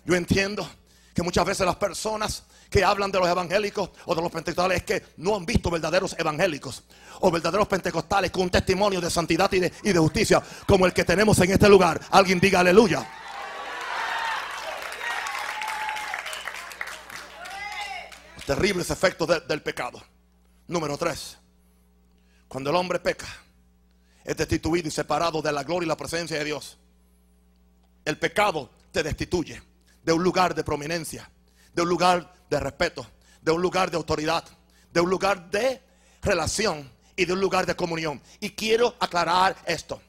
Yo 0.05 0.15
entiendo 0.15 0.67
que 1.13 1.21
muchas 1.21 1.45
veces 1.45 1.65
las 1.65 1.75
personas 1.75 2.43
que 2.69 2.83
hablan 2.83 3.11
de 3.11 3.19
los 3.19 3.27
evangélicos 3.27 3.91
o 4.05 4.15
de 4.15 4.21
los 4.21 4.31
pentecostales 4.31 4.77
es 4.77 4.83
que 4.83 5.03
no 5.17 5.35
han 5.35 5.45
visto 5.45 5.69
verdaderos 5.69 6.15
evangélicos 6.17 6.83
o 7.19 7.29
verdaderos 7.29 7.67
pentecostales 7.67 8.31
con 8.31 8.43
un 8.43 8.49
testimonio 8.49 8.99
de 8.99 9.11
santidad 9.11 9.51
y 9.53 9.59
de, 9.59 9.71
y 9.83 9.93
de 9.93 9.99
justicia 9.99 10.41
como 10.67 10.85
el 10.85 10.93
que 10.93 11.05
tenemos 11.05 11.37
en 11.39 11.51
este 11.51 11.69
lugar. 11.69 12.01
Alguien 12.09 12.39
diga 12.39 12.61
aleluya. 12.61 13.07
Terribles 18.45 18.89
efectos 18.89 19.47
del 19.47 19.61
pecado. 19.61 20.01
Número 20.67 20.97
tres, 20.97 21.37
cuando 22.47 22.69
el 22.69 22.75
hombre 22.75 22.99
peca, 22.99 23.27
es 24.23 24.37
destituido 24.37 24.87
y 24.87 24.91
separado 24.91 25.41
de 25.41 25.51
la 25.51 25.63
gloria 25.63 25.85
y 25.85 25.89
la 25.89 25.97
presencia 25.97 26.37
de 26.37 26.45
Dios. 26.45 26.77
El 28.05 28.17
pecado 28.17 28.69
te 28.91 29.03
destituye 29.03 29.61
de 30.03 30.13
un 30.13 30.23
lugar 30.23 30.55
de 30.55 30.63
prominencia, 30.63 31.29
de 31.73 31.81
un 31.81 31.89
lugar 31.89 32.33
de 32.49 32.59
respeto, 32.59 33.05
de 33.41 33.51
un 33.51 33.61
lugar 33.61 33.91
de 33.91 33.97
autoridad, 33.97 34.45
de 34.91 35.01
un 35.01 35.09
lugar 35.09 35.49
de 35.49 35.81
relación 36.21 36.89
y 37.15 37.25
de 37.25 37.33
un 37.33 37.41
lugar 37.41 37.65
de 37.65 37.75
comunión. 37.75 38.21
Y 38.39 38.51
quiero 38.51 38.95
aclarar 38.99 39.55
esto. 39.65 40.01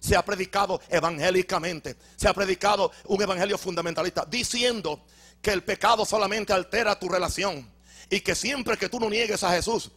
se 0.00 0.14
ha 0.14 0.22
predicado 0.22 0.82
evangélicamente, 0.90 1.96
se 2.16 2.28
ha 2.28 2.34
predicado 2.34 2.92
un 3.06 3.22
evangelio 3.22 3.56
fundamentalista, 3.56 4.26
diciendo 4.28 5.06
que 5.40 5.50
el 5.50 5.64
pecado 5.64 6.04
solamente 6.04 6.52
altera 6.52 6.98
tu 6.98 7.08
relación 7.08 7.73
y 8.10 8.20
que 8.20 8.34
siempre 8.34 8.76
que 8.76 8.88
tú 8.88 9.00
no 9.00 9.08
niegues 9.08 9.42
a 9.42 9.50
Jesús, 9.50 9.90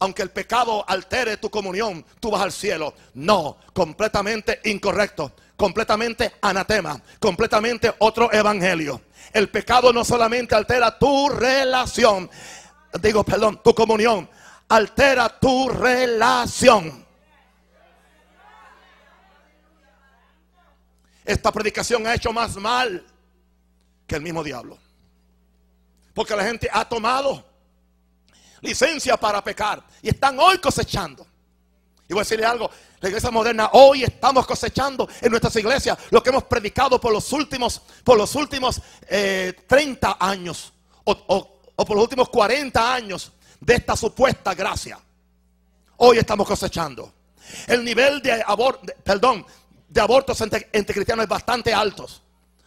aunque 0.00 0.22
el 0.22 0.30
pecado 0.30 0.84
altere 0.88 1.36
tu 1.36 1.50
comunión, 1.50 2.04
tú 2.20 2.30
vas 2.30 2.42
al 2.42 2.52
cielo. 2.52 2.94
No, 3.14 3.58
completamente 3.72 4.60
incorrecto, 4.64 5.32
completamente 5.56 6.34
anatema, 6.40 7.00
completamente 7.18 7.92
otro 7.98 8.32
evangelio. 8.32 9.02
El 9.32 9.48
pecado 9.50 9.92
no 9.92 10.04
solamente 10.04 10.54
altera 10.54 10.98
tu 10.98 11.28
relación, 11.28 12.30
digo, 13.02 13.24
perdón, 13.24 13.60
tu 13.62 13.74
comunión, 13.74 14.28
altera 14.68 15.28
tu 15.28 15.68
relación. 15.68 17.06
Esta 21.24 21.52
predicación 21.52 22.06
ha 22.06 22.14
hecho 22.14 22.32
más 22.32 22.56
mal 22.56 23.04
que 24.06 24.14
el 24.14 24.22
mismo 24.22 24.42
diablo. 24.42 24.78
Porque 26.14 26.34
la 26.34 26.44
gente 26.44 26.70
ha 26.72 26.88
tomado 26.88 27.44
licencia 28.60 29.16
para 29.16 29.42
pecar 29.42 29.84
y 30.02 30.08
están 30.08 30.38
hoy 30.38 30.58
cosechando. 30.58 31.26
Y 32.08 32.14
voy 32.14 32.20
a 32.20 32.24
decirle 32.24 32.46
algo, 32.46 32.70
la 33.00 33.08
iglesia 33.08 33.30
moderna 33.30 33.70
hoy 33.72 34.02
estamos 34.02 34.46
cosechando 34.46 35.08
en 35.20 35.30
nuestras 35.30 35.54
iglesias 35.56 35.98
lo 36.10 36.22
que 36.22 36.30
hemos 36.30 36.44
predicado 36.44 37.00
por 37.00 37.12
los 37.12 37.32
últimos, 37.32 37.82
por 38.02 38.16
los 38.16 38.34
últimos 38.34 38.80
30 39.08 39.08
eh, 39.10 40.14
años 40.20 40.72
o, 41.04 41.12
o 41.76 41.84
por 41.84 41.96
los 41.96 42.04
últimos 42.04 42.28
40 42.28 42.94
años 42.94 43.32
de 43.60 43.74
esta 43.74 43.96
supuesta 43.96 44.54
gracia. 44.54 44.98
Hoy 45.98 46.18
estamos 46.18 46.46
cosechando. 46.46 47.12
El 47.66 47.84
nivel 47.84 48.20
de 48.22 48.42
aborto, 48.46 48.92
perdón, 49.02 49.44
de 49.88 50.00
abortos 50.00 50.40
entre, 50.40 50.68
cristianos 50.70 51.24
es 51.24 51.28
bastante 51.28 51.72
alto, 51.72 52.06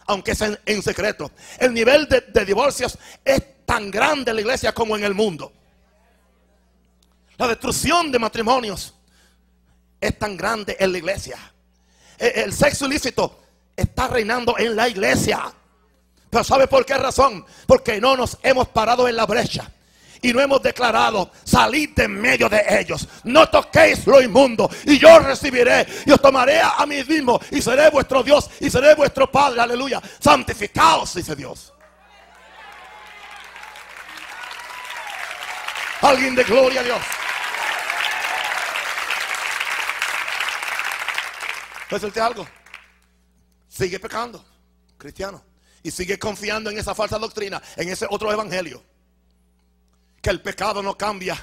aunque 0.06 0.32
es 0.32 0.40
en, 0.40 0.82
secreto. 0.82 1.30
El 1.58 1.72
nivel 1.72 2.08
de, 2.08 2.44
divorcios 2.44 2.98
es 3.24 3.64
tan 3.64 3.90
grande 3.90 4.30
en 4.30 4.36
la 4.36 4.42
iglesia 4.42 4.72
como 4.72 4.96
en 4.96 5.04
el 5.04 5.14
mundo. 5.14 5.52
La 7.42 7.48
destrucción 7.48 8.12
de 8.12 8.20
matrimonios 8.20 8.94
es 10.00 10.16
tan 10.16 10.36
grande 10.36 10.76
en 10.78 10.92
la 10.92 10.98
iglesia. 10.98 11.36
E, 12.16 12.34
el, 12.36 12.52
sexo 12.52 12.86
ilícito 12.86 13.36
está 13.76 14.06
reinando 14.06 14.56
en 14.56 14.76
la 14.76 14.88
iglesia. 14.88 15.52
Pero 16.30 16.44
¿sabe 16.44 16.68
por 16.68 16.86
qué 16.86 16.94
razón? 16.94 17.44
Porque 17.66 18.00
no 18.00 18.16
nos 18.16 18.38
hemos 18.44 18.68
parado 18.68 19.08
en 19.08 19.16
la 19.16 19.26
brecha 19.26 19.68
y 20.20 20.32
no 20.32 20.40
hemos 20.40 20.62
declarado, 20.62 21.32
salid 21.42 21.90
de 21.96 22.06
medio 22.06 22.48
de 22.48 22.64
ellos, 22.78 23.08
no 23.24 23.48
toquéis 23.48 24.06
lo 24.06 24.22
inmundo 24.22 24.70
y 24.84 24.96
yo 24.96 25.18
recibiré 25.18 25.84
y 26.06 26.12
os 26.12 26.22
tomaré 26.22 26.60
a 26.60 26.86
mí 26.86 27.02
mismo 27.02 27.40
y 27.50 27.60
seré 27.60 27.90
vuestro 27.90 28.22
Dios 28.22 28.48
y 28.60 28.70
seré 28.70 28.94
vuestro 28.94 29.28
Padre, 29.32 29.62
aleluya, 29.62 30.00
santificaos, 30.20 31.12
dice 31.16 31.34
Dios. 31.34 31.72
Alguien 36.02 36.36
de 36.36 36.44
gloria 36.44 36.82
a 36.82 36.84
Dios. 36.84 36.98
Decirte 41.96 42.20
algo. 42.20 42.46
Sigue 43.68 43.98
pecando, 43.98 44.44
cristiano. 44.98 45.42
Y 45.82 45.90
sigue 45.90 46.18
confiando 46.18 46.70
en 46.70 46.78
esa 46.78 46.94
falsa 46.94 47.18
doctrina, 47.18 47.60
en 47.76 47.88
ese 47.88 48.06
otro 48.08 48.32
evangelio 48.32 48.82
que 50.22 50.30
el 50.30 50.40
pecado 50.40 50.82
no 50.82 50.96
cambia, 50.96 51.36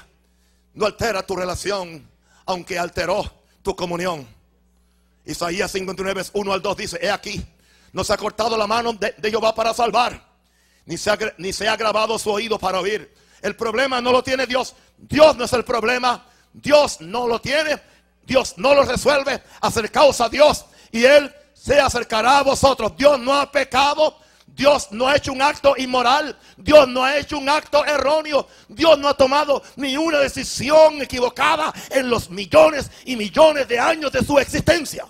no 0.72 0.86
altera 0.86 1.24
tu 1.24 1.36
relación, 1.36 2.08
aunque 2.46 2.78
alteró 2.78 3.30
tu 3.62 3.76
comunión. 3.76 4.26
Isaías 5.26 5.70
59, 5.70 6.24
1 6.32 6.52
al 6.52 6.62
2 6.62 6.76
dice, 6.78 6.98
he 7.00 7.10
aquí, 7.10 7.44
no 7.92 8.02
se 8.02 8.14
ha 8.14 8.16
cortado 8.16 8.56
la 8.56 8.66
mano 8.66 8.94
de, 8.94 9.14
Jehová 9.22 9.54
para 9.54 9.74
salvar, 9.74 10.26
ni 10.86 10.96
se, 10.96 11.10
ha, 11.10 11.18
ni 11.36 11.52
se 11.52 11.68
ha 11.68 11.76
grabado 11.76 12.18
su 12.18 12.30
oído 12.30 12.58
para 12.58 12.80
oír. 12.80 13.14
El 13.42 13.54
problema 13.54 14.00
no 14.00 14.12
lo 14.12 14.22
tiene 14.22 14.46
Dios, 14.46 14.74
Dios 14.96 15.36
no 15.36 15.44
es 15.44 15.52
el 15.52 15.64
problema, 15.64 16.26
Dios 16.54 17.02
no 17.02 17.28
lo 17.28 17.38
tiene, 17.38 17.80
Dios 18.30 18.54
no 18.58 18.76
lo 18.76 18.84
resuelve. 18.84 19.42
Acercaos 19.60 20.20
a 20.20 20.28
Dios 20.28 20.64
y 20.92 21.04
Él 21.04 21.34
se 21.52 21.80
acercará 21.80 22.38
a 22.38 22.42
vosotros. 22.44 22.96
Dios 22.96 23.18
no 23.18 23.34
ha 23.34 23.50
pecado, 23.50 24.18
Dios 24.46 24.92
no 24.92 25.08
ha 25.08 25.16
hecho 25.16 25.32
un 25.32 25.42
acto 25.42 25.74
inmoral. 25.76 26.38
Dios 26.56 26.86
no 26.86 27.04
ha 27.04 27.16
hecho 27.16 27.38
un 27.38 27.48
acto 27.48 27.84
erróneo. 27.84 28.46
Dios 28.68 28.96
no 29.00 29.08
ha 29.08 29.14
tomado 29.14 29.64
ni 29.74 29.96
una 29.96 30.20
decisión 30.20 31.02
equivocada 31.02 31.72
en 31.90 32.08
los 32.08 32.30
millones 32.30 32.88
y 33.04 33.16
millones 33.16 33.66
de 33.66 33.80
años 33.80 34.12
de 34.12 34.24
su 34.24 34.38
existencia. 34.38 35.04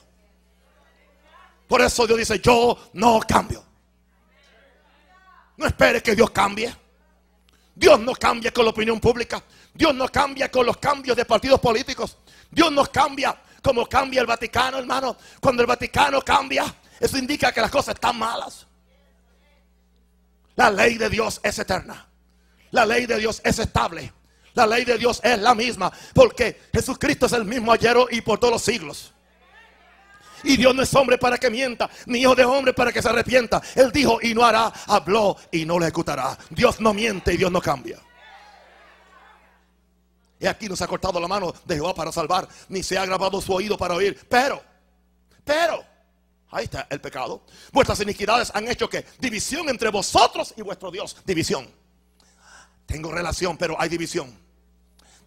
Por 1.69 1.83
eso 1.83 2.07
Dios 2.07 2.21
dice, 2.21 2.41
yo 2.41 2.89
no 2.95 3.21
cambio. 3.21 3.63
No 5.59 5.67
espere 5.67 6.03
que 6.03 6.17
Dios 6.17 6.31
cambie. 6.31 6.75
Dios 7.75 8.01
no 8.01 8.15
cambia 8.15 8.51
con 8.51 8.65
la 8.65 8.71
opinión 8.71 8.99
pública. 8.99 9.45
Dios 9.75 9.95
no 9.95 10.09
cambia 10.09 10.51
con 10.51 10.65
los 10.65 10.79
cambios 10.79 11.15
de 11.19 11.27
partidos 11.27 11.61
políticos. 11.61 12.17
Dios 12.51 12.73
no 12.73 12.85
cambia 12.87 13.37
como 13.63 13.87
cambia 13.87 14.21
el 14.21 14.27
Vaticano, 14.27 14.79
hermano. 14.79 15.17
Cuando 15.41 15.63
el 15.63 15.67
Vaticano 15.67 16.23
cambia, 16.23 16.75
eso 16.99 17.19
indica 17.19 17.53
que 17.53 17.61
las 17.61 17.71
cosas 17.71 17.95
están 17.95 18.19
malas. 18.19 18.67
La 20.57 20.71
ley 20.71 20.99
de 20.99 21.09
Dios 21.09 21.41
es 21.43 21.59
eterna. 21.59 22.07
La 22.71 22.87
ley 22.87 23.07
de 23.07 23.19
Dios 23.19 23.41
es 23.45 23.59
estable. 23.59 24.13
La 24.55 24.67
ley 24.67 24.85
de 24.85 24.99
Dios 24.99 25.21
es 25.23 25.39
la 25.39 25.55
misma. 25.55 25.93
Porque 26.15 26.69
Jesucristo 26.73 27.27
es 27.27 27.33
el 27.33 27.45
mismo 27.45 27.73
ayer 27.73 27.97
y 28.11 28.21
por 28.21 28.39
todos 28.39 28.55
los 28.55 28.63
siglos. 28.63 29.13
Y 30.43 30.57
Dios 30.57 30.75
no 30.75 30.83
es 30.83 30.95
hombre 30.95 31.19
para 31.19 31.37
que 31.37 31.51
mienta, 31.51 31.91
ni 32.07 32.21
hijo 32.21 32.35
de 32.35 32.47
hombre 32.47 32.73
para 32.73 32.93
que 32.93 33.03
se 33.03 33.09
arrepienta. 33.11 33.61
Él 33.75 33.93
dijo 33.93 34.19
y 34.23 34.33
no 34.33 34.43
hará, 34.43 34.73
habló 34.87 35.37
y 35.51 35.67
no 35.67 35.79
lo 35.79 35.85
ejecutará. 35.85 36.37
Dios 36.49 36.81
no 36.81 36.95
miente 36.95 37.35
y 37.35 37.37
Dios 37.37 37.53
no 37.53 37.61
cambia. 37.61 37.99
Y 40.41 40.47
aquí 40.47 40.69
no 40.69 40.75
se 40.75 40.83
ha 40.83 40.89
cortado 40.89 41.21
la 41.21 41.29
mano 41.29 41.53
de 41.65 41.75
Jehová 41.75 41.95
para 41.95 42.11
salvar, 42.11 42.49
ni 42.69 42.83
se 42.83 42.97
ha 42.99 43.05
grabado 43.05 43.41
su 43.41 43.53
oído 43.53 43.77
para 43.77 43.95
oír. 43.95 44.19
Pero, 44.29 44.63
pero, 45.45 45.85
Ahí 46.53 46.65
está 46.65 46.87
el 46.91 47.01
pecado. 47.01 47.43
Vuestras 47.73 48.01
iniquidades 48.01 48.51
han 48.55 48.67
hecho 48.69 48.89
que 48.89 49.05
división 49.21 49.69
entre 49.69 49.89
vosotros 49.91 50.53
y 50.57 50.63
vuestro 50.63 50.91
Dios. 50.91 51.17
División. 51.25 51.69
Tengo 52.87 53.13
relación, 53.13 53.57
pero 53.57 53.81
hay 53.81 53.89
división. 53.89 54.37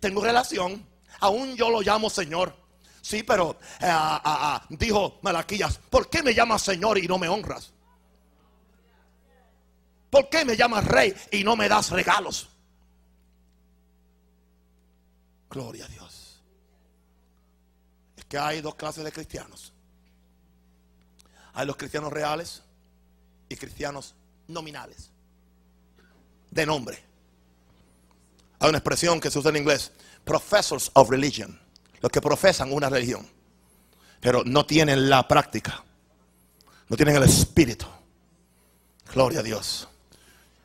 Tengo 0.02 0.22
relación. 0.22 0.86
Aún 1.22 1.56
yo 1.56 1.70
lo 1.70 1.82
llamo 1.82 2.10
Señor. 2.10 2.54
Sí, 3.02 3.24
pero 3.24 3.58
eh, 3.80 3.86
ah, 3.86 4.22
ah, 4.24 4.62
ah, 4.64 4.66
dijo 4.70 5.20
Malaquías, 5.22 5.78
¿por 5.90 6.10
qué 6.10 6.24
me 6.24 6.34
llamas 6.34 6.62
Señor 6.62 6.98
y 6.98 7.08
no 7.08 7.18
me 7.18 7.28
honras? 7.30 7.72
¿Por 10.10 10.30
qué 10.30 10.46
me 10.46 10.56
llamas 10.56 10.86
Rey 10.86 11.14
y 11.32 11.44
no 11.44 11.56
me 11.56 11.68
das 11.68 11.90
regalos? 11.90 12.50
Gloria 15.54 15.86
a 15.86 15.88
Dios. 15.88 16.42
Es 18.18 18.26
que 18.26 18.40
hay 18.40 18.60
dos 18.60 18.74
clases 18.74 19.04
de 19.04 19.12
cristianos. 19.12 19.72
Hay 21.54 21.68
los 21.68 21.78
cristianos 21.78 22.12
reales 22.12 22.64
y 23.50 23.56
cristianos 23.56 24.16
nominales. 24.48 25.12
De 26.50 26.66
nombre. 26.66 27.04
Hay 28.58 28.70
una 28.70 28.80
expresión 28.80 29.22
que 29.22 29.30
se 29.30 29.38
usa 29.38 29.52
en 29.52 29.58
inglés. 29.58 29.92
Professors 30.24 30.90
of 30.96 31.12
religion. 31.12 31.60
Los 32.02 32.12
que 32.12 32.20
profesan 32.20 32.74
una 32.74 32.90
religión. 32.90 33.28
Pero 34.22 34.44
no 34.44 34.66
tienen 34.66 35.08
la 35.08 35.28
práctica. 35.28 35.84
No 36.90 36.98
tienen 36.98 37.18
el 37.18 37.24
espíritu. 37.24 37.86
Gloria 39.14 39.42
a 39.42 39.44
Dios. 39.44 39.88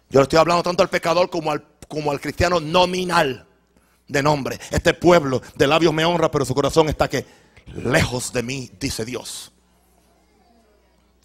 Yo 0.08 0.20
le 0.20 0.22
estoy 0.22 0.38
hablando 0.38 0.62
tanto 0.62 0.82
al 0.82 0.88
pecador 0.88 1.28
como 1.28 1.50
al, 1.52 1.62
como 1.88 2.10
al 2.10 2.22
cristiano 2.22 2.58
nominal 2.58 3.47
de 4.08 4.22
nombre. 4.22 4.58
Este 4.70 4.94
pueblo 4.94 5.42
de 5.54 5.66
labios 5.66 5.92
me 5.92 6.04
honra, 6.04 6.30
pero 6.30 6.44
su 6.44 6.54
corazón 6.54 6.88
está 6.88 7.08
que 7.08 7.26
lejos 7.66 8.32
de 8.32 8.42
mí, 8.42 8.70
dice 8.80 9.04
Dios. 9.04 9.52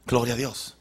Gloria 0.05 0.33
a 0.33 0.37
Dios. 0.37 0.75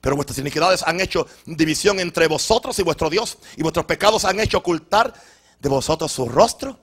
Pero 0.00 0.16
vuestras 0.16 0.38
iniquidades 0.38 0.82
han 0.82 1.00
hecho 1.00 1.26
división 1.46 1.98
entre 1.98 2.28
vosotros 2.28 2.78
y 2.78 2.82
vuestro 2.82 3.10
Dios. 3.10 3.38
Y 3.56 3.62
vuestros 3.62 3.86
pecados 3.86 4.24
han 4.24 4.38
hecho 4.38 4.58
ocultar 4.58 5.12
de 5.60 5.68
vosotros 5.68 6.12
su 6.12 6.28
rostro 6.28 6.78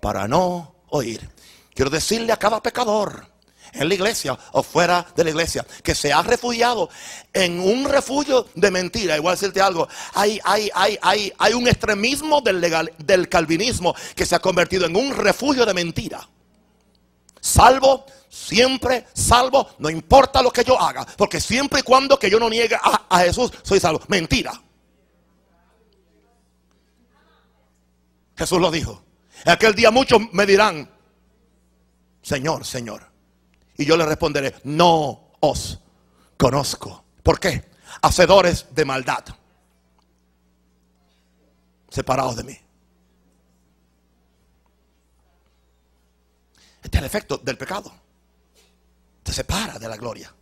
para 0.00 0.26
no 0.28 0.74
oír. 0.88 1.28
Quiero 1.74 1.90
decirle 1.90 2.32
a 2.32 2.36
cada 2.36 2.62
pecador 2.62 3.26
en 3.74 3.88
la 3.88 3.94
iglesia 3.94 4.38
o 4.52 4.62
fuera 4.62 5.06
de 5.14 5.24
la 5.24 5.30
iglesia 5.30 5.66
que 5.82 5.94
se 5.94 6.12
ha 6.12 6.22
refugiado 6.22 6.88
en 7.32 7.60
un 7.60 7.88
refugio 7.88 8.46
de 8.54 8.70
mentira. 8.70 9.16
Igual 9.16 9.36
decirte 9.36 9.60
algo, 9.60 9.88
hay, 10.14 10.40
hay, 10.44 10.70
hay, 10.74 10.98
hay, 11.02 11.32
hay 11.38 11.52
un 11.54 11.68
extremismo 11.68 12.40
del, 12.40 12.90
del 12.98 13.28
calvinismo 13.28 13.94
que 14.14 14.26
se 14.26 14.34
ha 14.34 14.40
convertido 14.40 14.86
en 14.86 14.96
un 14.96 15.14
refugio 15.14 15.66
de 15.66 15.74
mentira. 15.74 16.28
Salvo 17.40 18.06
siempre 18.34 19.06
salvo, 19.12 19.70
no 19.78 19.88
importa 19.88 20.42
lo 20.42 20.50
que 20.50 20.64
yo 20.64 20.80
haga, 20.80 21.06
porque 21.16 21.40
siempre 21.40 21.80
y 21.80 21.82
cuando 21.82 22.18
que 22.18 22.28
yo 22.28 22.40
no 22.40 22.50
niegue 22.50 22.76
a, 22.76 23.18
Jesús, 23.20 23.52
soy 23.62 23.78
salvo. 23.78 24.02
Mentira. 24.08 24.52
Jesús 28.36 28.60
lo 28.60 28.70
dijo. 28.70 29.04
En 29.44 29.52
aquel 29.52 29.74
día 29.74 29.90
muchos 29.90 30.20
me 30.32 30.46
dirán, 30.46 30.90
Señor, 32.22 32.64
Señor, 32.64 33.08
Y 33.76 33.84
yo 33.84 33.96
le 33.96 34.06
responderé, 34.06 34.54
no 34.64 35.32
os 35.40 35.78
conozco. 36.36 37.04
¿Por 37.22 37.40
qué? 37.40 37.64
Hacedores 38.02 38.66
de 38.70 38.84
maldad. 38.84 39.24
Separados 41.88 42.36
de 42.36 42.44
mí. 42.44 42.58
Este 46.82 46.98
es 46.98 47.00
el 47.00 47.06
efecto 47.06 47.38
del 47.38 47.56
pecado. 47.56 47.92
Te 49.22 49.32
separa 49.32 49.78
de 49.78 49.88
la 49.88 49.96
gloria. 49.96 50.32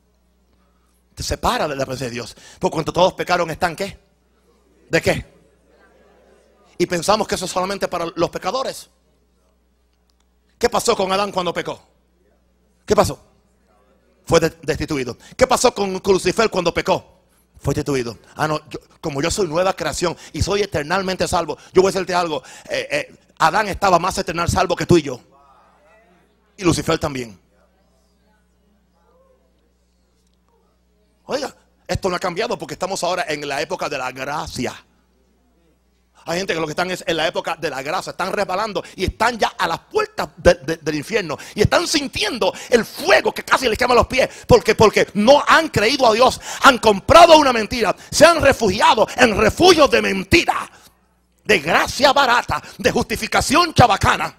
Te 1.14 1.22
separa 1.22 1.68
de 1.68 1.76
la 1.76 1.84
presencia 1.84 2.08
de 2.08 2.14
Dios. 2.14 2.36
Por 2.58 2.70
cuanto 2.70 2.92
todos 2.92 3.14
pecaron, 3.14 3.50
¿están 3.50 3.76
qué? 3.76 3.98
¿De 4.90 5.00
qué? 5.00 5.32
Y 6.78 6.86
pensamos 6.86 7.28
que 7.28 7.36
eso 7.36 7.44
es 7.44 7.50
solamente 7.50 7.86
para 7.86 8.06
los 8.16 8.30
pecadores. 8.30 8.90
¿Qué 10.58 10.68
pasó 10.68 10.96
con 10.96 11.12
Adán 11.12 11.30
cuando 11.30 11.52
pecó? 11.52 11.91
¿Qué 12.92 12.96
pasó? 12.96 13.18
Fue 14.26 14.38
destituido. 14.38 15.16
¿Qué 15.34 15.46
pasó 15.46 15.72
con 15.72 15.94
Lucifer 16.04 16.50
cuando 16.50 16.74
pecó? 16.74 17.22
Fue 17.58 17.72
destituido. 17.72 18.18
Ah, 18.36 18.46
no, 18.46 18.60
como 19.00 19.22
yo 19.22 19.30
soy 19.30 19.48
nueva 19.48 19.74
creación 19.74 20.14
y 20.34 20.42
soy 20.42 20.60
eternamente 20.60 21.26
salvo, 21.26 21.56
yo 21.72 21.80
voy 21.80 21.88
a 21.88 21.92
decirte 21.92 22.14
algo. 22.14 22.42
Eh, 22.68 22.86
eh, 22.90 23.16
Adán 23.38 23.68
estaba 23.68 23.98
más 23.98 24.18
eternal 24.18 24.50
salvo 24.50 24.76
que 24.76 24.84
tú 24.84 24.98
y 24.98 25.02
yo. 25.04 25.18
Y 26.58 26.64
Lucifer 26.64 26.98
también. 26.98 27.40
Oiga, 31.24 31.56
esto 31.88 32.10
no 32.10 32.16
ha 32.16 32.18
cambiado 32.18 32.58
porque 32.58 32.74
estamos 32.74 33.02
ahora 33.02 33.24
en 33.26 33.48
la 33.48 33.62
época 33.62 33.88
de 33.88 33.96
la 33.96 34.12
gracia. 34.12 34.74
Hay 36.26 36.38
gente 36.38 36.54
que 36.54 36.60
lo 36.60 36.66
que 36.66 36.72
están 36.72 36.90
es 36.90 37.02
en 37.06 37.16
la 37.16 37.26
época 37.26 37.56
de 37.56 37.68
la 37.68 37.82
gracia, 37.82 38.10
están 38.10 38.32
resbalando 38.32 38.82
y 38.96 39.04
están 39.04 39.38
ya 39.38 39.48
a 39.58 39.66
las 39.66 39.80
puertas 39.80 40.28
del 40.36 40.94
infierno 40.94 41.36
y 41.54 41.62
están 41.62 41.86
sintiendo 41.86 42.52
el 42.70 42.84
fuego 42.84 43.32
que 43.32 43.42
casi 43.42 43.68
les 43.68 43.76
quema 43.78 43.94
los 43.94 44.06
pies 44.06 44.28
porque, 44.46 44.74
porque 44.74 45.08
no 45.14 45.42
han 45.46 45.68
creído 45.68 46.06
a 46.06 46.12
Dios, 46.12 46.40
han 46.62 46.78
comprado 46.78 47.36
una 47.38 47.52
mentira, 47.52 47.94
se 48.10 48.24
han 48.24 48.40
refugiado 48.40 49.06
en 49.16 49.36
refugios 49.36 49.90
de 49.90 50.02
mentira, 50.02 50.70
de 51.44 51.58
gracia 51.58 52.12
barata, 52.12 52.62
de 52.78 52.90
justificación 52.90 53.74
chabacana. 53.74 54.36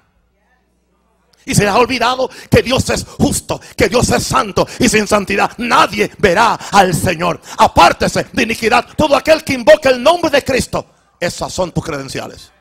Y 1.46 1.54
se 1.56 1.64
les 1.64 1.72
ha 1.72 1.78
olvidado 1.78 2.30
que 2.50 2.62
Dios 2.62 2.90
es 2.90 3.06
justo, 3.06 3.60
que 3.76 3.90
Dios 3.90 4.10
es 4.10 4.24
santo 4.24 4.66
y 4.80 4.88
sin 4.88 5.08
santidad 5.08 5.52
nadie 5.58 6.10
verá 6.18 6.54
al 6.72 6.94
Señor. 6.94 7.42
Apártese 7.58 8.28
de 8.32 8.44
iniquidad 8.44 8.88
todo 8.96 9.16
aquel 9.16 9.44
que 9.44 9.54
invoque 9.54 9.90
el 9.90 10.02
nombre 10.02 10.30
de 10.30 10.44
Cristo. 10.44 10.93
Esas 11.24 11.54
son 11.54 11.72
tus 11.72 11.82
credenciales. 11.86 12.52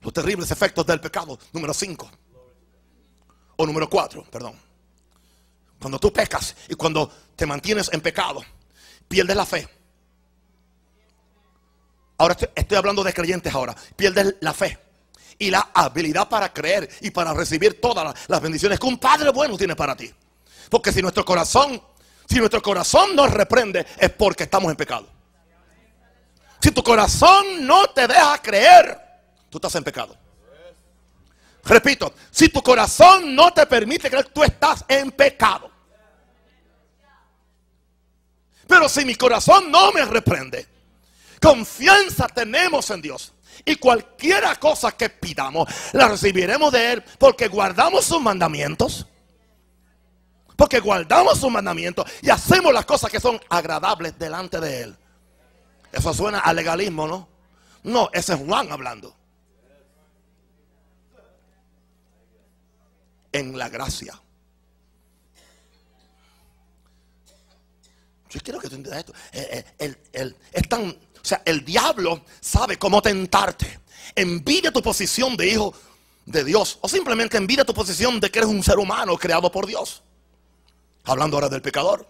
Los 0.00 0.14
terribles 0.14 0.50
efectos 0.50 0.86
del 0.86 0.98
pecado, 0.98 1.38
número 1.52 1.74
5. 1.74 2.10
O 3.56 3.66
número 3.66 3.90
4, 3.90 4.24
perdón. 4.30 4.54
Cuando 5.78 5.98
tú 5.98 6.10
pecas 6.10 6.56
y 6.70 6.74
cuando 6.74 7.12
te 7.36 7.44
mantienes 7.44 7.90
en 7.92 8.00
pecado, 8.00 8.42
pierdes 9.06 9.36
la 9.36 9.44
fe 9.44 9.68
Ahora 12.16 12.34
estoy, 12.54 12.78
hablando 12.78 13.04
de 13.04 13.12
creyentes 13.12 13.54
ahora. 13.54 13.76
Pierdes 13.94 14.36
la 14.40 14.54
fe 14.54 14.78
y 15.38 15.50
la 15.50 15.70
habilidad 15.74 16.30
para 16.30 16.50
creer 16.50 16.88
y 17.02 17.10
para 17.10 17.34
recibir 17.34 17.78
todas 17.78 18.26
las 18.26 18.40
bendiciones 18.40 18.80
que 18.80 18.86
un 18.86 18.98
Padre 18.98 19.30
bueno 19.30 19.58
tiene 19.58 19.76
para 19.76 19.94
ti. 19.94 20.12
Porque 20.70 20.92
si 20.92 21.02
nuestro 21.02 21.24
corazón, 21.24 21.82
si 22.28 22.38
nuestro 22.38 22.62
corazón 22.62 23.14
nos 23.16 23.30
reprende, 23.30 23.86
es 23.98 24.10
porque 24.10 24.44
estamos 24.44 24.70
en 24.70 24.76
pecado. 24.76 25.08
Si 26.60 26.70
tu 26.70 26.82
corazón 26.82 27.66
no 27.66 27.88
te 27.88 28.06
deja 28.06 28.38
creer, 28.42 28.98
tú 29.48 29.58
estás 29.58 29.74
en 29.76 29.84
pecado. 29.84 30.16
Repito, 31.64 32.14
si 32.30 32.48
tu 32.48 32.62
corazón 32.62 33.34
no 33.34 33.52
te 33.52 33.66
permite 33.66 34.08
creer, 34.08 34.26
tú 34.26 34.42
estás 34.42 34.84
en 34.88 35.10
pecado. 35.12 35.70
Pero 38.66 38.88
si 38.88 39.04
mi 39.04 39.14
corazón 39.14 39.70
no 39.70 39.92
me 39.92 40.04
reprende, 40.04 40.66
Confianza 41.40 42.26
tenemos 42.28 42.90
en 42.90 43.00
Dios. 43.02 43.32
Y 43.64 43.76
cualquiera 43.76 44.54
cosa 44.56 44.92
que 44.92 45.10
pidamos, 45.10 45.68
la 45.92 46.08
recibiremos 46.08 46.72
de 46.72 46.92
Él 46.92 47.04
porque 47.18 47.48
guardamos 47.48 48.04
sus 48.04 48.20
mandamientos. 48.20 49.06
Porque 50.58 50.80
guardamos 50.80 51.38
sus 51.38 51.52
mandamientos 51.52 52.04
y 52.20 52.30
hacemos 52.30 52.72
las 52.72 52.84
cosas 52.84 53.12
que 53.12 53.20
son 53.20 53.40
agradables 53.48 54.18
delante 54.18 54.58
de 54.58 54.82
Él. 54.82 54.96
Eso 55.92 56.12
suena 56.12 56.40
a 56.40 56.52
legalismo, 56.52 57.06
¿no? 57.06 57.28
No, 57.84 58.10
ese 58.12 58.32
es 58.32 58.40
Juan 58.40 58.72
hablando. 58.72 59.14
En 63.30 63.56
la 63.56 63.68
gracia. 63.68 64.20
Yo 68.28 68.40
quiero 68.40 68.58
que 68.58 68.68
tú 68.68 68.74
entiendas 68.74 68.98
esto. 68.98 69.12
Eh, 69.30 69.64
eh, 69.78 70.34
es 70.52 70.68
tan 70.68 70.88
o 70.90 71.24
sea, 71.24 71.40
el 71.44 71.64
diablo 71.64 72.24
sabe 72.40 72.80
cómo 72.80 73.00
tentarte. 73.00 73.78
Envidia 74.16 74.72
tu 74.72 74.82
posición 74.82 75.36
de 75.36 75.50
hijo 75.50 75.72
de 76.26 76.42
Dios. 76.42 76.78
O 76.80 76.88
simplemente 76.88 77.36
envidia 77.36 77.64
tu 77.64 77.72
posición 77.72 78.18
de 78.18 78.28
que 78.28 78.40
eres 78.40 78.50
un 78.50 78.64
ser 78.64 78.80
humano 78.80 79.16
creado 79.16 79.52
por 79.52 79.64
Dios. 79.68 80.02
Hablando 81.08 81.36
ahora 81.36 81.48
del 81.48 81.62
pecador. 81.62 82.06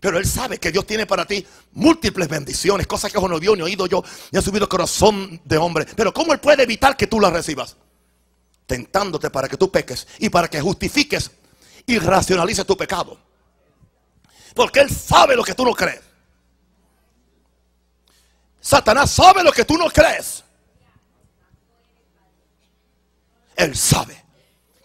Pero 0.00 0.18
él 0.18 0.26
sabe 0.26 0.58
que 0.58 0.72
Dios 0.72 0.86
tiene 0.86 1.06
para 1.06 1.26
ti 1.26 1.46
múltiples 1.72 2.26
bendiciones, 2.26 2.86
cosas 2.86 3.12
que 3.12 3.20
no 3.20 3.38
vio 3.38 3.54
ni 3.54 3.62
oído 3.62 3.86
yo, 3.86 4.02
ni 4.32 4.38
ha 4.38 4.42
subido 4.42 4.66
corazón 4.68 5.40
de 5.44 5.58
hombre. 5.58 5.86
Pero 5.94 6.12
¿cómo 6.12 6.32
él 6.32 6.40
puede 6.40 6.62
evitar 6.62 6.96
que 6.96 7.06
tú 7.06 7.20
las 7.20 7.32
recibas? 7.32 7.76
Tentándote 8.66 9.28
para 9.28 9.46
que 9.46 9.58
tú 9.58 9.70
peques 9.70 10.08
y 10.18 10.30
para 10.30 10.48
que 10.48 10.60
justifiques 10.60 11.30
y 11.86 11.98
racionalices 11.98 12.64
tu 12.64 12.76
pecado. 12.76 13.18
Porque 14.54 14.80
él 14.80 14.90
sabe 14.90 15.36
lo 15.36 15.44
que 15.44 15.54
tú 15.54 15.64
no 15.64 15.74
crees. 15.74 16.00
Satanás 18.60 19.10
sabe 19.10 19.44
lo 19.44 19.52
que 19.52 19.64
tú 19.66 19.76
no 19.76 19.88
crees. 19.90 20.44
Él 23.54 23.76
sabe 23.76 24.24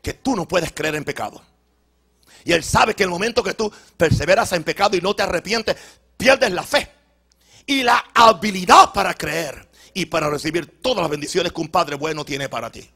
que 0.02 0.14
tú 0.14 0.36
no 0.36 0.46
puedes 0.46 0.74
creer 0.74 0.96
en 0.96 1.06
pecado. 1.06 1.42
Y 2.46 2.54
Él 2.54 2.64
sabe 2.64 2.94
que 2.94 3.04
el 3.04 3.10
momento 3.10 3.44
que 3.44 3.56
tú 3.56 3.74
perseveras 3.98 4.52
en 4.54 4.64
pecado 4.64 4.96
y 4.96 5.02
no 5.02 5.16
te 5.16 5.24
arrepientes, 5.24 5.76
pierdes 6.16 6.52
la 6.52 6.62
fe 6.62 6.90
y 7.66 7.82
la 7.82 8.06
habilidad 8.14 8.94
para 8.94 9.16
creer 9.16 9.68
y 9.96 10.06
para 10.06 10.30
recibir 10.30 10.80
todas 10.80 11.02
las 11.02 11.10
bendiciones 11.10 11.52
que 11.52 11.60
un 11.60 11.70
Padre 11.70 11.96
bueno 11.96 12.24
tiene 12.24 12.48
para 12.48 12.72
ti. 12.72 12.88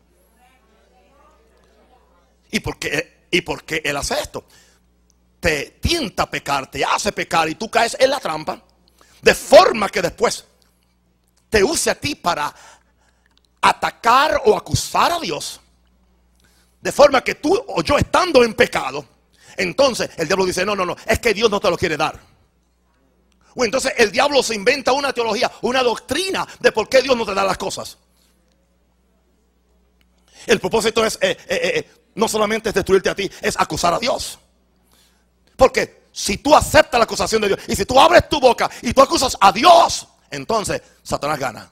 ¿Y 2.51 2.59
por 2.59 2.77
qué, 2.77 3.25
y 3.31 3.41
por 3.41 3.63
qué 3.63 3.81
Él 3.83 3.97
hace 3.97 4.21
esto? 4.21 4.45
Te 5.39 5.79
tienta 5.81 6.23
a 6.23 6.29
pecar, 6.29 6.69
te 6.69 6.85
hace 6.85 7.11
pecar 7.11 7.49
y 7.49 7.55
tú 7.55 7.71
caes 7.71 7.97
en 7.99 8.11
la 8.11 8.19
trampa. 8.19 8.61
De 9.19 9.33
forma 9.33 9.89
que 9.89 10.03
después 10.03 10.45
te 11.49 11.63
use 11.63 11.89
a 11.89 11.95
ti 11.95 12.13
para 12.13 12.53
atacar 13.61 14.43
o 14.45 14.55
acusar 14.55 15.11
a 15.11 15.19
Dios. 15.19 15.59
De 16.79 16.91
forma 16.91 17.23
que 17.23 17.33
tú 17.33 17.59
o 17.67 17.81
yo 17.81 17.97
estando 17.97 18.43
en 18.43 18.53
pecado, 18.53 19.18
entonces 19.59 20.09
el 20.15 20.25
diablo 20.25 20.45
dice, 20.45 20.65
no, 20.65 20.73
no, 20.73 20.85
no, 20.85 20.95
es 21.05 21.19
que 21.19 21.33
Dios 21.33 21.51
no 21.51 21.59
te 21.59 21.69
lo 21.69 21.77
quiere 21.77 21.97
dar. 21.97 22.17
O 23.55 23.65
entonces 23.65 23.93
el 23.97 24.09
diablo 24.09 24.41
se 24.41 24.55
inventa 24.55 24.93
una 24.93 25.11
teología, 25.11 25.51
una 25.63 25.83
doctrina 25.83 26.47
de 26.61 26.71
por 26.71 26.87
qué 26.87 27.01
Dios 27.01 27.17
no 27.17 27.25
te 27.25 27.33
da 27.33 27.43
las 27.43 27.57
cosas. 27.57 27.97
El 30.47 30.61
propósito 30.61 31.05
es, 31.05 31.17
eh, 31.21 31.37
eh, 31.49 31.59
eh, 31.75 31.91
no 32.15 32.29
solamente 32.29 32.69
es 32.69 32.75
destruirte 32.75 33.09
a 33.09 33.15
ti, 33.15 33.29
es 33.41 33.59
acusar 33.59 33.93
a 33.93 33.99
Dios. 33.99 34.39
Porque 35.57 36.03
si 36.13 36.37
tú 36.37 36.55
aceptas 36.55 36.97
la 36.97 37.03
acusación 37.03 37.41
de 37.41 37.49
Dios 37.49 37.59
y 37.67 37.75
si 37.75 37.83
tú 37.83 37.99
abres 37.99 38.29
tu 38.29 38.39
boca 38.39 38.69
y 38.81 38.93
tú 38.93 39.01
acusas 39.01 39.35
a 39.41 39.51
Dios, 39.51 40.07
entonces 40.31 40.81
Satanás 41.03 41.37
gana. 41.37 41.69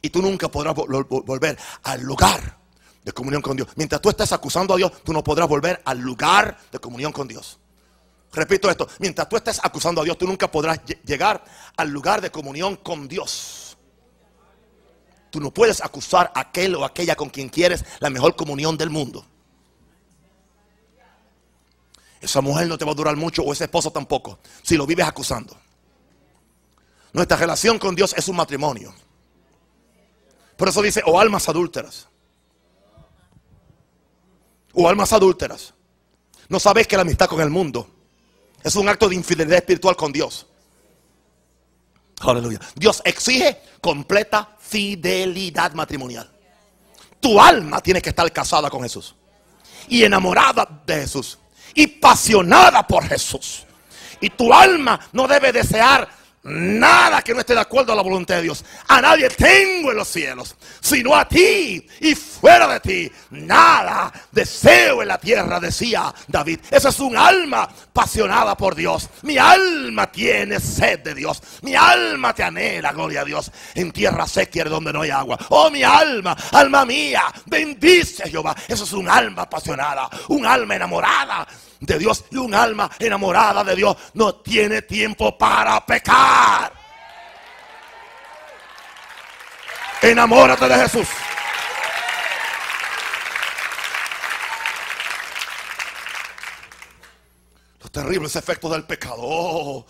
Y 0.00 0.10
tú 0.10 0.22
nunca 0.22 0.48
podrás 0.48 0.76
volver 0.76 1.58
al 1.82 2.02
lugar 2.02 2.57
de 3.08 3.12
comunión 3.14 3.40
con 3.40 3.56
Dios. 3.56 3.68
Mientras 3.74 4.02
tú 4.02 4.10
estés 4.10 4.30
acusando 4.32 4.74
a 4.74 4.76
Dios, 4.76 4.92
tú 5.02 5.14
no 5.14 5.24
podrás 5.24 5.48
volver 5.48 5.80
al 5.86 5.98
lugar 5.98 6.58
de 6.70 6.78
comunión 6.78 7.10
con 7.10 7.26
Dios. 7.26 7.58
Repito 8.30 8.68
esto, 8.68 8.86
mientras 8.98 9.26
tú 9.30 9.38
estés 9.38 9.58
acusando 9.62 10.02
a 10.02 10.04
Dios, 10.04 10.18
tú 10.18 10.26
nunca 10.26 10.50
podrás 10.50 10.78
llegar 11.06 11.42
al 11.74 11.88
lugar 11.88 12.20
de 12.20 12.30
comunión 12.30 12.76
con 12.76 13.08
Dios. 13.08 13.78
Tú 15.30 15.40
no 15.40 15.50
puedes 15.50 15.82
acusar 15.82 16.30
a 16.34 16.40
aquel 16.40 16.74
o 16.74 16.84
aquella 16.84 17.16
con 17.16 17.30
quien 17.30 17.48
quieres 17.48 17.82
la 18.00 18.10
mejor 18.10 18.36
comunión 18.36 18.76
del 18.76 18.90
mundo. 18.90 19.24
Esa 22.20 22.42
mujer 22.42 22.66
no 22.66 22.76
te 22.76 22.84
va 22.84 22.92
a 22.92 22.94
durar 22.94 23.16
mucho 23.16 23.42
o 23.42 23.54
ese 23.54 23.64
esposo 23.64 23.90
tampoco, 23.90 24.38
si 24.62 24.76
lo 24.76 24.84
vives 24.84 25.06
acusando. 25.06 25.56
Nuestra 27.14 27.38
relación 27.38 27.78
con 27.78 27.94
Dios 27.94 28.14
es 28.18 28.28
un 28.28 28.36
matrimonio. 28.36 28.92
Por 30.58 30.68
eso 30.68 30.82
dice, 30.82 31.02
o 31.06 31.18
almas 31.18 31.48
adúlteras. 31.48 32.07
O 34.72 34.88
almas 34.88 35.12
adúlteras. 35.12 35.74
No 36.48 36.58
sabes 36.58 36.86
que 36.86 36.96
la 36.96 37.02
amistad 37.02 37.26
con 37.26 37.40
el 37.40 37.50
mundo 37.50 37.88
es 38.62 38.74
un 38.76 38.88
acto 38.88 39.08
de 39.08 39.14
infidelidad 39.14 39.58
espiritual 39.58 39.96
con 39.96 40.12
Dios. 40.12 40.46
Aleluya. 42.20 42.58
Dios 42.74 43.00
exige 43.04 43.60
completa 43.80 44.56
fidelidad 44.58 45.72
matrimonial. 45.72 46.30
Tu 47.20 47.40
alma 47.40 47.80
tiene 47.80 48.00
que 48.00 48.10
estar 48.10 48.30
casada 48.32 48.70
con 48.70 48.82
Jesús. 48.82 49.14
Y 49.88 50.02
enamorada 50.02 50.82
de 50.86 51.02
Jesús. 51.02 51.38
Y 51.74 51.86
pasionada 51.86 52.86
por 52.86 53.04
Jesús. 53.06 53.64
Y 54.20 54.30
tu 54.30 54.52
alma 54.52 54.98
no 55.12 55.28
debe 55.28 55.52
desear 55.52 56.08
Nada 56.44 57.20
que 57.22 57.34
no 57.34 57.40
esté 57.40 57.54
de 57.54 57.60
acuerdo 57.60 57.92
a 57.92 57.96
la 57.96 58.02
voluntad 58.02 58.36
de 58.36 58.42
Dios. 58.42 58.64
A 58.86 59.00
nadie 59.00 59.28
tengo 59.28 59.90
en 59.90 59.96
los 59.96 60.08
cielos, 60.08 60.54
sino 60.80 61.14
a 61.14 61.28
ti. 61.28 61.86
Y 62.00 62.14
fuera 62.14 62.66
de 62.68 62.80
ti, 62.80 63.12
nada 63.30 64.12
deseo 64.30 65.02
en 65.02 65.08
la 65.08 65.18
tierra, 65.18 65.60
decía 65.60 66.14
David. 66.26 66.60
Esa 66.70 66.88
es 66.90 67.00
un 67.00 67.16
alma 67.16 67.64
apasionada 67.64 68.56
por 68.56 68.74
Dios. 68.74 69.08
Mi 69.22 69.36
alma 69.36 70.10
tiene 70.10 70.60
sed 70.60 71.00
de 71.00 71.14
Dios. 71.14 71.42
Mi 71.62 71.74
alma 71.74 72.32
te 72.32 72.44
anhela, 72.44 72.92
gloria 72.92 73.22
a 73.22 73.24
Dios. 73.24 73.50
En 73.74 73.90
tierra 73.90 74.26
seca 74.26 74.64
donde 74.64 74.92
no 74.92 75.02
hay 75.02 75.10
agua. 75.10 75.38
Oh, 75.50 75.70
mi 75.70 75.82
alma, 75.82 76.36
alma 76.52 76.84
mía, 76.84 77.24
bendice 77.46 78.24
a 78.24 78.28
Jehová. 78.28 78.56
Eso 78.66 78.84
es 78.84 78.92
un 78.92 79.08
alma 79.08 79.42
apasionada, 79.42 80.08
un 80.28 80.46
alma 80.46 80.76
enamorada 80.76 81.46
de 81.80 81.98
Dios 81.98 82.24
y 82.30 82.36
un 82.36 82.54
alma 82.54 82.90
enamorada 82.98 83.62
de 83.64 83.76
Dios 83.76 83.96
no 84.14 84.36
tiene 84.36 84.82
tiempo 84.82 85.36
para 85.36 85.84
pecar. 85.84 86.72
Enamórate 90.00 90.68
de 90.68 90.74
Jesús. 90.76 91.08
Los 97.80 97.90
terribles 97.90 98.36
efectos 98.36 98.70
del 98.70 98.84
pecado. 98.84 99.16
Oh, 99.18 99.86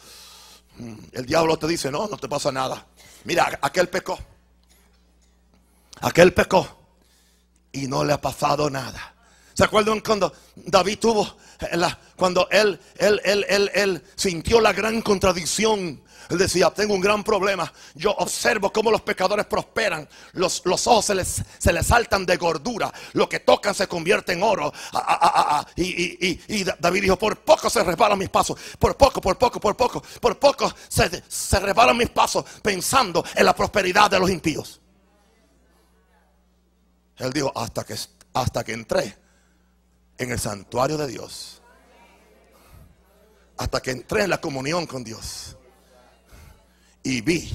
el 1.12 1.26
diablo 1.26 1.58
te 1.58 1.66
dice, 1.66 1.90
no, 1.90 2.06
no 2.06 2.16
te 2.16 2.28
pasa 2.28 2.50
nada. 2.52 2.86
Mira, 3.24 3.58
aquel 3.60 3.88
pecó. 3.88 4.18
Aquel 6.00 6.32
pecó. 6.32 6.66
Y 7.72 7.86
no 7.86 8.04
le 8.04 8.14
ha 8.14 8.20
pasado 8.20 8.70
nada. 8.70 9.14
¿Se 9.52 9.64
acuerdan 9.64 10.00
cuando 10.00 10.32
David 10.54 10.98
tuvo, 11.00 11.36
cuando 12.16 12.48
él, 12.50 12.78
él, 12.98 13.20
él, 13.24 13.46
él, 13.48 13.70
él 13.74 14.02
sintió 14.16 14.60
la 14.60 14.72
gran 14.72 15.02
contradicción? 15.02 16.02
Él 16.28 16.36
decía, 16.36 16.70
tengo 16.70 16.94
un 16.94 17.00
gran 17.00 17.24
problema. 17.24 17.72
Yo 17.94 18.10
observo 18.12 18.70
cómo 18.70 18.90
los 18.90 19.00
pecadores 19.00 19.46
prosperan. 19.46 20.06
Los, 20.32 20.62
ojos 20.66 21.06
se 21.06 21.14
les, 21.14 21.42
saltan 21.86 22.26
de 22.26 22.36
gordura. 22.36 22.92
Lo 23.14 23.28
que 23.28 23.40
tocan 23.40 23.74
se 23.74 23.88
convierte 23.88 24.32
en 24.34 24.42
oro. 24.42 24.72
Ah, 24.92 25.04
ah, 25.06 25.46
ah, 25.50 25.66
y, 25.76 26.64
David 26.78 27.02
dijo, 27.02 27.18
por 27.18 27.38
poco 27.38 27.70
se 27.70 27.82
resbalan 27.82 28.18
mis 28.18 28.28
pasos. 28.28 28.58
Por 28.78 28.96
poco, 28.96 29.20
por 29.22 29.38
poco, 29.38 29.58
por 29.58 29.76
poco. 29.76 30.02
Por 30.20 30.38
poco 30.38 30.72
se, 30.88 31.22
se 31.26 31.60
resbalan 31.60 31.96
mis 31.96 32.10
pasos 32.10 32.44
pensando 32.62 33.24
en 33.34 33.46
la 33.46 33.54
prosperidad 33.54 34.10
de 34.10 34.18
los 34.18 34.28
impíos. 34.28 34.80
Él 37.16 37.32
dijo, 37.32 37.50
hasta 37.56 37.84
que, 37.84 37.96
hasta 38.34 38.64
que 38.64 38.72
entré 38.72 39.27
en 40.18 40.32
el 40.32 40.38
santuario 40.38 40.98
de 40.98 41.06
Dios. 41.06 41.62
Hasta 43.56 43.80
que 43.80 43.92
entré 43.92 44.24
en 44.24 44.30
la 44.30 44.40
comunión 44.40 44.86
con 44.86 45.02
Dios. 45.02 45.56
Y 47.02 47.20
vi 47.20 47.50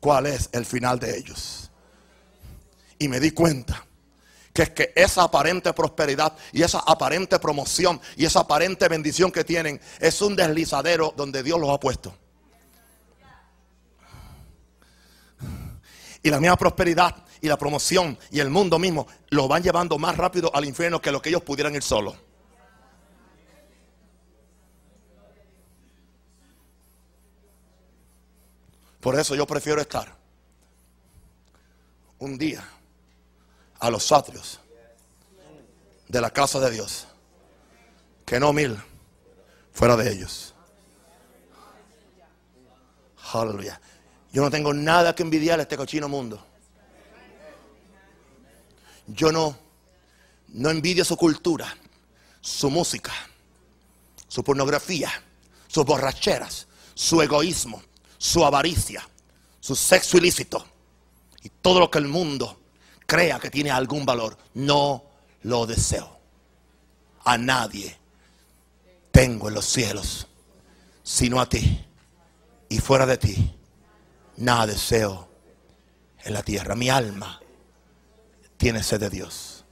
cuál 0.00 0.26
es 0.26 0.48
el 0.52 0.64
final 0.64 0.98
de 0.98 1.16
ellos. 1.16 1.70
Y 2.98 3.08
me 3.08 3.20
di 3.20 3.32
cuenta 3.32 3.84
que 4.52 4.62
es 4.62 4.70
que 4.70 4.92
esa 4.96 5.24
aparente 5.24 5.72
prosperidad 5.74 6.32
y 6.50 6.62
esa 6.62 6.78
aparente 6.78 7.38
promoción 7.38 8.00
y 8.16 8.24
esa 8.24 8.40
aparente 8.40 8.88
bendición 8.88 9.30
que 9.30 9.44
tienen 9.44 9.78
es 10.00 10.22
un 10.22 10.34
deslizadero 10.34 11.12
donde 11.14 11.42
Dios 11.42 11.60
los 11.60 11.68
ha 11.70 11.78
puesto. 11.78 12.16
Y 16.22 16.30
la 16.30 16.40
misma 16.40 16.56
prosperidad 16.56 17.25
y 17.40 17.48
la 17.48 17.56
promoción 17.56 18.18
y 18.30 18.40
el 18.40 18.50
mundo 18.50 18.78
mismo 18.78 19.06
lo 19.30 19.48
van 19.48 19.62
llevando 19.62 19.98
más 19.98 20.16
rápido 20.16 20.54
al 20.54 20.64
infierno 20.64 21.00
que 21.00 21.12
lo 21.12 21.20
que 21.20 21.28
ellos 21.30 21.42
pudieran 21.42 21.74
ir 21.74 21.82
solos. 21.82 22.14
Por 29.00 29.18
eso 29.18 29.34
yo 29.36 29.46
prefiero 29.46 29.80
estar 29.80 30.16
un 32.18 32.36
día 32.36 32.64
a 33.78 33.90
los 33.90 34.10
atrios 34.10 34.58
de 36.08 36.20
la 36.20 36.30
casa 36.30 36.58
de 36.60 36.70
Dios 36.70 37.06
que 38.24 38.40
no 38.40 38.52
mil 38.52 38.76
fuera 39.72 39.96
de 39.96 40.10
ellos. 40.10 40.54
Aleluya. 43.32 43.80
Yo 44.32 44.42
no 44.42 44.50
tengo 44.50 44.74
nada 44.74 45.14
que 45.14 45.22
envidiar 45.22 45.58
a 45.58 45.62
este 45.62 45.76
cochino 45.76 46.08
mundo. 46.08 46.44
Yo 49.06 49.30
no, 49.32 49.56
no 50.48 50.70
envidio 50.70 51.04
su 51.04 51.16
cultura, 51.16 51.76
su 52.40 52.70
música, 52.70 53.12
su 54.28 54.42
pornografía, 54.42 55.10
sus 55.68 55.84
borracheras, 55.84 56.66
su 56.94 57.20
egoísmo, 57.22 57.82
su 58.18 58.44
avaricia, 58.44 59.06
su 59.60 59.76
sexo 59.76 60.16
ilícito 60.16 60.64
y 61.42 61.48
todo 61.48 61.80
lo 61.80 61.90
que 61.90 61.98
el 61.98 62.08
mundo 62.08 62.60
crea 63.06 63.38
que 63.38 63.50
tiene 63.50 63.70
algún 63.70 64.04
valor. 64.04 64.36
No 64.54 65.04
lo 65.42 65.66
deseo. 65.66 66.18
A 67.24 67.38
nadie 67.38 67.96
tengo 69.10 69.48
en 69.48 69.54
los 69.54 69.64
cielos, 69.66 70.26
sino 71.02 71.40
a 71.40 71.48
ti. 71.48 71.84
Y 72.68 72.78
fuera 72.78 73.06
de 73.06 73.16
ti, 73.16 73.54
nada 74.38 74.66
deseo 74.66 75.28
en 76.24 76.32
la 76.32 76.42
tierra. 76.42 76.74
Mi 76.74 76.90
alma 76.90 77.40
tiene 78.56 78.82
sed 78.82 79.00
de 79.00 79.10
Dios. 79.10 79.64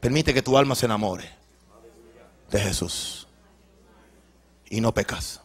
Permite 0.00 0.32
que 0.32 0.42
tu 0.42 0.56
alma 0.56 0.74
se 0.74 0.86
enamore 0.86 1.28
de 2.50 2.60
Jesús 2.60 3.26
y 4.68 4.80
no 4.80 4.92
pecas. 4.94 5.40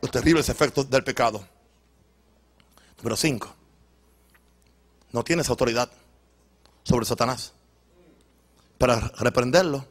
Los 0.00 0.10
terribles 0.10 0.48
efectos 0.48 0.90
del 0.90 1.04
pecado. 1.04 1.46
Número 2.98 3.16
5. 3.16 3.54
No 5.12 5.24
tienes 5.24 5.48
autoridad 5.48 5.90
sobre 6.84 7.06
Satanás 7.06 7.52
para 8.78 8.98
reprenderlo 9.18 9.86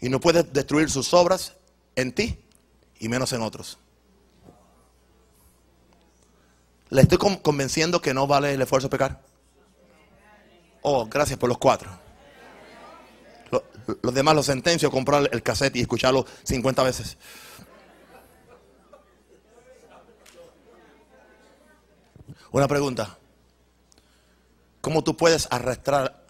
y 0.00 0.08
no 0.08 0.20
puedes 0.20 0.52
destruir 0.52 0.90
sus 0.90 1.14
obras 1.14 1.54
en 1.96 2.12
ti 2.12 2.43
y 3.04 3.08
menos 3.08 3.32
en 3.34 3.42
otros. 3.42 3.78
¿Le 6.88 7.02
estoy 7.02 7.18
convenciendo 7.18 8.00
que 8.00 8.14
no 8.14 8.26
vale 8.26 8.54
el 8.54 8.62
esfuerzo 8.62 8.88
pecar? 8.88 9.20
Oh, 10.80 11.06
gracias 11.06 11.38
por 11.38 11.48
los 11.48 11.58
cuatro. 11.58 11.90
Los 14.00 14.14
demás 14.14 14.34
los 14.34 14.46
sentencio 14.46 14.88
a 14.88 14.90
comprar 14.90 15.28
el 15.30 15.42
cassette 15.42 15.76
y 15.76 15.80
escucharlo 15.82 16.24
50 16.44 16.82
veces. 16.82 17.18
Una 22.52 22.68
pregunta. 22.68 23.18
¿Cómo 24.80 25.04
tú 25.04 25.14
puedes 25.16 25.46
arrastrar, 25.50 26.24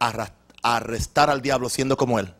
arrestar 0.62 1.30
al 1.30 1.40
diablo 1.40 1.68
siendo 1.68 1.96
como 1.96 2.18
él? 2.18 2.34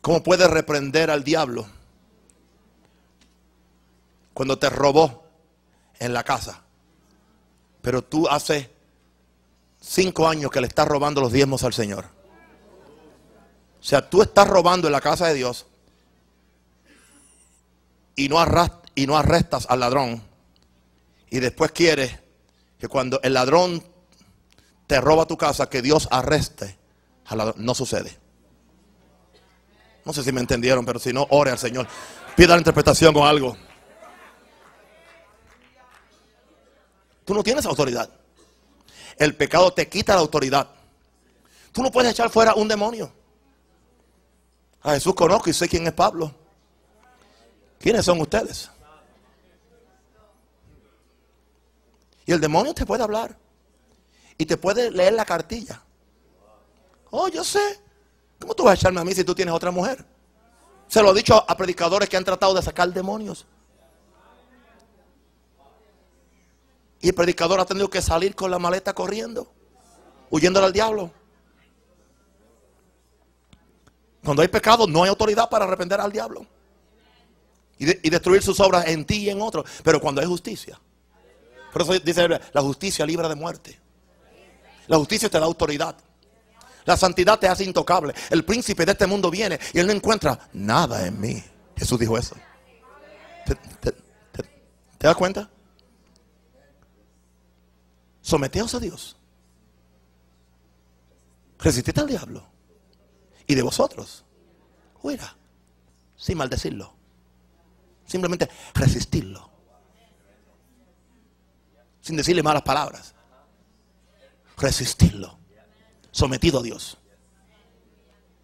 ¿Cómo 0.00 0.22
puedes 0.22 0.48
reprender 0.48 1.10
al 1.10 1.24
diablo 1.24 1.66
cuando 4.32 4.58
te 4.58 4.70
robó 4.70 5.24
en 5.98 6.12
la 6.12 6.22
casa? 6.24 6.62
Pero 7.82 8.02
tú 8.02 8.28
hace 8.28 8.70
cinco 9.80 10.28
años 10.28 10.50
que 10.50 10.60
le 10.60 10.66
estás 10.66 10.86
robando 10.86 11.20
los 11.20 11.32
diezmos 11.32 11.64
al 11.64 11.72
Señor. 11.72 12.04
O 13.80 13.84
sea, 13.84 14.08
tú 14.08 14.22
estás 14.22 14.48
robando 14.48 14.88
en 14.88 14.92
la 14.92 15.00
casa 15.00 15.28
de 15.28 15.34
Dios 15.34 15.66
y 18.16 18.28
no, 18.28 18.44
y 18.94 19.06
no 19.06 19.16
arrestas 19.16 19.66
al 19.68 19.80
ladrón. 19.80 20.22
Y 21.30 21.38
después 21.38 21.70
quieres 21.72 22.18
que 22.78 22.88
cuando 22.88 23.20
el 23.22 23.34
ladrón 23.34 23.82
te 24.86 25.00
roba 25.00 25.26
tu 25.26 25.36
casa, 25.36 25.68
que 25.68 25.82
Dios 25.82 26.08
arreste 26.10 26.76
al 27.26 27.38
ladrón. 27.38 27.64
No 27.64 27.74
sucede. 27.74 28.27
No 30.08 30.14
sé 30.14 30.22
si 30.22 30.32
me 30.32 30.40
entendieron, 30.40 30.86
pero 30.86 30.98
si 30.98 31.12
no, 31.12 31.26
ore 31.28 31.50
al 31.50 31.58
Señor. 31.58 31.86
Pida 32.34 32.54
la 32.54 32.56
interpretación 32.56 33.12
con 33.12 33.28
algo. 33.28 33.54
Tú 37.26 37.34
no 37.34 37.42
tienes 37.42 37.66
autoridad. 37.66 38.08
El 39.18 39.36
pecado 39.36 39.70
te 39.70 39.86
quita 39.86 40.14
la 40.14 40.20
autoridad. 40.20 40.66
Tú 41.72 41.82
no 41.82 41.92
puedes 41.92 42.10
echar 42.10 42.30
fuera 42.30 42.54
un 42.54 42.68
demonio. 42.68 43.12
A 44.80 44.94
Jesús 44.94 45.14
conozco 45.14 45.50
y 45.50 45.52
sé 45.52 45.68
quién 45.68 45.86
es 45.86 45.92
Pablo. 45.92 46.34
¿Quiénes 47.78 48.02
son 48.02 48.18
ustedes? 48.18 48.70
Y 52.24 52.32
el 52.32 52.40
demonio 52.40 52.72
te 52.72 52.86
puede 52.86 53.02
hablar. 53.02 53.36
Y 54.38 54.46
te 54.46 54.56
puede 54.56 54.90
leer 54.90 55.12
la 55.12 55.26
cartilla. 55.26 55.82
Oh, 57.10 57.28
yo 57.28 57.44
sé. 57.44 57.87
¿Cómo 58.38 58.54
tú 58.54 58.64
vas 58.64 58.72
a 58.72 58.74
echarme 58.74 59.00
a 59.00 59.04
mí 59.04 59.14
si 59.14 59.24
tú 59.24 59.34
tienes 59.34 59.54
otra 59.54 59.70
mujer? 59.70 60.04
Se 60.86 61.02
lo 61.02 61.12
he 61.12 61.14
dicho 61.14 61.44
a 61.46 61.56
predicadores 61.56 62.08
que 62.08 62.16
han 62.16 62.24
tratado 62.24 62.54
de 62.54 62.62
sacar 62.62 62.92
demonios. 62.92 63.46
Y 67.00 67.08
el 67.08 67.14
predicador 67.14 67.60
ha 67.60 67.64
tenido 67.64 67.88
que 67.88 68.02
salir 68.02 68.34
con 68.34 68.50
la 68.50 68.58
maleta 68.58 68.94
corriendo, 68.94 69.52
huyéndole 70.30 70.66
al 70.66 70.72
diablo. 70.72 71.10
Cuando 74.24 74.42
hay 74.42 74.48
pecado, 74.48 74.86
no 74.86 75.04
hay 75.04 75.08
autoridad 75.08 75.48
para 75.48 75.64
arrepender 75.64 76.00
al 76.00 76.12
diablo 76.12 76.46
y, 77.78 78.10
destruir 78.10 78.42
sus 78.42 78.58
obras 78.60 78.86
en 78.88 79.04
ti 79.04 79.24
y 79.24 79.30
en 79.30 79.40
otros. 79.40 79.64
Pero 79.84 80.00
cuando 80.00 80.20
hay 80.20 80.26
justicia, 80.26 80.78
por 81.72 81.82
eso 81.82 81.98
dice 81.98 82.28
la 82.28 82.60
justicia 82.60 83.06
libra 83.06 83.28
de 83.28 83.34
muerte. 83.34 83.78
La 84.86 84.96
justicia 84.96 85.28
te 85.28 85.38
da 85.38 85.46
autoridad. 85.46 85.96
La 86.88 86.96
santidad 86.96 87.38
te 87.38 87.46
hace 87.46 87.64
intocable. 87.64 88.14
El 88.30 88.46
príncipe 88.46 88.86
de 88.86 88.92
este 88.92 89.06
mundo 89.06 89.30
viene 89.30 89.60
y 89.74 89.78
él 89.78 89.86
no 89.86 89.92
encuentra 89.92 90.48
nada 90.54 91.06
en 91.06 91.20
mí. 91.20 91.44
Jesús 91.76 91.98
dijo 91.98 92.16
eso. 92.16 92.34
¿Te, 93.44 93.94
das 94.98 95.14
cuenta? 95.14 95.50
Someteos 98.22 98.74
a 98.74 98.80
Dios. 98.80 99.18
Resistid 101.58 101.98
al 101.98 102.06
diablo. 102.06 102.46
Y 103.46 103.54
de 103.54 103.60
vosotros, 103.60 104.24
huirá, 105.02 105.36
sin 106.16 106.38
maldecirlo. 106.38 106.94
Simplemente 108.06 108.48
resistirlo. 108.72 109.50
Sin 112.00 112.16
decirle 112.16 112.42
malas 112.42 112.62
palabras. 112.62 113.14
Resistirlo. 114.56 115.38
Sometido 116.10 116.60
a 116.60 116.62
Dios. 116.62 116.98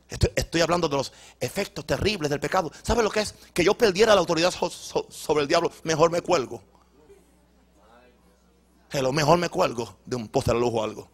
Estoy, 0.08 0.60
hablando 0.60 0.88
de 0.88 0.96
los 0.96 1.12
efectos 1.40 1.84
terribles 1.84 2.30
del 2.30 2.38
pecado. 2.38 2.70
¿Sabe 2.82 3.02
lo 3.02 3.10
que 3.10 3.20
es? 3.20 3.34
Que 3.52 3.64
yo 3.64 3.74
perdiera 3.74 4.14
la 4.14 4.20
autoridad 4.20 4.52
sobre 4.52 5.42
el 5.42 5.48
diablo. 5.48 5.72
Mejor 5.82 6.10
me 6.10 6.20
cuelgo. 6.20 6.62
Lo 8.92 9.12
mejor 9.12 9.38
me 9.38 9.48
cuelgo 9.48 9.96
de 10.04 10.14
un 10.14 10.28
poste 10.28 10.52
de 10.52 10.60
luz 10.60 10.70
o 10.72 10.84
algo. 10.84 11.10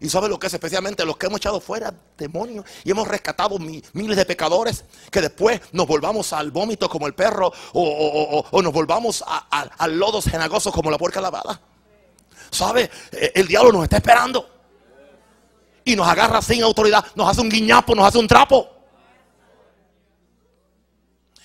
Y 0.00 0.08
sabe 0.08 0.28
lo 0.28 0.38
que 0.38 0.46
es 0.46 0.54
especialmente 0.54 1.04
los 1.04 1.18
que 1.18 1.26
hemos 1.26 1.38
echado 1.38 1.60
fuera 1.60 1.94
demonios 2.16 2.64
y 2.84 2.90
hemos 2.90 3.06
rescatado 3.06 3.58
miles 3.58 4.16
de 4.16 4.24
pecadores 4.24 4.84
que 5.10 5.20
después 5.20 5.60
nos 5.72 5.86
volvamos 5.86 6.32
al 6.32 6.50
vómito 6.50 6.88
como 6.88 7.06
el 7.06 7.14
perro 7.14 7.52
o, 7.74 8.62
nos 8.62 8.72
volvamos 8.72 9.22
al 9.50 9.98
lodo 9.98 10.22
cenagoso 10.22 10.72
como 10.72 10.90
la 10.90 10.96
puerca 10.96 11.20
lavada. 11.20 11.60
¿Sabe? 12.50 12.90
Eh, 13.12 13.32
el 13.34 13.46
diablo 13.46 13.72
nos 13.72 13.84
está 13.84 13.96
esperando 13.96 14.48
y 15.84 15.96
nos 15.96 16.06
agarra 16.06 16.42
sin 16.42 16.62
autoridad, 16.62 17.04
nos 17.14 17.28
hace 17.28 17.40
un 17.40 17.48
guiñapo, 17.48 17.94
nos 17.94 18.06
hace 18.06 18.18
un 18.18 18.28
trapo. 18.28 18.68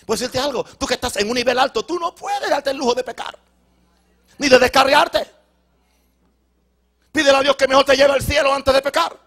Pues 0.06 0.20
decirte 0.20 0.40
algo, 0.40 0.64
tú 0.64 0.86
que 0.86 0.94
estás 0.94 1.16
en 1.18 1.28
un 1.28 1.36
nivel 1.36 1.58
alto, 1.58 1.84
tú 1.84 1.98
no 1.98 2.14
puedes 2.14 2.50
darte 2.50 2.70
el 2.70 2.78
lujo 2.78 2.94
de 2.94 3.04
pecar, 3.04 3.38
ni 4.38 4.50
de 4.50 4.60
descarriarte. 4.60 5.32
Pídele 7.12 7.38
a 7.38 7.42
Dios 7.42 7.56
que 7.56 7.68
mejor 7.68 7.86
te 7.86 7.96
lleve 7.96 8.14
al 8.14 8.22
cielo 8.22 8.54
antes 8.54 8.74
de 8.74 8.82
pecar. 8.82 9.18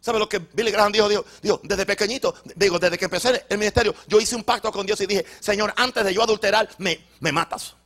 ¿Sabe 0.00 0.18
lo 0.18 0.28
que 0.28 0.38
Billy 0.38 0.70
Graham 0.70 0.90
dijo? 0.90 1.08
dijo? 1.42 1.60
desde 1.62 1.84
pequeñito, 1.84 2.34
digo, 2.56 2.78
desde 2.78 2.96
que 2.96 3.04
empecé 3.04 3.44
el 3.48 3.58
ministerio, 3.58 3.94
yo 4.08 4.18
hice 4.18 4.34
un 4.34 4.44
pacto 4.44 4.72
con 4.72 4.86
Dios 4.86 5.00
y 5.02 5.06
dije, 5.06 5.26
Señor, 5.38 5.74
antes 5.76 6.02
de 6.02 6.14
yo 6.14 6.22
adulterar, 6.22 6.68
me, 6.78 7.06
me 7.20 7.30
matas. 7.30 7.76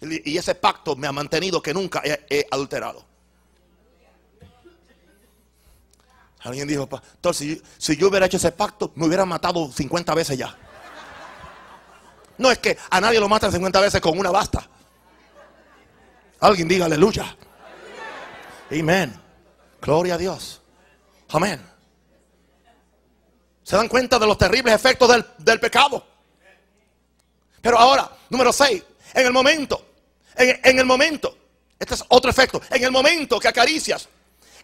Y 0.00 0.38
ese 0.38 0.54
pacto 0.54 0.94
me 0.94 1.06
ha 1.06 1.12
mantenido 1.12 1.60
que 1.60 1.74
nunca 1.74 2.02
he, 2.04 2.46
adulterado. 2.50 3.04
Alguien 6.40 6.68
dijo, 6.68 6.88
entonces 7.14 7.62
si, 7.78 7.96
yo 7.96 8.08
hubiera 8.08 8.26
hecho 8.26 8.36
ese 8.36 8.52
pacto, 8.52 8.92
me 8.94 9.06
hubiera 9.06 9.24
matado 9.24 9.70
50 9.72 10.14
veces 10.14 10.38
ya. 10.38 10.56
No 12.38 12.50
es 12.52 12.58
que 12.58 12.78
a 12.90 13.00
nadie 13.00 13.18
lo 13.18 13.28
matan 13.28 13.50
50 13.50 13.80
veces 13.80 14.00
con 14.00 14.16
una 14.16 14.30
basta. 14.30 14.68
Alguien 16.40 16.68
diga 16.68 16.86
aleluya. 16.86 17.36
Amén. 18.70 19.20
Gloria 19.80 20.14
a 20.14 20.18
Dios. 20.18 20.60
Amén. 21.30 21.60
¿Se 23.62 23.76
dan 23.76 23.88
cuenta 23.88 24.18
de 24.18 24.26
los 24.26 24.38
terribles 24.38 24.74
efectos 24.74 25.24
del, 25.38 25.60
pecado? 25.60 26.06
Pero 27.60 27.78
ahora, 27.78 28.10
número 28.30 28.52
6, 28.52 28.82
en 29.12 29.26
el 29.26 29.32
momento, 29.32 29.87
en, 30.38 30.78
el 30.78 30.86
momento, 30.86 31.36
este 31.78 31.94
es 31.94 32.04
otro 32.08 32.30
efecto, 32.30 32.60
en 32.70 32.84
el 32.84 32.90
momento 32.90 33.40
que 33.40 33.48
acaricias, 33.48 34.08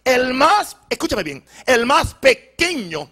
el 0.03 0.33
más, 0.33 0.77
escúchame 0.89 1.23
bien, 1.23 1.43
el 1.65 1.85
más 1.85 2.13
pequeño 2.13 3.09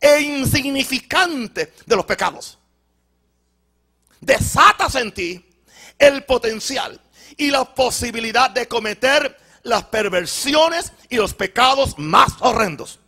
e 0.00 0.20
insignificante 0.20 1.74
de 1.84 1.96
los 1.96 2.04
pecados, 2.04 2.58
desatas 4.20 4.94
en 4.94 5.12
ti 5.12 5.44
el 5.98 6.24
potencial 6.24 7.00
y 7.36 7.50
la 7.50 7.64
posibilidad 7.64 8.50
de 8.50 8.66
cometer 8.66 9.36
las 9.64 9.84
perversiones 9.84 10.92
y 11.08 11.16
los 11.16 11.34
pecados 11.34 11.98
más 11.98 12.32
horrendos. 12.40 13.00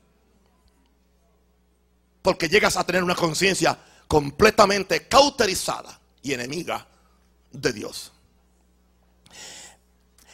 Porque 2.23 2.49
llegas 2.49 2.77
a 2.77 2.85
tener 2.85 3.03
una 3.03 3.15
conciencia 3.15 3.79
completamente 4.07 5.07
cauterizada 5.09 5.99
y 6.23 6.35
enemiga 6.35 6.87
de 7.51 7.73
Dios. 7.73 8.13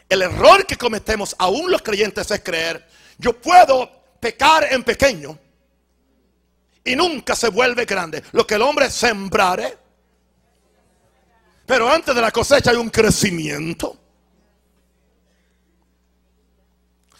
El 0.09 0.23
error 0.23 0.67
que 0.67 0.77
cometemos 0.77 1.35
aún 1.39 1.71
los 1.71 1.83
creyentes 1.83 2.31
es 2.31 2.41
creer, 2.41 2.87
yo 3.19 3.41
puedo 3.41 3.91
pecar 4.21 4.73
en 4.73 4.85
pequeño 4.85 5.39
y 6.85 6.95
nunca 6.95 7.35
se 7.35 7.49
vuelve 7.49 7.85
grande. 7.85 8.23
Lo 8.33 8.47
que 8.47 8.55
el 8.55 8.63
hombre 8.63 8.91
sembrare, 8.91 9.77
pero 11.67 11.91
antes 11.91 12.15
de 12.15 12.21
la 12.21 12.31
cosecha 12.31 12.71
hay 12.71 12.77
un 12.77 12.91
crecimiento. 12.91 13.99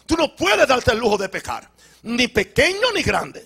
Tú 0.05 0.15
no 0.15 0.33
puedes 0.33 0.65
darte 0.65 0.91
el 0.91 0.99
lujo 0.99 1.17
de 1.17 1.27
pecar, 1.27 1.69
ni 2.03 2.29
pequeño 2.29 2.93
ni 2.95 3.03
grande. 3.03 3.45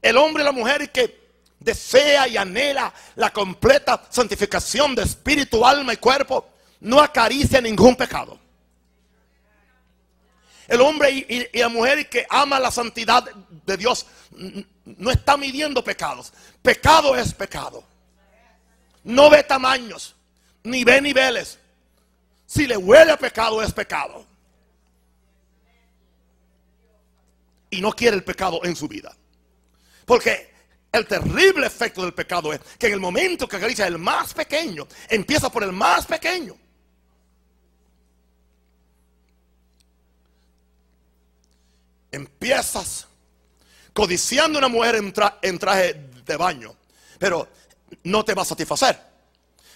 El 0.00 0.16
hombre 0.16 0.44
y 0.44 0.46
la 0.46 0.52
mujer 0.52 0.92
que 0.92 1.17
desea 1.60 2.28
y 2.28 2.36
anhela 2.36 2.92
la 3.16 3.32
completa 3.32 4.04
santificación 4.10 4.94
de 4.94 5.02
espíritu, 5.02 5.64
alma 5.64 5.92
y 5.92 5.96
cuerpo, 5.96 6.48
no 6.80 7.00
acaricia 7.00 7.60
ningún 7.60 7.96
pecado. 7.96 8.38
El 10.68 10.82
hombre 10.82 11.10
y, 11.10 11.58
la 11.58 11.68
mujer 11.68 12.08
que 12.08 12.26
ama 12.28 12.60
la 12.60 12.70
santidad 12.70 13.24
de 13.24 13.76
Dios 13.76 14.06
no 14.84 15.10
está 15.10 15.36
midiendo 15.36 15.82
pecados. 15.82 16.32
Pecado 16.62 17.16
es 17.16 17.32
pecado. 17.32 17.82
No 19.02 19.30
ve 19.30 19.42
tamaños, 19.42 20.14
ni 20.62 20.84
ve 20.84 21.00
niveles. 21.00 21.58
Si 22.44 22.66
le 22.66 22.76
huele 22.76 23.12
a 23.12 23.16
pecado, 23.16 23.62
es 23.62 23.72
pecado. 23.72 24.26
Y 27.70 27.80
no 27.80 27.92
quiere 27.92 28.16
el 28.16 28.24
pecado 28.24 28.60
en 28.64 28.76
su 28.76 28.88
vida. 28.88 29.14
Porque 30.04 30.50
el 30.98 31.06
terrible 31.06 31.66
efecto 31.66 32.02
del 32.02 32.12
pecado 32.12 32.52
es 32.52 32.60
que 32.78 32.86
en 32.86 32.92
el 32.92 33.00
momento 33.00 33.48
que 33.48 33.56
acaricia 33.56 33.86
el 33.86 33.98
más 33.98 34.34
pequeño, 34.34 34.86
empieza 35.08 35.50
por 35.50 35.62
el 35.62 35.72
más 35.72 36.06
pequeño. 36.06 36.56
Empiezas 42.10 43.06
codiciando 43.92 44.58
a 44.58 44.60
una 44.60 44.68
mujer 44.68 44.96
en 45.42 45.58
traje 45.58 45.94
de 46.24 46.36
baño. 46.36 46.74
Pero 47.18 47.48
no 48.04 48.24
te 48.24 48.34
va 48.34 48.42
a 48.42 48.44
satisfacer. 48.44 48.98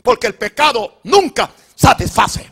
Porque 0.03 0.27
el 0.29 0.35
pecado 0.35 1.01
nunca 1.05 1.51
satisface. 1.75 2.51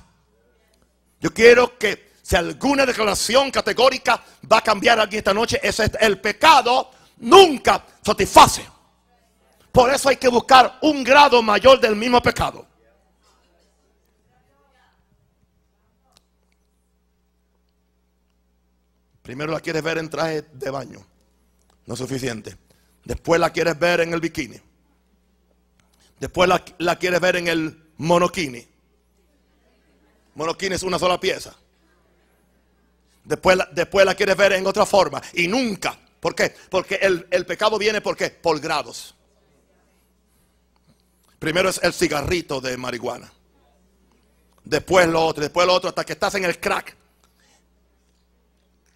Yo 1.21 1.33
quiero 1.33 1.79
que 1.79 2.11
si 2.23 2.37
alguna 2.37 2.87
declaración 2.87 3.51
categórica 3.51 4.23
va 4.51 4.59
a 4.59 4.63
cambiar 4.63 4.99
a 4.99 5.03
alguien 5.03 5.19
esta 5.19 5.35
noche, 5.35 5.61
es 5.63 5.81
el 6.01 6.21
pecado 6.21 6.91
nunca 7.21 7.85
satisface. 8.03 8.67
Por 9.73 9.93
eso 9.93 10.09
hay 10.09 10.17
que 10.17 10.29
buscar 10.29 10.79
un 10.83 11.05
grado 11.05 11.43
mayor 11.43 11.81
del 11.81 11.95
mismo 11.95 12.21
pecado. 12.21 12.67
Primero 19.23 19.53
la 19.53 19.61
quieres 19.61 19.83
ver 19.83 19.99
en 19.99 20.11
traje 20.11 20.43
de 20.43 20.71
baño. 20.71 21.07
No 21.87 21.95
es 21.95 22.01
suficiente. 22.01 22.57
Después 23.05 23.41
la 23.41 23.51
quieres 23.51 23.79
ver 23.79 24.01
en 24.01 24.13
el 24.13 24.21
bikini. 24.21 24.61
Después 26.19 26.49
la, 26.79 26.97
quieres 26.97 27.21
ver 27.21 27.37
en 27.37 27.47
el 27.49 27.93
monokini. 27.99 28.67
Monokini 30.35 30.75
es 30.75 30.83
una 30.83 30.99
sola 30.99 31.21
pieza. 31.21 31.55
Después 33.25 33.57
la, 33.57 33.69
después 33.73 34.05
la 34.05 34.15
quieres 34.15 34.37
ver 34.37 34.55
en 34.55 34.67
otra 34.67 34.85
forma. 34.85 35.23
Y 35.35 35.47
nunca. 35.47 35.97
¿Por 36.21 36.35
qué? 36.35 36.55
Porque 36.69 36.97
el, 36.97 37.27
el 37.31 37.47
pecado 37.47 37.79
viene 37.79 38.01
¿por 38.01 38.17
qué? 38.17 38.31
por 38.31 38.61
grados. 38.61 39.15
Primero 41.39 41.71
es 41.71 41.81
el 41.83 41.95
cigarrito 41.95 42.61
de 42.61 42.77
marihuana. 42.77 43.33
Después 44.63 45.09
lo 45.09 45.25
otro, 45.25 45.43
después 45.43 45.67
lo 45.67 45.73
otro, 45.73 45.89
hasta 45.89 46.05
que 46.05 46.13
estás 46.13 46.35
en 46.35 46.45
el 46.45 46.61
crack. 46.61 46.95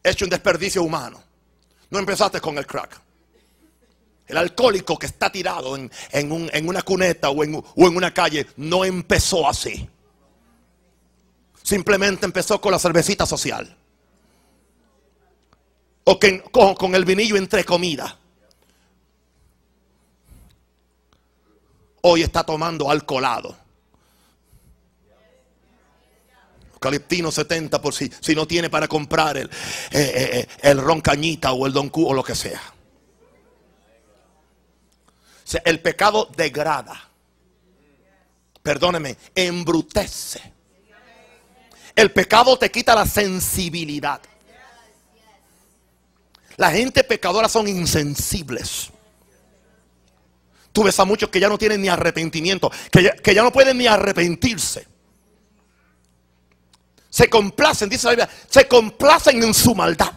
Hecho 0.03 0.27
un 0.27 0.31
desperdicio 0.31 0.83
humano. 0.83 1.23
No 1.89 1.99
empezaste 1.99 2.41
con 2.43 2.59
el 2.59 2.67
crack. 2.67 3.01
El 4.27 4.37
alcohólico 4.37 4.99
que 4.99 5.07
está 5.07 5.33
tirado 5.33 5.77
en, 5.77 5.91
una 6.69 6.83
cuneta 6.83 7.31
o 7.31 7.43
en, 7.43 7.55
o 7.55 7.87
en 7.87 7.97
una 7.97 8.13
calle 8.13 8.47
no 8.57 8.85
empezó 8.85 9.49
así. 9.49 9.89
Simplemente 11.63 12.27
empezó 12.27 12.61
con 12.61 12.73
la 12.73 12.79
cervecita 12.79 13.25
social. 13.25 13.75
O 16.05 16.19
con, 16.19 16.75
con 16.75 16.95
el 16.95 17.05
vinillo 17.05 17.37
entre 17.37 17.65
comida. 17.65 18.19
Hoy 22.03 22.23
está 22.23 22.45
tomando 22.45 22.91
alcoholado. 22.91 23.57
Eucaliptino 26.75 27.33
70 27.33 27.81
por 27.81 27.95
si, 27.95 28.11
si 28.21 28.35
no 28.35 28.47
tiene 28.47 28.69
para 28.69 28.87
comprar 28.87 29.39
el, 29.39 29.47
eh, 29.47 29.51
eh, 29.91 30.31
eh, 30.33 30.49
el 30.63 30.79
ron 30.79 31.01
cañita 31.01 31.53
o 31.53 31.67
el 31.67 31.73
don 31.73 31.91
o 31.95 32.13
lo 32.13 32.23
que 32.23 32.35
sea. 32.35 32.61
El 35.65 35.81
pecado 35.81 36.29
degrada. 36.37 37.09
Perdóneme, 38.63 39.17
embrutece. 39.35 40.53
El 41.97 42.13
pecado 42.13 42.59
te 42.59 42.71
quita 42.71 42.95
la 42.95 43.07
sensibilidad. 43.07 44.21
La 46.57 46.71
gente 46.71 47.05
pecadora 47.05 47.49
son 47.49 47.69
insensibles. 47.69 48.91
Tú 50.73 50.83
ves 50.83 50.99
a 50.99 51.05
muchos 51.05 51.29
que 51.29 51.41
ya 51.41 51.49
no 51.49 51.59
tienen 51.59 51.83
ni 51.83 51.89
arrepentimiento, 51.89 52.71
que 52.91 53.03
ya, 53.03 53.15
que 53.15 53.35
ya 53.35 53.43
no 53.43 53.53
pueden 53.53 53.79
ni 53.79 53.87
arrepentirse. 53.87 54.87
Se 57.09 57.31
complacen, 57.31 57.89
dice 57.89 58.07
la 58.07 58.11
Biblia, 58.11 58.31
se 58.49 58.67
complacen 58.67 59.43
en 59.43 59.55
su 59.55 59.75
maldad. 59.75 60.13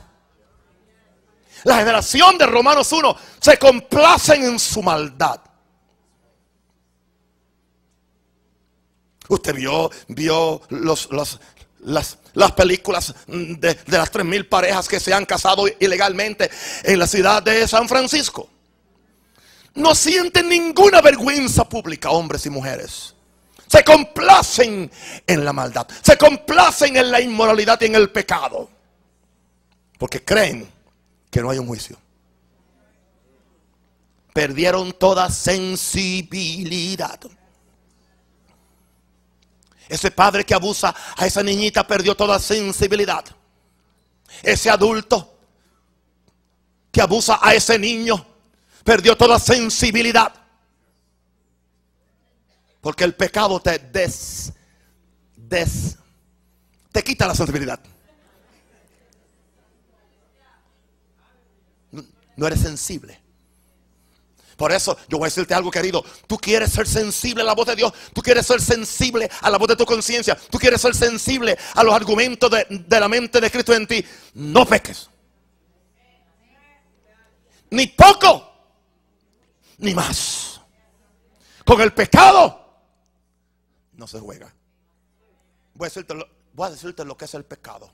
La 1.64 1.78
generación 1.78 2.38
de 2.38 2.46
Romanos 2.46 2.92
1 2.92 3.18
se 3.40 3.58
complacen 3.58 4.44
en 4.44 4.60
su 4.60 4.82
maldad. 4.82 5.42
Usted 9.28 9.54
vio, 9.54 9.92
vio 10.08 10.62
los, 10.70 11.10
las, 11.82 12.18
las, 12.38 12.52
películas 12.52 13.16
de, 13.26 13.74
de 13.74 13.98
las 13.98 14.12
3.000 14.12 14.48
parejas 14.48 14.88
que 14.88 15.00
se 15.00 15.12
han 15.12 15.26
casado 15.26 15.66
ilegalmente 15.80 16.52
en 16.84 17.00
la 17.00 17.08
ciudad 17.08 17.42
de 17.42 17.68
San 17.68 17.90
Francisco. 17.90 18.48
No 19.74 19.96
sienten 19.96 20.48
ninguna 20.48 21.02
vergüenza 21.02 21.68
pública, 21.68 22.12
hombres 22.12 22.46
y 22.46 22.52
mujeres. 22.52 23.16
Se 23.66 23.84
complacen 23.84 24.92
en 25.26 25.46
la 25.46 25.52
maldad. 25.52 25.88
Se 26.04 26.16
complacen 26.16 26.96
en 26.96 27.10
la 27.12 27.20
inmoralidad 27.20 27.82
y 27.82 27.86
en 27.86 27.96
el 27.96 28.12
pecado. 28.12 28.70
Porque 29.98 30.24
creen 30.24 30.72
que 31.32 31.42
no 31.42 31.50
hay 31.50 31.58
un 31.58 31.66
juicio. 31.66 31.98
Perdieron 34.32 34.94
toda 34.94 35.32
sensibilidad. 35.32 37.20
Ese 39.88 40.12
padre 40.12 40.46
que 40.46 40.54
abusa 40.54 40.94
a 41.16 41.26
esa 41.26 41.42
niñita 41.44 41.86
perdió 41.88 42.16
toda 42.16 42.40
sensibilidad. 42.40 43.24
Ese 44.44 44.70
adulto 44.70 45.38
que 46.92 47.02
abusa 47.02 47.40
a 47.42 47.54
ese 47.54 47.80
niño 47.80 48.26
perdió 48.84 49.16
toda 49.16 49.40
sensibilidad. 49.40 50.34
Porque 52.82 53.04
el 53.04 53.16
pecado 53.16 53.60
te 53.60 53.80
des, 53.80 54.52
des, 55.36 55.98
te 56.92 57.04
quita 57.04 57.28
la 57.28 57.36
sensibilidad. 57.36 57.80
No 62.36 62.48
eres 62.48 62.62
sensible. 62.62 63.27
Por 64.58 64.72
eso 64.72 64.98
yo 65.08 65.20
voy 65.20 65.28
a 65.28 65.30
decirte 65.30 65.54
algo, 65.54 65.70
querido. 65.70 66.04
Tú 66.26 66.38
quieres 66.38 66.72
ser 66.72 66.88
sensible 66.88 67.44
a 67.44 67.46
la 67.46 67.54
voz 67.54 67.68
de 67.68 67.76
Dios. 67.76 67.94
Tú 68.12 68.24
quieres 68.24 68.46
ser 68.46 68.60
sensible 68.60 69.30
a 69.42 69.50
la 69.52 69.58
voz 69.60 69.68
de 69.68 69.76
tu 69.76 69.86
conciencia. 69.86 70.36
Tú 70.50 70.58
quieres 70.58 70.82
ser 70.82 70.96
sensible 70.96 71.58
a 71.76 71.84
los 71.84 71.94
argumentos 71.94 72.50
de, 72.50 73.00
la 73.00 73.08
mente 73.08 73.40
de 73.40 73.52
Cristo 73.52 73.74
en 73.74 73.86
ti. 73.86 74.04
No 74.34 74.66
peques. 74.66 75.10
Ni 77.70 77.86
poco, 77.86 78.52
ni 79.78 79.94
más. 79.94 80.60
Con 81.64 81.80
el 81.82 81.94
pecado 81.94 82.66
no 83.94 84.08
se 84.08 84.20
juega. 84.20 84.52
Voy 85.76 85.86
a 85.86 85.90
decirte 85.90 86.16
lo, 86.16 86.28
voy 86.54 86.68
a 86.68 86.72
decirte 86.72 87.06
lo 87.06 87.16
que 87.16 87.26
es 87.26 87.34
el 87.36 87.46
pecado. 87.46 87.92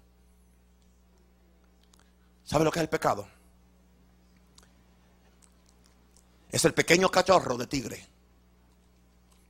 ¿Sabe 2.46 2.64
lo 2.64 2.72
que 2.72 2.80
es 2.80 2.84
el 2.84 2.90
pecado? 2.90 3.28
Es 6.54 6.64
el 6.66 6.76
pequeño 6.76 7.10
cachorro 7.10 7.58
de 7.58 7.66
tigre 7.66 8.08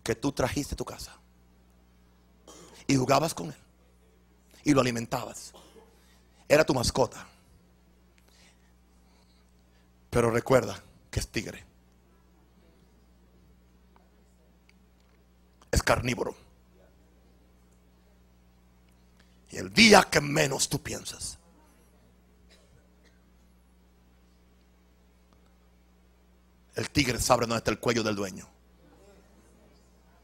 que 0.01 0.15
tú 0.15 0.31
trajiste 0.31 0.73
a 0.73 0.77
tu 0.77 0.85
casa. 0.85 1.13
Y 2.87 2.95
jugabas 2.95 3.33
con 3.33 3.47
él. 3.47 3.57
Y 4.63 4.73
lo 4.73 4.79
alimentabas. 4.79 5.51
Era 6.47 6.63
tu 6.63 6.73
mascota. 6.73 7.27
Pero 10.09 10.31
recuerda 10.31 10.81
que 11.11 11.19
es 11.19 11.27
tigre. 11.27 11.65
Es 15.71 15.83
carnívoro. 15.83 16.37
Y 19.51 19.57
el 19.57 19.73
día 19.73 20.03
que 20.09 20.21
menos 20.21 20.69
tú 20.69 20.81
piensas, 20.81 21.37
El 26.75 26.89
tigre 26.89 27.19
sabe 27.19 27.41
dónde 27.41 27.57
está 27.57 27.71
el 27.71 27.79
cuello 27.79 28.03
del 28.03 28.15
dueño. 28.15 28.47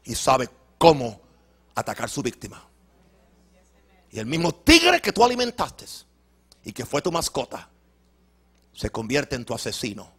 Y 0.04 0.14
sabe 0.14 0.48
cómo 0.78 1.20
atacar 1.74 2.08
su 2.08 2.22
víctima. 2.22 2.62
Y 4.10 4.18
el 4.18 4.26
mismo 4.26 4.52
tigre 4.52 5.00
que 5.00 5.12
tú 5.12 5.24
alimentaste 5.24 5.86
y 6.64 6.72
que 6.72 6.84
fue 6.84 7.00
tu 7.00 7.12
mascota, 7.12 7.68
se 8.72 8.90
convierte 8.90 9.36
en 9.36 9.44
tu 9.44 9.54
asesino. 9.54 10.10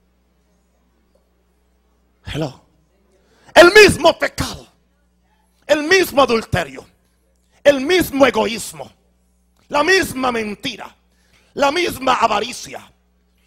Hello. 2.25 2.63
El 3.53 3.73
mismo 3.73 4.17
pecado, 4.17 4.67
el 5.67 5.83
mismo 5.83 6.21
adulterio, 6.21 6.85
el 7.63 7.81
mismo 7.81 8.25
egoísmo, 8.25 8.91
la 9.67 9.83
misma 9.83 10.31
mentira, 10.31 10.95
la 11.55 11.71
misma 11.71 12.13
avaricia, 12.15 12.91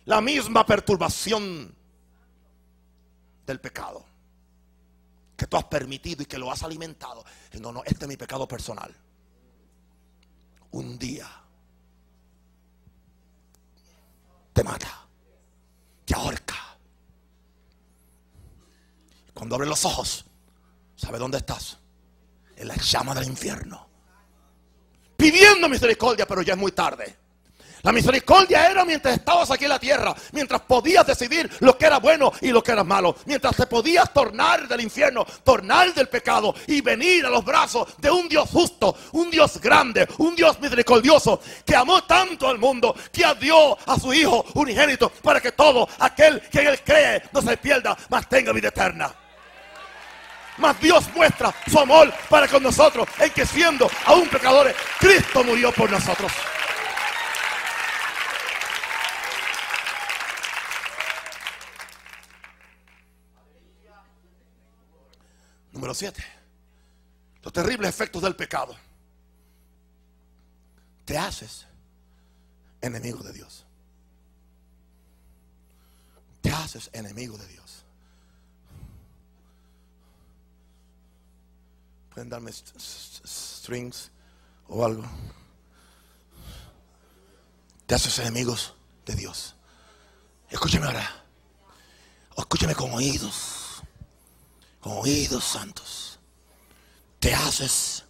la 0.05 0.21
misma 0.21 0.67
perturbación 0.67 1.75
del 3.47 3.61
pecado 3.61 4.15
que 5.37 5.47
tú 5.47 5.57
has 5.57 5.65
permitido 5.65 6.23
y 6.23 6.27
que 6.27 6.39
lo 6.39 6.51
has 6.51 6.63
alimentado. 6.63 7.25
No, 7.61 7.73
no, 7.73 7.83
este 7.85 8.05
es 8.05 8.09
mi 8.09 8.17
pecado 8.17 8.47
personal. 8.47 8.95
Un 10.71 10.99
día 10.99 11.29
te 14.53 14.63
mata, 14.63 15.07
te 16.05 16.15
ahorca. 16.15 16.55
Cuando 19.33 19.57
abres 19.57 19.69
los 19.69 19.85
ojos, 19.85 20.25
¿sabe 20.97 21.19
dónde 21.19 21.39
estás? 21.39 21.79
En 22.57 22.69
la 22.69 22.77
llama 22.77 23.15
del 23.15 23.27
infierno. 23.27 23.89
Pidiendo 25.17 25.69
misericordia, 25.69 26.27
pero 26.27 26.43
ya 26.43 26.55
es 26.55 26.59
muy 26.59 26.73
tarde. 26.73 27.24
La 27.85 27.93
misericordia 27.93 28.71
era 28.71 28.83
mientras 28.87 29.19
estabas 29.19 29.51
aquí 29.51 29.65
en 29.65 29.71
la 29.71 29.79
tierra, 29.79 30.15
mientras 30.33 30.63
podías 30.63 31.07
decidir 31.07 31.51
lo 31.61 31.77
que 31.77 31.85
era 31.85 31.99
bueno 31.99 32.33
y 32.41 32.49
lo 32.49 32.63
que 32.63 32.73
era 32.73 32.83
malo, 32.83 33.15
mientras 33.27 33.55
te 33.55 33.67
podías 33.67 34.11
tornar 34.11 34.67
del 34.67 34.81
infierno, 34.81 35.27
tornar 35.45 35.93
del 35.93 36.09
pecado 36.09 36.55
y 36.67 36.81
venir 36.81 37.27
a 37.27 37.29
los 37.29 37.45
brazos 37.45 37.89
de 37.99 38.11
un 38.11 38.27
Dios 38.27 38.49
justo, 38.51 38.97
un 39.13 39.31
Dios 39.31 39.61
grande, 39.61 40.09
un 40.17 40.35
Dios 40.35 40.59
misericordioso 40.61 41.43
que 41.67 41.77
amó 41.77 42.03
tanto 42.05 42.49
al 42.49 42.57
mundo 42.57 42.97
que 43.13 43.23
dio 43.39 43.77
a 43.87 44.01
su 44.01 44.15
Hijo 44.15 44.47
unigénito 44.55 45.11
para 45.23 45.43
que 45.43 45.53
todo 45.53 45.87
aquel 45.99 46.41
que 46.41 46.61
en 46.63 46.69
él 46.69 46.81
cree 46.83 47.23
no 47.33 47.43
se 47.43 47.55
pierda, 47.59 47.95
mas 48.09 48.27
tenga 48.31 48.53
vida 48.53 48.69
eterna. 48.69 49.15
Mas 50.57 50.81
Dios 50.81 51.05
muestra 51.15 51.55
su 51.71 51.79
amor 51.79 52.11
para 52.31 52.49
con 52.49 52.63
nosotros 52.63 53.07
en 53.19 53.31
que 53.31 53.45
siendo 53.45 53.91
aún 54.07 54.27
pecadores, 54.29 54.75
Cristo 54.99 55.45
murió 55.45 55.71
por 55.71 55.91
nosotros. 55.91 56.33
Número 65.75 65.93
7. 65.93 66.25
Los 67.43 67.53
terribles 67.53 67.91
efectos 67.91 68.23
del 68.23 68.37
pecado. 68.37 68.75
Te 71.05 71.19
haces 71.19 71.67
enemigo 72.81 73.23
de 73.25 73.33
Dios. 73.33 73.67
Te 76.41 76.51
haces 76.53 76.89
enemigo 76.93 77.37
de 77.37 77.47
Dios. 77.49 77.85
Pueden 82.15 82.29
darme 82.31 82.51
st- 82.53 82.79
st- 82.79 83.27
strings 83.27 84.11
o 84.69 84.85
algo. 84.85 85.03
Te 87.87 87.97
haces 87.97 88.17
enemigos 88.21 88.75
de 89.05 89.17
Dios. 89.17 89.57
Escúchame 90.49 90.87
ahora. 90.87 91.25
Escúchame 92.39 92.75
con 92.77 92.93
oídos. 92.93 93.64
Oídos 94.85 95.45
santos. 95.45 96.19
Te 97.19 97.35
haces 97.35 98.05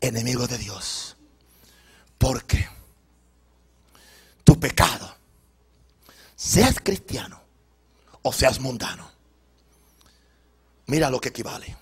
enemigo 0.00 0.46
de 0.46 0.58
Dios. 0.58 1.16
Porque 2.18 2.68
tu 4.42 4.58
pecado, 4.58 5.14
seas 6.34 6.76
cristiano 6.82 7.40
o 8.22 8.32
seas 8.32 8.58
mundano, 8.58 9.08
mira 10.86 11.10
lo 11.10 11.20
que 11.20 11.28
equivale. 11.28 11.76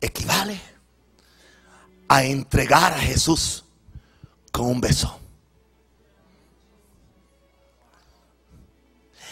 Equivale 0.00 0.58
a 2.08 2.24
entregar 2.24 2.94
a 2.94 2.98
Jesús 2.98 3.64
con 4.50 4.66
un 4.66 4.80
beso. 4.80 5.18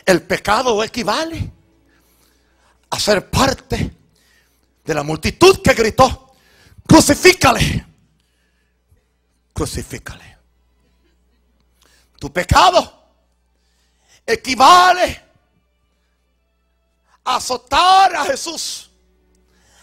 El 0.04 0.22
pecado 0.22 0.82
equivale 0.84 1.50
a 2.90 2.98
ser 2.98 3.30
parte 3.30 3.96
de 4.84 4.94
la 4.94 5.02
multitud 5.02 5.62
que 5.62 5.72
gritó, 5.74 6.34
crucifícale, 6.86 7.86
crucifícale. 9.52 10.38
Tu 12.18 12.32
pecado 12.32 13.00
equivale 14.26 15.22
a 17.24 17.36
azotar 17.36 18.14
a 18.16 18.24
Jesús 18.24 18.90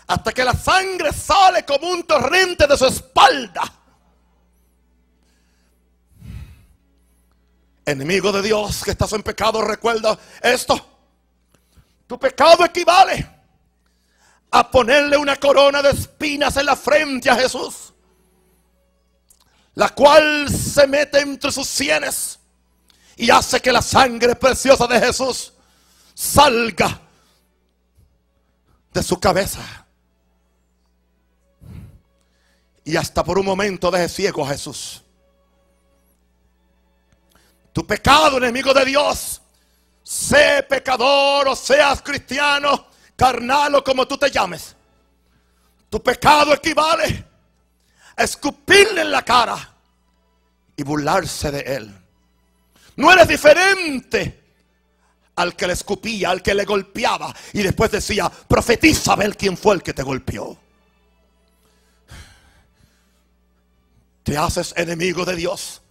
hasta 0.07 0.31
que 0.31 0.43
la 0.43 0.53
sangre 0.53 1.11
sale 1.11 1.65
como 1.65 1.89
un 1.89 2.03
torrente 2.03 2.67
de 2.67 2.77
su 2.77 2.85
espalda. 2.85 3.73
Enemigo 7.85 8.31
de 8.33 8.41
Dios 8.41 8.83
que 8.83 8.91
estás 8.91 9.13
en 9.13 9.23
pecado, 9.23 9.61
recuerda 9.61 10.17
esto. 10.41 10.96
Tu 12.07 12.17
pecado 12.17 12.63
equivale 12.63 13.29
a 14.49 14.71
ponerle 14.71 15.17
una 15.17 15.35
corona 15.35 15.81
de 15.81 15.91
espinas 15.91 16.55
en 16.55 16.65
la 16.65 16.75
frente 16.75 17.29
a 17.29 17.35
Jesús, 17.35 17.93
la 19.75 19.89
cual 19.89 20.49
se 20.49 20.87
mete 20.87 21.19
entre 21.19 21.51
sus 21.51 21.67
sienes 21.67 22.39
y 23.17 23.29
hace 23.29 23.59
que 23.59 23.71
la 23.71 23.81
sangre 23.81 24.35
preciosa 24.35 24.87
de 24.87 24.99
Jesús 24.99 25.53
salga 26.13 27.01
de 28.93 29.03
su 29.03 29.19
cabeza. 29.19 29.85
Y 32.85 32.95
hasta 32.95 33.21
por 33.23 33.37
un 33.37 33.45
momento 33.45 33.91
deje 33.91 34.07
ciego 34.07 34.45
a 34.45 34.49
Jesús. 34.49 35.03
Tu 37.73 37.85
pecado, 37.85 38.37
enemigo 38.37 38.73
de 38.73 38.85
Dios, 38.85 39.41
sé 40.07 40.63
pecador 40.63 41.49
o 41.49 41.55
seas 41.55 42.01
cristiano, 42.01 42.87
carnal 43.13 43.75
o 43.75 43.83
como 43.83 44.07
tú 44.07 44.17
te 44.17 44.31
llames. 44.31 44.73
Tu 45.89 46.01
pecado 46.01 46.53
equivale 46.53 47.25
a 48.15 48.23
escupirle 48.23 49.01
en 49.01 49.11
la 49.11 49.23
cara 49.23 49.75
y 50.77 50.83
burlarse 50.83 51.51
de 51.51 51.59
él. 51.59 52.01
No 52.95 53.11
eres 53.11 53.27
diferente 53.27 54.45
al 55.35 55.57
que 55.57 55.67
le 55.67 55.73
escupía, 55.73 56.29
al 56.29 56.41
que 56.41 56.55
le 56.55 56.63
golpeaba 56.63 57.35
y 57.51 57.61
después 57.61 57.91
decía, 57.91 58.29
profetiza 58.29 59.11
a 59.11 59.17
ver 59.17 59.35
quién 59.35 59.57
fue 59.57 59.75
el 59.75 59.83
que 59.83 59.93
te 59.93 60.03
golpeó. 60.03 60.57
Te 64.23 64.37
haces 64.37 64.73
enemigo 64.77 65.25
de 65.25 65.35
Dios. 65.35 65.81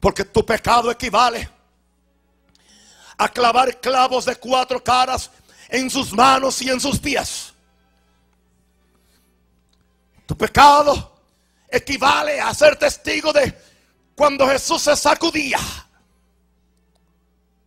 Porque 0.00 0.24
tu 0.24 0.44
pecado 0.44 0.90
equivale 0.90 1.55
a 3.18 3.28
clavar 3.28 3.80
clavos 3.80 4.24
de 4.24 4.36
cuatro 4.36 4.82
caras 4.82 5.30
en 5.68 5.90
sus 5.90 6.12
manos 6.12 6.60
y 6.62 6.70
en 6.70 6.80
sus 6.80 6.98
pies. 6.98 7.52
Tu 10.26 10.36
pecado 10.36 11.20
equivale 11.68 12.40
a 12.40 12.52
ser 12.52 12.76
testigo 12.76 13.32
de 13.32 13.56
cuando 14.14 14.46
Jesús 14.48 14.82
se 14.82 14.96
sacudía 14.96 15.58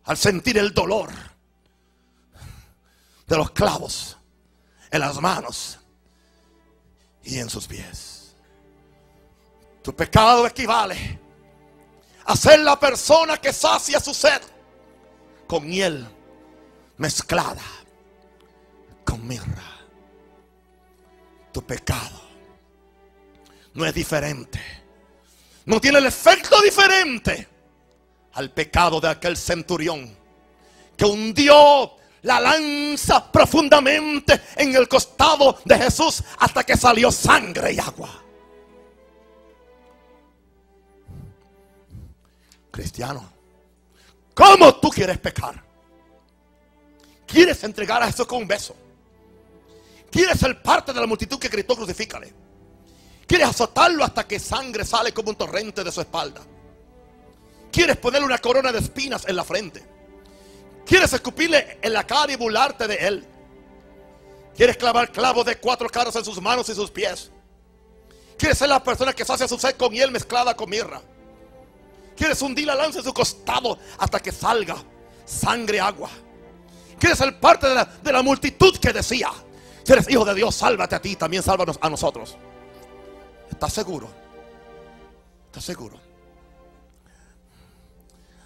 al 0.04 0.18
sentir 0.18 0.58
el 0.58 0.74
dolor 0.74 1.10
de 3.28 3.38
los 3.38 3.52
clavos 3.52 4.18
en 4.92 5.00
las 5.00 5.20
manos 5.22 5.80
y 7.24 7.38
en 7.40 7.50
sus 7.50 7.68
pies. 7.68 8.36
Tu 9.84 9.96
pecado 9.96 10.46
equivale 10.48 11.20
a 12.26 12.36
ser 12.36 12.60
la 12.60 12.80
persona 12.80 13.38
que 13.38 13.54
sacia 13.54 14.00
su 14.00 14.14
sed 14.14 14.42
con 15.50 15.68
miel 15.68 16.08
mezclada 16.98 17.64
con 19.04 19.28
mirra. 19.28 19.80
Tu 21.52 21.64
pecado 21.64 22.22
no 23.74 23.84
es 23.84 23.94
diferente. 23.96 24.62
No 25.66 25.82
tiene 25.82 25.98
el 25.98 26.06
efecto 26.06 26.62
diferente 26.62 27.48
al 28.34 28.52
pecado 28.52 29.02
de 29.02 29.10
aquel 29.10 29.36
centurión 29.36 30.16
que 30.96 31.06
hundió 31.06 31.96
la 32.22 32.40
lanza 32.40 33.32
profundamente 33.32 34.40
en 34.56 34.76
el 34.76 34.88
costado 34.88 35.58
de 35.66 35.80
Jesús 35.80 36.24
hasta 36.38 36.64
que 36.64 36.78
salió 36.78 37.12
sangre 37.12 37.74
y 37.74 37.80
agua. 37.80 38.24
Cristiano, 42.70 43.39
¿cómo 44.40 44.74
tú 44.76 44.90
quieres 44.90 45.18
pecar? 45.18 45.62
¿Quieres 47.28 47.62
entregar 47.66 48.02
a 48.02 48.08
Jesús 48.08 48.26
con 48.26 48.42
un 48.42 48.48
beso? 48.48 48.74
¿Quieres 50.10 50.40
ser 50.40 50.62
parte 50.62 50.94
de 50.94 51.02
la 51.02 51.06
multitud 51.06 51.38
que 51.38 51.50
gritó 51.50 51.76
crucifícale? 51.76 52.34
¿Quieres 53.28 53.50
azotarlo 53.50 54.04
hasta 54.04 54.26
que 54.26 54.40
sangre 54.40 54.86
sale 54.86 55.12
como 55.12 55.30
un 55.30 55.36
torrente 55.36 55.84
de 55.84 55.92
su 55.92 56.02
espalda? 56.02 56.42
¿Quieres 57.72 57.98
ponerle 57.98 58.26
una 58.26 58.40
corona 58.40 58.72
de 58.72 58.80
espinas 58.80 59.28
en 59.28 59.36
la 59.36 59.44
frente? 59.44 59.84
¿Quieres 60.86 61.14
escupirle 61.14 61.78
en 61.82 61.94
la 61.94 62.08
cara 62.08 62.32
y 62.32 62.38
burlarte 62.38 62.88
de 62.88 62.96
él? 62.96 63.28
¿Quieres 64.56 64.78
clavar 64.78 65.12
clavos 65.12 65.46
de 65.46 65.58
cuatro 65.58 65.88
caras 65.90 66.16
en 66.16 66.26
sus 66.26 66.42
manos 66.42 66.68
y 66.70 66.76
sus 66.76 66.90
pies? 66.90 67.30
¿Quieres 68.38 68.58
ser 68.58 68.70
la 68.70 68.84
persona 68.84 69.14
que 69.14 69.26
sacia 69.26 69.48
su 69.48 69.60
sed 69.60 69.76
con 69.76 69.92
miel 69.92 70.12
mezclada 70.12 70.56
con 70.56 70.70
mirra? 70.70 71.02
¿Quieres 72.20 72.42
hundir 72.42 72.68
la 72.68 72.76
lanza 72.76 73.00
en 73.00 73.06
su 73.06 73.14
costado 73.14 73.80
hasta 73.98 74.20
que 74.20 74.34
salga 74.34 74.76
sangre 75.24 75.80
agua? 75.80 76.10
¿Quieres 77.00 77.18
ser 77.18 77.40
parte 77.40 77.66
de 77.66 77.76
la, 77.76 77.86
de 77.86 78.12
la 78.12 78.22
multitud 78.22 78.78
que 78.78 78.92
decía, 78.92 79.30
si 79.86 79.94
eres 79.94 80.10
hijo 80.10 80.26
de 80.26 80.36
Dios, 80.36 80.54
sálvate 80.54 80.96
a 80.96 81.02
ti, 81.02 81.16
también 81.16 81.42
sálvanos 81.42 81.80
a 81.80 81.90
nosotros? 81.90 82.36
¿Estás 83.50 83.72
seguro? 83.72 84.10
¿Estás 85.46 85.64
seguro? 85.64 85.98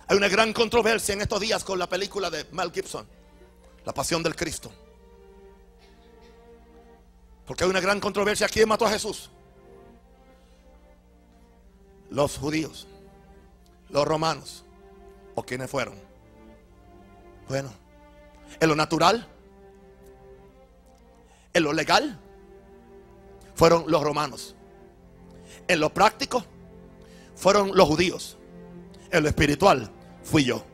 Hay 0.05 0.17
una 0.17 0.27
gran 0.27 0.53
controversia 0.53 1.13
en 1.13 1.21
estos 1.21 1.39
días 1.39 1.63
con 1.63 1.79
la 1.79 1.89
película 1.89 2.29
de 2.29 2.45
Mel 2.51 2.71
Gibson, 2.71 3.07
La 3.85 3.91
Pasión 3.91 4.21
del 4.21 4.35
Cristo. 4.35 4.71
Porque 7.47 7.63
hay 7.63 7.71
una 7.71 7.81
gran 7.81 7.99
controversia. 7.99 8.47
¿Quién 8.47 8.69
mató 8.69 8.85
a 8.85 8.91
Jesús? 8.91 9.31
Los 12.11 12.37
judíos, 12.37 12.85
los 13.93 14.05
romanos, 14.05 14.65
o 15.35 15.43
quiénes 15.43 15.69
fueron. 15.69 15.93
Bueno, 17.47 17.71
en 18.59 18.67
lo 18.67 18.75
natural, 18.75 19.27
en 21.53 21.63
lo 21.63 21.71
legal, 21.73 22.19
fueron 23.53 23.85
los 23.87 24.03
romanos. 24.03 24.55
En 25.67 25.79
lo 25.79 25.93
práctico, 25.93 26.43
fueron 27.35 27.75
los 27.77 27.87
judíos. 27.87 28.37
En 29.11 29.21
lo 29.21 29.29
espiritual, 29.29 29.91
fui 30.23 30.43
yo. 30.43 30.65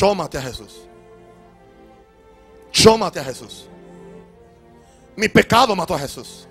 Maté 0.00 0.38
a 0.38 0.42
Jesús. 0.42 0.88
Maté 2.98 3.20
a 3.20 3.24
Jesús. 3.24 3.68
Mi 5.16 5.28
pecado 5.28 5.76
mató 5.76 5.94
a 5.94 5.98
Jesús. 5.98 6.48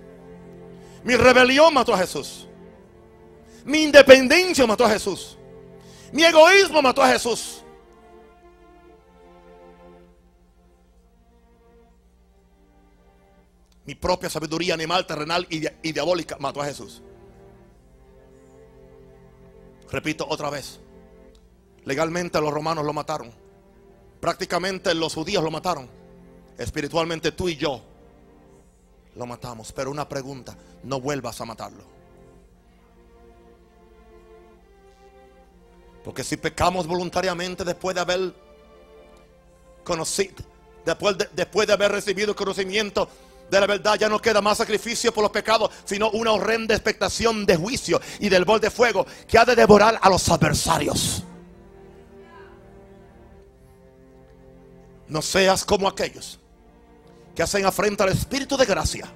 Mi 1.04 1.16
rebelión 1.16 1.74
mató 1.74 1.94
a 1.94 1.98
Jesús. 1.98 2.48
Mi 3.66 3.84
independencia 3.84 4.66
mató 4.68 4.86
a 4.86 4.90
Jesús. 4.90 5.38
Mi 6.12 6.24
egoísmo 6.24 6.82
mató 6.82 7.02
a 7.02 7.08
Jesús. 7.08 7.64
Mi 13.86 13.96
propia 13.96 14.30
sabiduría 14.30 14.76
animal, 14.76 15.08
terrenal 15.08 15.48
y, 15.50 15.66
y 15.82 15.92
diabólica 15.92 16.38
mató 16.40 16.62
a 16.62 16.66
Jesús. 16.66 17.02
Repito 19.90 20.28
otra 20.30 20.52
vez. 20.52 20.80
Legalmente 21.90 22.40
los 22.40 22.54
romanos 22.54 22.86
lo 22.86 22.94
mataron. 22.94 23.32
Prácticamente 24.22 24.94
los 24.94 25.16
judíos 25.16 25.44
lo 25.44 25.50
mataron. 25.50 25.90
Espiritualmente 26.56 27.32
tú 27.32 27.50
y 27.50 27.56
yo 27.56 27.82
lo 29.16 29.26
matamos. 29.26 29.72
Pero 29.72 29.90
una 29.90 30.08
pregunta, 30.08 30.56
no 30.84 31.02
vuelvas 31.02 31.42
a 31.42 31.46
matarlo. 31.46 31.84
Porque 36.04 36.24
si 36.24 36.38
pecamos 36.38 36.86
voluntariamente 36.86 37.64
después 37.64 37.96
de 37.96 38.02
haber 38.02 38.36
conocido, 39.84 40.46
después 40.86 41.18
de, 41.18 41.28
después 41.34 41.66
de 41.66 41.74
haber 41.74 41.92
recibido 41.92 42.36
conocimiento 42.36 43.10
de 43.50 43.60
la 43.60 43.66
verdad, 43.66 43.98
ya 43.98 44.08
no 44.08 44.20
queda 44.20 44.42
más 44.42 44.60
sacrificio 44.60 45.12
por 45.12 45.24
los 45.24 45.32
pecados, 45.32 45.72
sino 45.86 46.12
una 46.12 46.34
horrenda 46.34 46.76
expectación 46.76 47.48
de 47.48 47.58
juicio 47.58 48.00
y 48.20 48.30
del 48.30 48.46
bol 48.46 48.60
de 48.60 48.70
fuego 48.70 49.08
que 49.28 49.40
ha 49.40 49.46
de 49.46 49.56
devorar 49.56 49.98
a 50.00 50.08
los 50.08 50.30
adversarios. 50.30 51.24
No 55.10 55.22
seas 55.22 55.66
como 55.66 55.88
aquellos 55.88 56.40
que 57.36 57.44
hacen 57.44 57.66
afrenta 57.66 58.04
al 58.04 58.12
Espíritu 58.12 58.56
de 58.56 58.66
gracia 58.66 59.12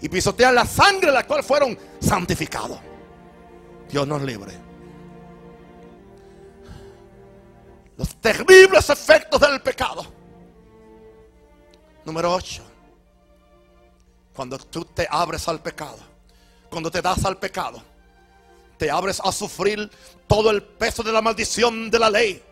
y 0.00 0.08
pisotean 0.08 0.54
la 0.54 0.66
sangre 0.66 1.10
la 1.10 1.26
cual 1.26 1.42
fueron 1.42 1.78
santificados. 2.00 2.78
Dios 3.88 4.06
nos 4.06 4.22
libre. 4.22 4.52
Los 7.96 8.16
terribles 8.16 8.90
efectos 8.90 9.40
del 9.40 9.60
pecado. 9.62 10.04
Número 12.04 12.34
8. 12.34 12.62
Cuando 14.34 14.58
tú 14.58 14.84
te 14.84 15.06
abres 15.08 15.46
al 15.48 15.60
pecado, 15.62 15.98
cuando 16.68 16.90
te 16.90 17.00
das 17.00 17.24
al 17.24 17.38
pecado, 17.38 17.80
te 18.76 18.90
abres 18.90 19.20
a 19.24 19.30
sufrir 19.30 19.88
todo 20.26 20.50
el 20.50 20.62
peso 20.62 21.02
de 21.02 21.12
la 21.12 21.22
maldición 21.22 21.88
de 21.90 21.98
la 21.98 22.10
ley. 22.10 22.42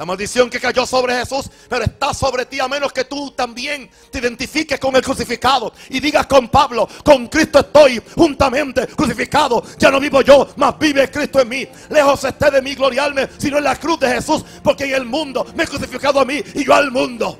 La 0.00 0.06
maldición 0.06 0.48
que 0.48 0.58
cayó 0.58 0.86
sobre 0.86 1.14
Jesús, 1.14 1.50
pero 1.68 1.84
está 1.84 2.14
sobre 2.14 2.46
ti 2.46 2.58
a 2.58 2.66
menos 2.66 2.90
que 2.90 3.04
tú 3.04 3.32
también 3.32 3.90
te 4.10 4.18
identifiques 4.18 4.80
con 4.80 4.96
el 4.96 5.02
crucificado 5.02 5.74
y 5.90 6.00
digas 6.00 6.26
con 6.26 6.48
Pablo, 6.48 6.88
con 7.04 7.26
Cristo 7.26 7.58
estoy 7.58 8.02
juntamente 8.16 8.86
crucificado. 8.86 9.62
Ya 9.76 9.90
no 9.90 10.00
vivo 10.00 10.22
yo, 10.22 10.54
mas 10.56 10.78
vive 10.78 11.10
Cristo 11.10 11.42
en 11.42 11.50
mí. 11.50 11.68
Lejos 11.90 12.24
esté 12.24 12.50
de 12.50 12.62
mí 12.62 12.74
gloriarme, 12.74 13.28
sino 13.36 13.58
en 13.58 13.64
la 13.64 13.76
cruz 13.76 14.00
de 14.00 14.08
Jesús, 14.08 14.42
porque 14.64 14.84
en 14.84 14.94
el 14.94 15.04
mundo 15.04 15.44
me 15.54 15.64
he 15.64 15.66
crucificado 15.66 16.18
a 16.18 16.24
mí 16.24 16.42
y 16.54 16.64
yo 16.64 16.72
al 16.72 16.90
mundo. 16.90 17.38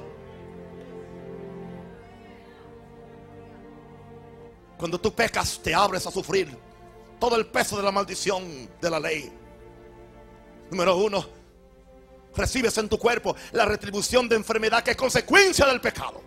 Cuando 4.77 5.01
tú 5.01 5.15
pecas, 5.15 5.59
te 5.65 5.75
abres 5.75 6.07
a 6.07 6.11
sufrir 6.11 6.55
todo 7.19 7.37
el 7.37 7.47
peso 7.47 7.79
de 7.79 7.85
la 7.85 7.91
maldición 7.91 8.69
de 8.79 8.91
la 8.91 9.01
ley. 9.01 9.33
Número 10.71 10.99
uno, 10.99 11.40
recibes 12.37 12.77
en 12.79 12.89
tu 12.89 12.99
cuerpo 12.99 13.37
la 13.53 13.65
retribución 13.65 14.29
de 14.29 14.37
enfermedad 14.37 14.83
que 14.83 14.93
es 14.93 14.97
consecuencia 14.97 15.67
del 15.67 15.81
pecado. 15.81 16.23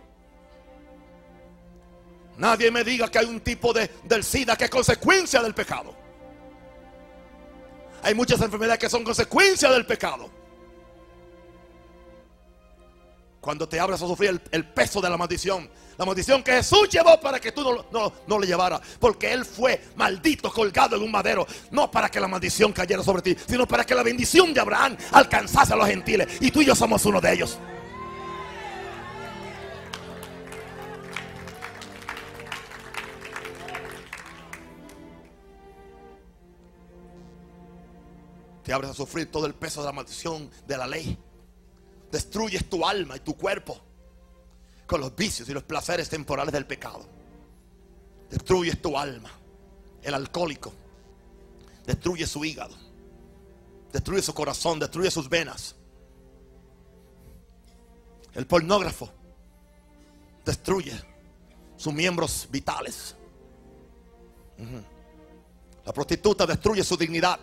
Nadie 2.38 2.72
me 2.72 2.84
diga 2.84 3.10
que 3.10 3.20
hay 3.20 3.26
un 3.26 3.42
tipo 3.42 3.74
de, 3.74 3.90
del 4.04 4.24
SIDA 4.24 4.56
que 4.56 4.66
es 4.66 4.70
consecuencia 4.70 5.42
del 5.42 5.54
pecado. 5.54 5.96
Hay 8.02 8.14
muchas 8.14 8.42
enfermedades 8.42 8.80
que 8.80 8.90
son 8.90 9.04
consecuencia 9.04 9.70
del 9.70 9.86
pecado. 9.86 10.30
Cuando 13.44 13.68
te 13.68 13.78
abres 13.78 14.02
a 14.02 14.08
sufrir 14.08 14.42
el 14.52 14.64
peso 14.64 15.02
de 15.02 15.10
la 15.10 15.18
maldición, 15.18 15.70
la 15.98 16.06
maldición 16.06 16.42
que 16.42 16.54
Jesús 16.54 16.88
llevó 16.88 17.20
para 17.20 17.42
que 17.42 17.52
tú 17.52 17.62
no, 17.62 17.86
no, 17.92 18.14
no, 18.26 18.40
le 18.40 18.48
llevara. 18.48 18.80
Porque 19.02 19.34
Él 19.34 19.44
fue 19.44 19.84
maldito, 19.98 20.50
colgado 20.50 20.96
en 20.96 21.02
un 21.02 21.12
madero. 21.12 21.46
No 21.70 21.92
para 21.92 22.08
que 22.08 22.22
la 22.22 22.30
maldición 22.30 22.72
cayera 22.72 23.04
sobre 23.04 23.22
ti, 23.22 23.36
sino 23.46 23.68
para 23.68 23.86
que 23.86 23.94
la 23.94 24.02
bendición 24.02 24.54
de 24.54 24.62
Abraham 24.62 24.96
alcanzase 25.12 25.74
a 25.74 25.76
los 25.76 25.86
gentiles. 25.86 26.38
Y 26.40 26.52
tú 26.52 26.62
y 26.62 26.66
yo 26.68 26.74
somos 26.74 27.06
uno 27.06 27.20
de 27.20 27.34
ellos. 27.34 27.60
Te 38.64 38.72
abres 38.72 38.92
a 38.92 38.94
sufrir 38.94 39.30
todo 39.30 39.46
el 39.48 39.54
peso 39.54 39.82
de 39.82 39.88
la 39.88 39.92
maldición 39.92 40.50
de 40.66 40.78
la 40.78 40.88
ley. 40.88 41.20
Destruyes 42.14 42.70
tu 42.70 42.86
alma 42.86 43.18
y 43.18 43.22
tu 43.22 43.36
cuerpo 43.36 43.76
con 44.86 45.02
los 45.02 45.16
vicios 45.16 45.50
y 45.50 45.52
los 45.52 45.64
placeres 45.64 46.10
temporales 46.10 46.54
del 46.54 46.68
pecado. 46.68 47.04
Destruye 48.30 48.76
tu 48.76 48.96
alma. 48.96 49.32
El 50.04 50.14
alcohólico 50.14 50.72
destruye 51.88 52.28
su 52.28 52.46
hígado, 52.46 52.76
destruye 53.92 54.22
su 54.22 54.32
corazón, 54.32 54.78
destruye 54.78 55.10
sus 55.10 55.28
venas. 55.28 55.76
El 58.36 58.46
pornógrafo 58.46 59.10
destruye 60.46 60.94
sus 61.78 61.94
miembros 61.94 62.48
vitales. 62.52 63.16
La 65.84 65.92
prostituta 65.92 66.46
destruye 66.46 66.84
su 66.84 66.96
dignidad. 66.96 67.40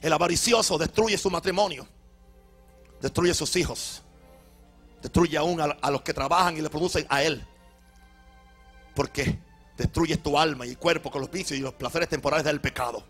El 0.00 0.14
avaricioso 0.14 0.78
destruye 0.78 1.18
su 1.18 1.30
matrimonio, 1.30 1.86
destruye 3.00 3.34
sus 3.34 3.54
hijos. 3.56 4.02
Destruye 5.02 5.36
aún 5.36 5.60
a, 5.60 5.90
los 5.90 6.02
que 6.02 6.12
trabajan 6.12 6.56
y 6.56 6.60
le 6.60 6.68
producen 6.68 7.06
a 7.08 7.22
Él. 7.22 7.44
Porque 8.94 9.38
destruyes 9.76 10.22
tu 10.22 10.38
alma 10.38 10.66
y 10.66 10.76
cuerpo 10.76 11.10
con 11.10 11.22
los 11.22 11.30
vicios 11.30 11.58
y 11.58 11.62
los 11.62 11.74
placeres 11.74 12.08
temporales 12.08 12.44
del 12.44 12.60
pecado. 12.60 13.02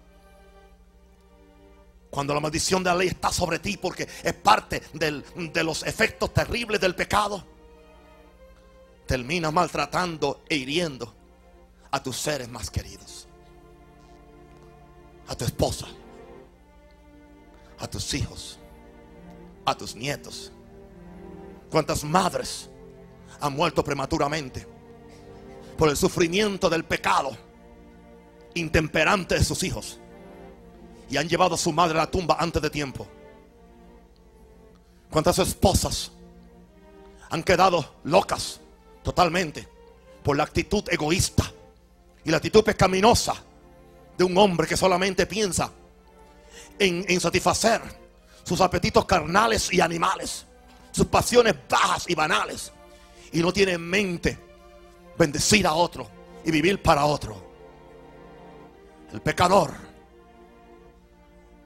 Cuando 2.10 2.34
la 2.34 2.40
maldición 2.40 2.82
de 2.82 2.90
la 2.90 2.96
ley 2.96 3.08
está 3.08 3.32
sobre 3.32 3.58
ti 3.58 3.76
porque 3.76 4.08
es 4.22 4.34
parte 4.34 4.82
de 4.92 5.64
los 5.64 5.84
efectos 5.84 6.32
terribles 6.32 6.80
del 6.80 6.94
pecado, 6.94 7.44
terminas 9.06 9.52
maltratando 9.52 10.42
e 10.48 10.56
hiriendo 10.56 11.12
a 11.90 12.00
tus 12.00 12.16
seres 12.16 12.48
más 12.48 12.70
queridos. 12.70 13.26
A 15.26 15.34
tu 15.36 15.44
esposa, 15.44 15.86
a 17.78 17.88
tus 17.88 18.14
hijos, 18.14 18.59
a 19.64 19.76
tus 19.76 19.94
nietos 19.94 20.52
¿Cuántas 21.70 22.02
madres 22.02 22.68
han 23.40 23.54
muerto 23.54 23.84
prematuramente 23.84 24.66
por 25.78 25.88
el 25.88 25.96
sufrimiento 25.96 26.68
del 26.68 26.84
pecado 26.84 27.30
intemperante 28.54 29.36
de 29.36 29.44
sus 29.44 29.62
hijos? 29.62 30.00
Y 31.08 31.16
han 31.16 31.28
llevado 31.28 31.54
a 31.54 31.58
su 31.58 31.72
madre 31.72 31.98
a 31.98 32.02
la 32.02 32.10
tumba 32.10 32.36
antes 32.38 32.60
de 32.60 32.70
tiempo. 32.70 33.06
¿Cuántas 35.10 35.38
esposas 35.38 36.10
han 37.30 37.42
quedado 37.42 37.94
locas 38.04 38.60
totalmente 39.02 39.68
por 40.24 40.36
la 40.36 40.42
actitud 40.42 40.84
egoísta 40.88 41.52
y 42.24 42.30
la 42.30 42.36
actitud 42.36 42.64
pecaminosa 42.64 43.34
de 44.18 44.24
un 44.24 44.36
hombre 44.36 44.66
que 44.66 44.76
solamente 44.76 45.26
piensa 45.26 45.70
en, 46.78 47.04
en 47.08 47.20
satisfacer 47.20 47.80
sus 48.44 48.60
apetitos 48.60 49.04
carnales 49.04 49.72
y 49.72 49.80
animales? 49.80 50.46
sus 50.92 51.06
pasiones 51.06 51.54
bajas 51.68 52.04
y 52.08 52.14
banales. 52.14 52.72
Y 53.32 53.40
no 53.40 53.52
tiene 53.52 53.72
en 53.72 53.82
mente 53.82 54.38
bendecir 55.16 55.66
a 55.66 55.74
otro 55.74 56.08
y 56.44 56.50
vivir 56.50 56.82
para 56.82 57.04
otro. 57.04 57.50
El 59.12 59.20
pecador 59.20 59.72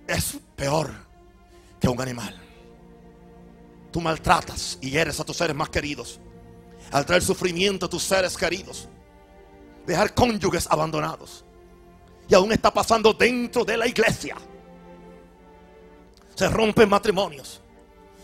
es 0.07 0.37
peor 0.57 0.93
que 1.81 1.89
un 1.89 2.01
animal. 2.01 2.41
Tú 3.91 4.01
maltratas 4.01 4.79
y 4.81 4.97
eres 4.97 5.21
a 5.21 5.25
tus 5.25 5.37
seres 5.37 5.57
más 5.57 5.69
queridos. 5.69 6.21
Al 6.91 7.07
traer 7.07 7.23
sufrimiento 7.23 7.87
a 7.87 7.89
tus 7.89 8.03
seres 8.03 8.37
queridos. 8.37 8.89
Dejar 9.87 10.15
cónyuges 10.15 10.67
abandonados. 10.71 11.45
Y 12.29 12.35
aún 12.35 12.53
está 12.53 12.73
pasando 12.73 13.13
dentro 13.13 13.65
de 13.65 13.77
la 13.77 13.87
iglesia. 13.87 14.37
Se 16.35 16.49
rompen 16.49 16.89
matrimonios. 16.89 17.61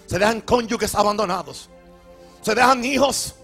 Se 0.06 0.18
dejan 0.18 0.40
cónyuges 0.40 0.94
abandonados. 0.94 1.68
Se 2.42 2.54
dejan 2.54 2.84
hijos 2.84 3.34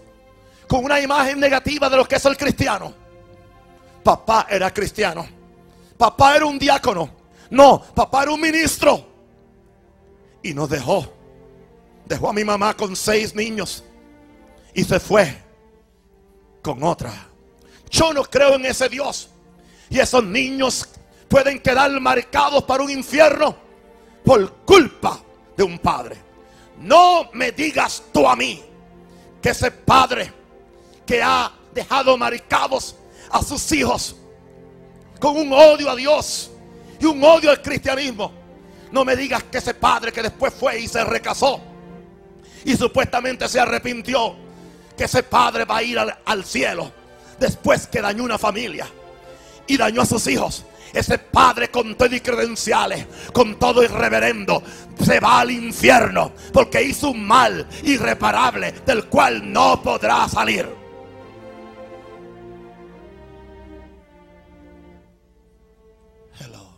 con 0.67 0.83
una 0.83 0.99
imagen 0.99 1.39
negativa 1.39 1.89
de 1.89 1.97
lo 1.97 2.05
que 2.05 2.15
es 2.15 2.25
el 2.25 2.35
cristiano. 2.35 2.93
Papá 4.03 4.47
era 4.49 4.73
cristiano. 4.73 5.25
Papá 5.97 6.35
era 6.35 6.45
un 6.45 6.59
diácono. 6.59 7.09
No, 7.49 7.81
papá 7.81 8.23
era 8.23 8.31
un 8.31 8.41
ministro. 8.41 9.05
Y 10.43 10.53
nos 10.53 10.69
dejó. 10.69 11.05
Dejó 12.05 12.29
a 12.29 12.33
mi 12.33 12.43
mamá 12.43 12.75
con 12.75 12.95
seis 12.95 13.33
niños. 13.33 13.83
Y 14.73 14.83
se 14.83 14.99
fue 14.99 15.41
con 16.61 16.83
otra. 16.83 17.13
Yo 17.89 18.13
no 18.13 18.23
creo 18.23 18.55
en 18.55 18.65
ese 18.65 18.89
Dios. 18.89 19.29
Y 19.89 19.99
esos 19.99 20.23
niños 20.23 20.87
pueden 21.29 21.61
quedar 21.61 21.89
marcados 22.01 22.63
para 22.65 22.83
un 22.83 22.89
infierno 22.89 23.66
por 24.23 24.51
culpa 24.65 25.19
de 25.55 25.63
un 25.63 25.79
padre. 25.79 26.17
No 26.79 27.29
me 27.33 27.51
digas 27.51 28.03
tú 28.13 28.27
a 28.27 28.35
mí 28.35 28.63
que 29.41 29.49
ese 29.49 29.71
padre 29.71 30.31
que 31.05 31.21
ha 31.21 31.51
dejado 31.73 32.17
marcados 32.17 32.95
a 33.29 33.41
sus 33.41 33.71
hijos 33.71 34.15
con 35.19 35.35
un 35.35 35.51
odio 35.51 35.89
a 35.89 35.95
Dios 35.95 36.51
y 36.99 37.05
un 37.05 37.23
odio 37.23 37.49
al 37.49 37.61
cristianismo. 37.61 38.31
No 38.91 39.03
me 39.03 39.15
digas 39.15 39.43
que 39.43 39.57
ese 39.57 39.73
padre 39.73 40.11
que 40.11 40.21
después 40.21 40.53
fue 40.53 40.79
y 40.79 40.87
se 40.87 41.03
recasó 41.03 41.61
y 42.63 42.75
supuestamente 42.75 43.47
se 43.47 43.59
arrepintió, 43.59 44.35
que 44.97 45.05
ese 45.05 45.23
padre 45.23 45.63
va 45.63 45.77
a 45.77 45.83
ir 45.83 45.97
al 45.97 46.43
cielo 46.43 46.91
después 47.39 47.87
que 47.87 48.01
dañó 48.01 48.23
una 48.23 48.37
familia 48.37 48.87
y 49.67 49.77
dañó 49.77 50.01
a 50.01 50.05
sus 50.05 50.27
hijos. 50.27 50.65
Ese 50.93 51.17
padre 51.17 51.69
con 51.69 51.95
todo 51.95 52.15
y 52.15 52.19
credenciales, 52.21 53.05
con 53.33 53.59
todo 53.59 53.83
irreverendo, 53.83 54.63
se 55.03 55.19
va 55.19 55.41
al 55.41 55.51
infierno 55.51 56.31
porque 56.53 56.81
hizo 56.81 57.11
un 57.11 57.25
mal 57.25 57.67
irreparable 57.83 58.71
del 58.85 59.05
cual 59.05 59.51
no 59.51 59.81
podrá 59.81 60.27
salir. 60.27 60.67
Hello. 66.39 66.69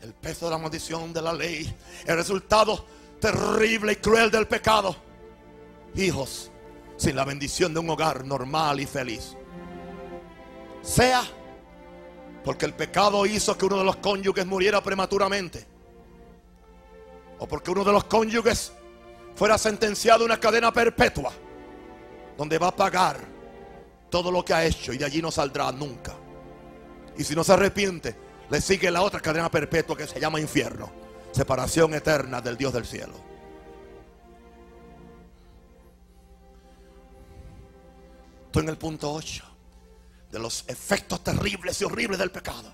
El 0.00 0.14
peso 0.14 0.46
de 0.46 0.50
la 0.52 0.58
maldición 0.58 1.12
de 1.12 1.22
la 1.22 1.32
ley, 1.32 1.74
el 2.06 2.16
resultado 2.16 2.95
terrible 3.20 3.92
y 3.92 3.96
cruel 3.96 4.30
del 4.30 4.46
pecado. 4.46 4.96
Hijos 5.94 6.50
sin 6.96 7.16
la 7.16 7.24
bendición 7.24 7.74
de 7.74 7.80
un 7.80 7.90
hogar 7.90 8.24
normal 8.24 8.80
y 8.80 8.86
feliz. 8.86 9.36
Sea 10.82 11.24
porque 12.44 12.64
el 12.64 12.74
pecado 12.74 13.26
hizo 13.26 13.58
que 13.58 13.66
uno 13.66 13.78
de 13.78 13.84
los 13.84 13.96
cónyuges 13.96 14.46
muriera 14.46 14.80
prematuramente. 14.80 15.66
O 17.38 17.46
porque 17.46 17.70
uno 17.70 17.84
de 17.84 17.92
los 17.92 18.04
cónyuges 18.04 18.72
fuera 19.34 19.58
sentenciado 19.58 20.22
a 20.22 20.26
una 20.26 20.38
cadena 20.38 20.72
perpetua. 20.72 21.32
Donde 22.36 22.58
va 22.58 22.68
a 22.68 22.76
pagar 22.76 23.18
todo 24.10 24.30
lo 24.30 24.44
que 24.44 24.54
ha 24.54 24.64
hecho 24.64 24.92
y 24.92 24.98
de 24.98 25.04
allí 25.04 25.20
no 25.20 25.30
saldrá 25.30 25.72
nunca. 25.72 26.14
Y 27.18 27.24
si 27.24 27.34
no 27.34 27.42
se 27.42 27.52
arrepiente, 27.52 28.14
le 28.48 28.60
sigue 28.60 28.90
la 28.90 29.02
otra 29.02 29.20
cadena 29.20 29.50
perpetua 29.50 29.96
que 29.96 30.06
se 30.06 30.20
llama 30.20 30.38
infierno. 30.38 31.05
Separación 31.36 31.92
eterna 31.92 32.40
del 32.40 32.56
Dios 32.56 32.72
del 32.72 32.86
cielo. 32.86 33.12
Estoy 38.46 38.62
en 38.62 38.68
el 38.70 38.78
punto 38.78 39.12
8 39.12 39.44
de 40.32 40.38
los 40.38 40.64
efectos 40.66 41.22
terribles 41.22 41.78
y 41.82 41.84
horribles 41.84 42.18
del 42.18 42.30
pecado. 42.30 42.72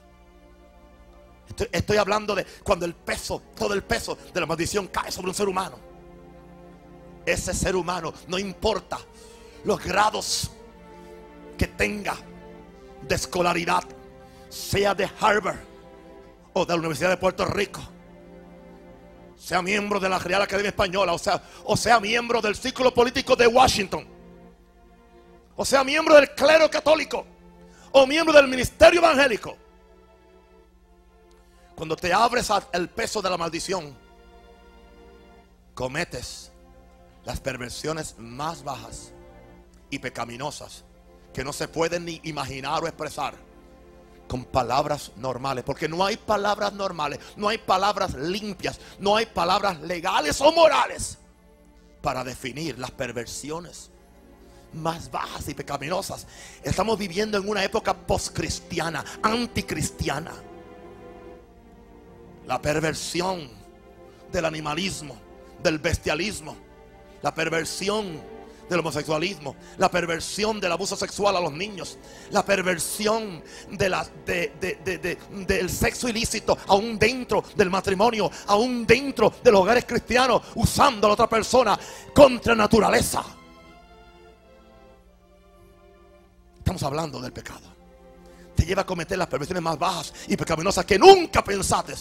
Estoy, 1.48 1.66
estoy, 1.72 1.96
hablando 1.96 2.36
de 2.36 2.46
cuando 2.62 2.86
el 2.86 2.94
peso, 2.94 3.42
todo 3.56 3.74
el 3.74 3.82
peso 3.82 4.16
de 4.32 4.40
la 4.40 4.46
maldición 4.46 4.86
cae 4.86 5.10
sobre 5.10 5.30
un 5.30 5.34
ser 5.34 5.48
humano. 5.48 5.80
Ese 7.26 7.54
ser 7.54 7.74
humano, 7.74 8.14
no 8.28 8.38
importa 8.38 9.00
los 9.64 9.82
grados 9.82 10.52
que 11.58 11.66
tenga 11.66 12.14
de 13.08 13.14
escolaridad, 13.16 13.82
sea 14.48 14.94
de 14.94 15.10
Harvard 15.18 15.58
o 16.52 16.64
de 16.64 16.74
la 16.74 16.78
Universidad 16.78 17.10
de 17.10 17.16
Puerto 17.16 17.44
Rico, 17.44 17.82
sea 19.42 19.60
miembro 19.60 19.98
de 19.98 20.08
la 20.08 20.20
Real 20.20 20.40
Academia 20.40 20.68
Española, 20.68 21.12
o 21.12 21.18
sea, 21.18 21.42
o 21.64 21.76
sea 21.76 21.98
miembro 21.98 22.40
del 22.40 22.54
círculo 22.54 22.94
político 22.94 23.34
de 23.34 23.48
Washington, 23.48 24.06
o 25.56 25.64
sea 25.64 25.82
miembro 25.82 26.14
del 26.14 26.30
clero 26.30 26.70
católico, 26.70 27.26
o 27.90 28.06
miembro 28.06 28.32
del 28.32 28.46
ministerio 28.46 29.00
evangélico. 29.00 29.56
Cuando 31.74 31.96
te 31.96 32.12
abres 32.12 32.52
al 32.52 32.88
peso 32.90 33.20
de 33.20 33.30
la 33.30 33.36
maldición, 33.36 33.98
cometes 35.74 36.52
las 37.24 37.40
perversiones 37.40 38.14
más 38.18 38.62
bajas 38.62 39.12
y 39.90 39.98
pecaminosas 39.98 40.84
que 41.34 41.42
no 41.42 41.52
se 41.52 41.66
pueden 41.66 42.04
ni 42.04 42.20
imaginar 42.22 42.84
o 42.84 42.86
expresar 42.86 43.34
con 44.32 44.46
palabras 44.46 45.12
normales. 45.16 45.62
Porque 45.62 45.90
no 45.90 46.02
hay 46.02 46.16
palabras 46.16 46.72
normales, 46.72 47.18
no 47.36 47.50
hay 47.50 47.58
palabras 47.58 48.14
limpias, 48.14 48.80
no 48.98 49.14
hay 49.14 49.26
palabras 49.26 49.78
legales 49.82 50.40
o 50.40 50.50
morales 50.52 51.18
para 52.00 52.24
definir 52.24 52.78
las 52.78 52.90
perversiones 52.92 53.90
más 54.72 55.10
bajas 55.10 55.46
y 55.50 55.54
pecaminosas. 55.54 56.26
Estamos 56.62 56.98
viviendo 56.98 57.36
en 57.36 57.46
una 57.46 57.62
época 57.62 57.92
postcristiana, 57.92 59.04
anticristiana. 59.22 60.32
La 62.46 62.58
perversión 62.62 63.50
del 64.32 64.46
animalismo, 64.46 65.14
del 65.62 65.78
bestialismo, 65.78 66.56
la 67.20 67.34
perversión 67.34 68.18
del 68.72 68.80
homosexualismo, 68.80 69.54
la 69.78 69.90
perversión 69.90 70.58
del 70.58 70.72
abuso 70.72 70.96
sexual 70.96 71.36
a 71.36 71.40
los 71.40 71.52
niños, 71.52 71.98
la 72.30 72.44
perversión 72.44 73.42
del 73.70 75.70
sexo 75.70 76.08
ilícito, 76.08 76.58
aún 76.66 76.98
dentro 76.98 77.44
del 77.54 77.70
matrimonio, 77.70 78.30
aún 78.46 78.86
dentro 78.86 79.32
de 79.42 79.52
los 79.52 79.60
hogares 79.60 79.84
cristianos, 79.84 80.42
usando 80.56 81.06
a 81.06 81.10
la 81.10 81.14
otra 81.14 81.28
persona 81.28 81.78
contra 82.14 82.54
naturaleza. 82.54 83.22
Estamos 86.58 86.82
hablando 86.82 87.20
del 87.20 87.32
pecado. 87.32 87.72
Te 88.56 88.64
lleva 88.64 88.82
a 88.82 88.86
cometer 88.86 89.18
las 89.18 89.26
perversiones 89.26 89.62
más 89.62 89.78
bajas 89.78 90.14
y 90.28 90.36
pecaminosas 90.36 90.84
que 90.84 90.98
nunca 90.98 91.44
pensaste 91.44 91.94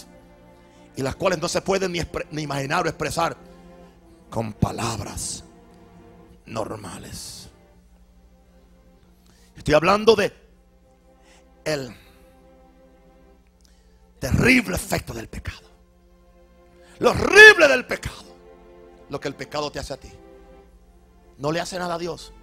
y 0.96 1.02
las 1.02 1.16
cuales 1.16 1.40
no 1.40 1.48
se 1.48 1.62
pueden 1.62 1.92
ni 1.92 2.42
imaginar 2.42 2.86
o 2.86 2.90
expresar 2.90 3.36
con 4.30 4.54
palabras 4.54 5.44
normales. 6.52 7.50
Estoy 9.56 9.74
hablando 9.74 10.16
de 10.16 10.34
el 11.64 11.96
terrible 14.20 14.76
efecto 14.76 15.14
del 15.14 15.28
pecado. 15.28 15.70
Lo 17.00 17.12
horrible 17.12 17.68
del 17.68 17.86
pecado. 17.86 18.36
Lo 19.10 19.20
que 19.20 19.28
el 19.28 19.36
pecado 19.36 19.72
te 19.72 19.80
hace 19.80 19.94
a 19.94 19.98
ti. 19.98 20.12
No 21.38 21.52
le 21.52 21.60
hace 21.60 21.78
nada 21.80 21.96
a 21.96 21.98
Dios. 21.98 22.34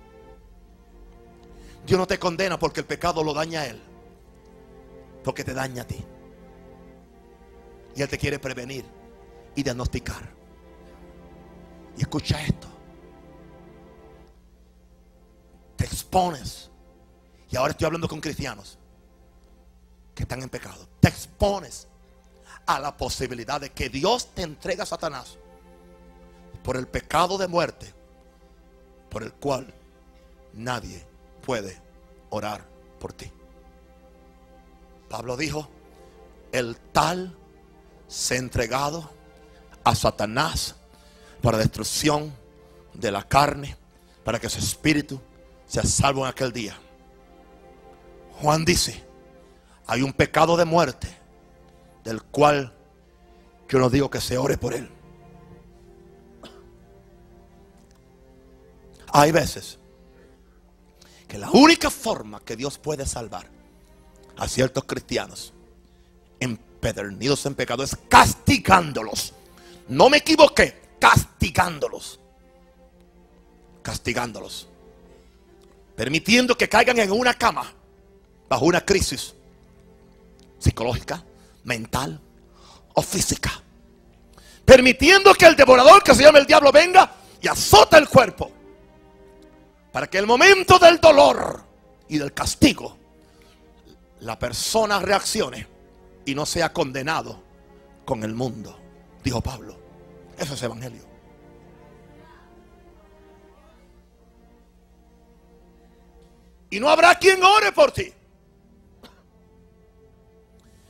Dios 1.86 1.98
no 1.98 2.06
te 2.06 2.18
condena 2.18 2.58
porque 2.58 2.80
el 2.80 2.86
pecado 2.86 3.22
lo 3.22 3.32
daña 3.32 3.62
a 3.62 3.66
Él. 3.66 3.80
Porque 5.22 5.44
te 5.44 5.54
daña 5.54 5.82
a 5.82 5.86
ti. 5.86 6.04
Y 7.94 8.02
Él 8.02 8.08
te 8.08 8.18
quiere 8.18 8.38
prevenir 8.38 8.84
y 9.54 9.62
diagnosticar. 9.62 10.28
Y 11.96 12.02
escucha 12.02 12.42
esto. 12.42 12.77
Te 15.78 15.84
expones. 15.84 16.70
Y 17.48 17.56
ahora 17.56 17.70
estoy 17.70 17.86
hablando 17.86 18.08
con 18.08 18.20
cristianos 18.20 18.76
que 20.14 20.24
están 20.24 20.42
en 20.42 20.50
pecado. 20.50 20.88
Te 21.00 21.08
expones 21.08 21.86
a 22.66 22.80
la 22.80 22.96
posibilidad 22.96 23.60
de 23.60 23.70
que 23.70 23.88
Dios 23.88 24.34
te 24.34 24.42
entregue 24.42 24.82
a 24.82 24.86
Satanás 24.86 25.38
por 26.62 26.76
el 26.76 26.88
pecado 26.88 27.38
de 27.38 27.46
muerte 27.46 27.94
por 29.08 29.22
el 29.22 29.32
cual 29.32 29.72
nadie 30.52 31.06
puede 31.46 31.80
orar 32.30 32.66
por 32.98 33.12
ti. 33.12 33.30
Pablo 35.08 35.36
dijo, 35.36 35.68
el 36.52 36.76
tal 36.92 37.34
se 38.08 38.34
ha 38.34 38.38
entregado 38.38 39.08
a 39.84 39.94
Satanás 39.94 40.74
para 41.40 41.56
destrucción 41.56 42.34
de 42.92 43.12
la 43.12 43.26
carne, 43.26 43.76
para 44.24 44.38
que 44.38 44.50
su 44.50 44.58
espíritu 44.58 45.20
sea 45.68 45.84
salvo 45.84 46.22
en 46.22 46.30
aquel 46.30 46.52
día. 46.52 46.76
Juan 48.40 48.64
dice, 48.64 49.04
hay 49.86 50.02
un 50.02 50.12
pecado 50.12 50.56
de 50.56 50.64
muerte 50.64 51.08
del 52.02 52.22
cual 52.22 52.72
yo 53.68 53.78
no 53.78 53.90
digo 53.90 54.10
que 54.10 54.20
se 54.20 54.36
ore 54.38 54.56
por 54.56 54.74
él. 54.74 54.90
Hay 59.12 59.32
veces 59.32 59.78
que 61.26 61.38
la 61.38 61.50
única 61.50 61.90
forma 61.90 62.40
que 62.40 62.56
Dios 62.56 62.78
puede 62.78 63.06
salvar 63.06 63.46
a 64.36 64.48
ciertos 64.48 64.84
cristianos 64.84 65.52
empedernidos 66.40 67.44
en 67.46 67.54
pecado 67.54 67.82
es 67.82 67.96
castigándolos. 68.08 69.34
No 69.88 70.08
me 70.08 70.18
equivoqué, 70.18 70.96
castigándolos. 70.98 72.20
Castigándolos. 73.82 74.68
Permitiendo 75.98 76.56
que 76.56 76.68
caigan 76.68 76.96
en 77.00 77.10
una 77.10 77.34
cama 77.34 77.72
bajo 78.48 78.66
una 78.66 78.84
crisis 78.84 79.34
psicológica, 80.56 81.24
mental 81.64 82.20
o 82.94 83.02
física. 83.02 83.50
Permitiendo 84.64 85.34
que 85.34 85.46
el 85.46 85.56
devorador 85.56 86.04
que 86.04 86.14
se 86.14 86.22
llama 86.22 86.38
el 86.38 86.46
diablo 86.46 86.70
venga 86.70 87.16
y 87.42 87.48
azota 87.48 87.98
el 87.98 88.08
cuerpo 88.08 88.52
para 89.90 90.06
que 90.06 90.18
el 90.18 90.26
momento 90.28 90.78
del 90.78 91.00
dolor 91.00 91.64
y 92.08 92.18
del 92.18 92.32
castigo, 92.32 92.96
la 94.20 94.38
persona 94.38 95.00
reaccione 95.00 95.66
y 96.24 96.32
no 96.32 96.46
sea 96.46 96.72
condenado 96.72 97.42
con 98.04 98.22
el 98.22 98.36
mundo, 98.36 98.78
dijo 99.24 99.40
Pablo. 99.40 99.76
Eso 100.38 100.54
es 100.54 100.62
evangelio. 100.62 101.07
Y 106.70 106.80
no 106.80 106.88
habrá 106.88 107.14
quien 107.14 107.42
ore 107.42 107.72
por 107.72 107.92
ti. 107.92 108.12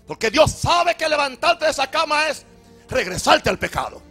Porque 0.07 0.31
Dios 0.31 0.51
sabe 0.53 0.97
que 0.97 1.09
levantarte 1.09 1.66
de 1.66 1.70
esa 1.70 1.89
cama 1.91 2.29
es 2.29 2.45
regresarte 2.89 3.51
al 3.51 3.59
pecado. 3.59 4.03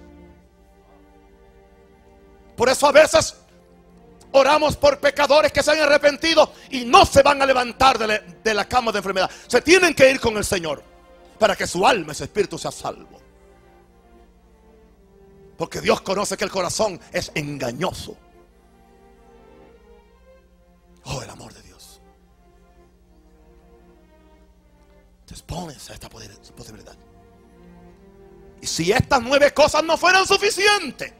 Por 2.55 2.69
eso 2.69 2.87
a 2.87 2.91
veces 2.91 3.35
oramos 4.31 4.75
por 4.75 4.99
pecadores 4.99 5.51
que 5.51 5.63
se 5.63 5.71
han 5.71 5.79
arrepentido 5.79 6.53
y 6.69 6.85
no 6.85 7.05
se 7.05 7.23
van 7.23 7.41
a 7.41 7.45
levantar 7.45 7.97
de 7.97 8.53
la, 8.53 8.65
cama 8.65 8.91
de 8.91 8.99
enfermedad. 8.99 9.29
Se 9.47 9.61
tienen 9.61 9.93
que 9.93 10.09
ir 10.09 10.19
con 10.19 10.37
el 10.37 10.45
Señor 10.45 10.83
para 11.39 11.55
que 11.55 11.67
su 11.67 11.85
alma, 11.85 12.11
ese 12.11 12.25
espíritu 12.25 12.57
sea 12.57 12.71
salvo. 12.71 13.19
Porque 15.57 15.81
Dios 15.81 16.01
conoce 16.01 16.37
que 16.37 16.43
el 16.43 16.51
corazón 16.51 16.99
es 17.11 17.31
engañoso. 17.33 18.15
Oh, 21.09 21.21
el 21.21 21.29
amor 21.29 21.53
de 21.53 21.61
Dios. 21.61 22.01
Te 25.25 25.33
expones 25.33 25.89
a 25.89 25.93
esta 25.93 26.09
posibilidad. 26.09 26.97
Y 28.61 28.67
si 28.67 28.91
estas 28.91 29.21
nueve 29.21 29.53
cosas 29.53 29.83
no 29.83 29.97
fueran 29.97 30.25
suficientes, 30.25 31.13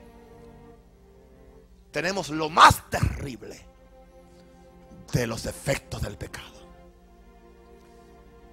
tenemos 1.92 2.30
lo 2.30 2.50
más 2.50 2.90
terrible 2.90 3.66
de 5.14 5.28
los 5.28 5.46
efectos 5.46 6.02
del 6.02 6.18
pecado. 6.18 6.58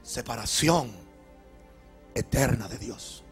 Separación 0.03 0.93
eterna 2.15 2.69
de 2.69 2.79
Dios. 2.79 3.25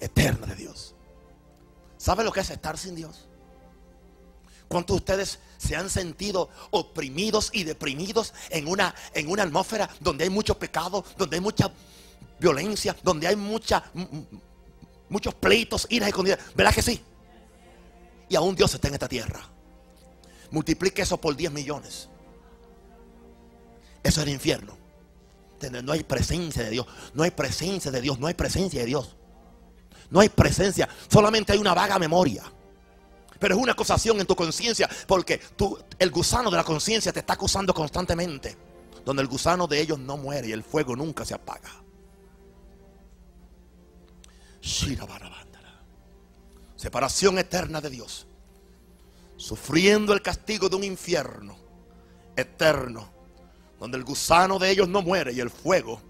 Eterna 0.00 0.46
de 0.46 0.56
Dios. 0.56 0.96
¿Sabe 1.96 2.24
lo 2.24 2.32
que 2.32 2.40
es 2.40 2.50
estar 2.50 2.76
sin 2.76 2.96
Dios? 2.96 3.28
¿Cuántos 4.72 4.96
de 4.96 4.98
ustedes 5.00 5.38
se 5.58 5.76
han 5.76 5.90
sentido 5.90 6.48
oprimidos 6.70 7.50
y 7.52 7.64
deprimidos 7.64 8.32
en 8.48 8.66
una, 8.66 8.94
en 9.12 9.28
una 9.28 9.42
atmósfera 9.42 9.90
donde 10.00 10.24
hay 10.24 10.30
mucho 10.30 10.58
pecado, 10.58 11.04
donde 11.18 11.36
hay 11.36 11.42
mucha 11.42 11.70
violencia, 12.40 12.96
donde 13.02 13.26
hay 13.26 13.36
muchos 13.36 13.82
pleitos, 15.38 15.86
iras 15.90 16.10
condiciones? 16.12 16.54
¿Verdad 16.54 16.74
que 16.74 16.80
sí? 16.80 17.02
Y 18.30 18.34
aún 18.34 18.56
Dios 18.56 18.72
está 18.72 18.88
en 18.88 18.94
esta 18.94 19.08
tierra. 19.08 19.46
Multiplique 20.50 21.02
eso 21.02 21.18
por 21.20 21.36
10 21.36 21.52
millones. 21.52 22.08
Eso 24.02 24.20
es 24.22 24.26
el 24.26 24.32
infierno. 24.32 24.78
No 25.84 25.92
hay 25.92 26.02
presencia 26.02 26.62
de 26.62 26.70
Dios. 26.70 26.86
No 27.12 27.24
hay 27.24 27.30
presencia 27.30 27.90
de 27.90 28.00
Dios. 28.00 28.18
No 28.18 28.26
hay 28.26 28.32
presencia 28.32 28.80
de 28.80 28.86
Dios. 28.86 29.16
No 30.08 30.20
hay 30.20 30.30
presencia. 30.30 30.88
Solamente 31.10 31.52
hay 31.52 31.58
una 31.58 31.74
vaga 31.74 31.98
memoria. 31.98 32.42
Pero 33.42 33.56
es 33.56 33.60
una 33.60 33.72
acusación 33.72 34.20
en 34.20 34.26
tu 34.26 34.36
conciencia. 34.36 34.88
Porque 35.04 35.38
tú, 35.56 35.76
el 35.98 36.12
gusano 36.12 36.48
de 36.48 36.56
la 36.56 36.62
conciencia 36.62 37.12
te 37.12 37.18
está 37.18 37.32
acusando 37.32 37.74
constantemente. 37.74 38.56
Donde 39.04 39.20
el 39.20 39.26
gusano 39.26 39.66
de 39.66 39.80
ellos 39.80 39.98
no 39.98 40.16
muere 40.16 40.46
y 40.46 40.52
el 40.52 40.62
fuego 40.62 40.94
nunca 40.94 41.24
se 41.24 41.34
apaga. 41.34 41.72
Separación 46.76 47.36
eterna 47.36 47.80
de 47.80 47.90
Dios. 47.90 48.28
Sufriendo 49.36 50.12
el 50.12 50.22
castigo 50.22 50.68
de 50.68 50.76
un 50.76 50.84
infierno 50.84 51.58
eterno. 52.36 53.10
Donde 53.80 53.98
el 53.98 54.04
gusano 54.04 54.60
de 54.60 54.70
ellos 54.70 54.88
no 54.88 55.02
muere 55.02 55.32
y 55.32 55.40
el 55.40 55.50
fuego 55.50 56.00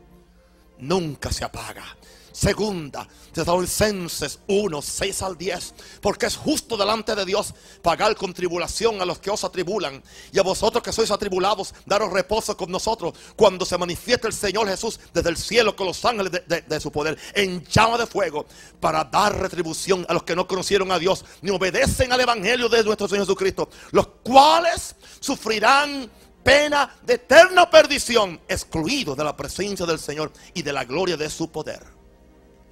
nunca 0.76 1.32
se 1.32 1.44
apaga. 1.44 1.96
Segunda, 2.32 3.06
Tesalonicenses 3.32 4.40
1, 4.46 4.82
6 4.82 5.22
al 5.22 5.36
10. 5.36 5.74
Porque 6.00 6.26
es 6.26 6.36
justo 6.36 6.76
delante 6.76 7.14
de 7.14 7.24
Dios 7.24 7.54
pagar 7.82 8.16
con 8.16 8.32
tribulación 8.32 9.00
a 9.00 9.04
los 9.04 9.18
que 9.18 9.30
os 9.30 9.44
atribulan. 9.44 10.02
Y 10.32 10.38
a 10.38 10.42
vosotros 10.42 10.82
que 10.82 10.92
sois 10.92 11.10
atribulados, 11.10 11.74
daros 11.84 12.12
reposo 12.12 12.56
con 12.56 12.70
nosotros 12.70 13.14
cuando 13.36 13.66
se 13.66 13.76
manifieste 13.76 14.26
el 14.26 14.32
Señor 14.32 14.68
Jesús 14.68 14.98
desde 15.12 15.28
el 15.28 15.36
cielo 15.36 15.76
con 15.76 15.86
los 15.86 16.04
ángeles 16.04 16.32
de, 16.46 16.80
su 16.80 16.90
poder 16.90 17.18
en 17.34 17.64
llama 17.66 17.98
de 17.98 18.06
fuego 18.06 18.46
para 18.80 19.04
dar 19.04 19.38
retribución 19.38 20.06
a 20.08 20.14
los 20.14 20.22
que 20.22 20.34
no 20.34 20.48
conocieron 20.48 20.90
a 20.90 20.98
Dios 20.98 21.24
ni 21.42 21.50
obedecen 21.50 22.12
al 22.12 22.20
Evangelio 22.20 22.68
de 22.68 22.82
nuestro 22.82 23.08
Señor 23.08 23.26
Jesucristo. 23.26 23.68
Los 23.90 24.08
cuales 24.22 24.96
sufrirán 25.20 26.10
pena 26.42 26.96
de 27.02 27.14
eterna 27.14 27.70
perdición, 27.70 28.40
excluidos 28.48 29.16
de 29.16 29.24
la 29.24 29.36
presencia 29.36 29.86
del 29.86 29.98
Señor 29.98 30.32
y 30.54 30.62
de 30.62 30.72
la 30.72 30.84
gloria 30.84 31.16
de 31.16 31.30
su 31.30 31.50
poder 31.50 32.01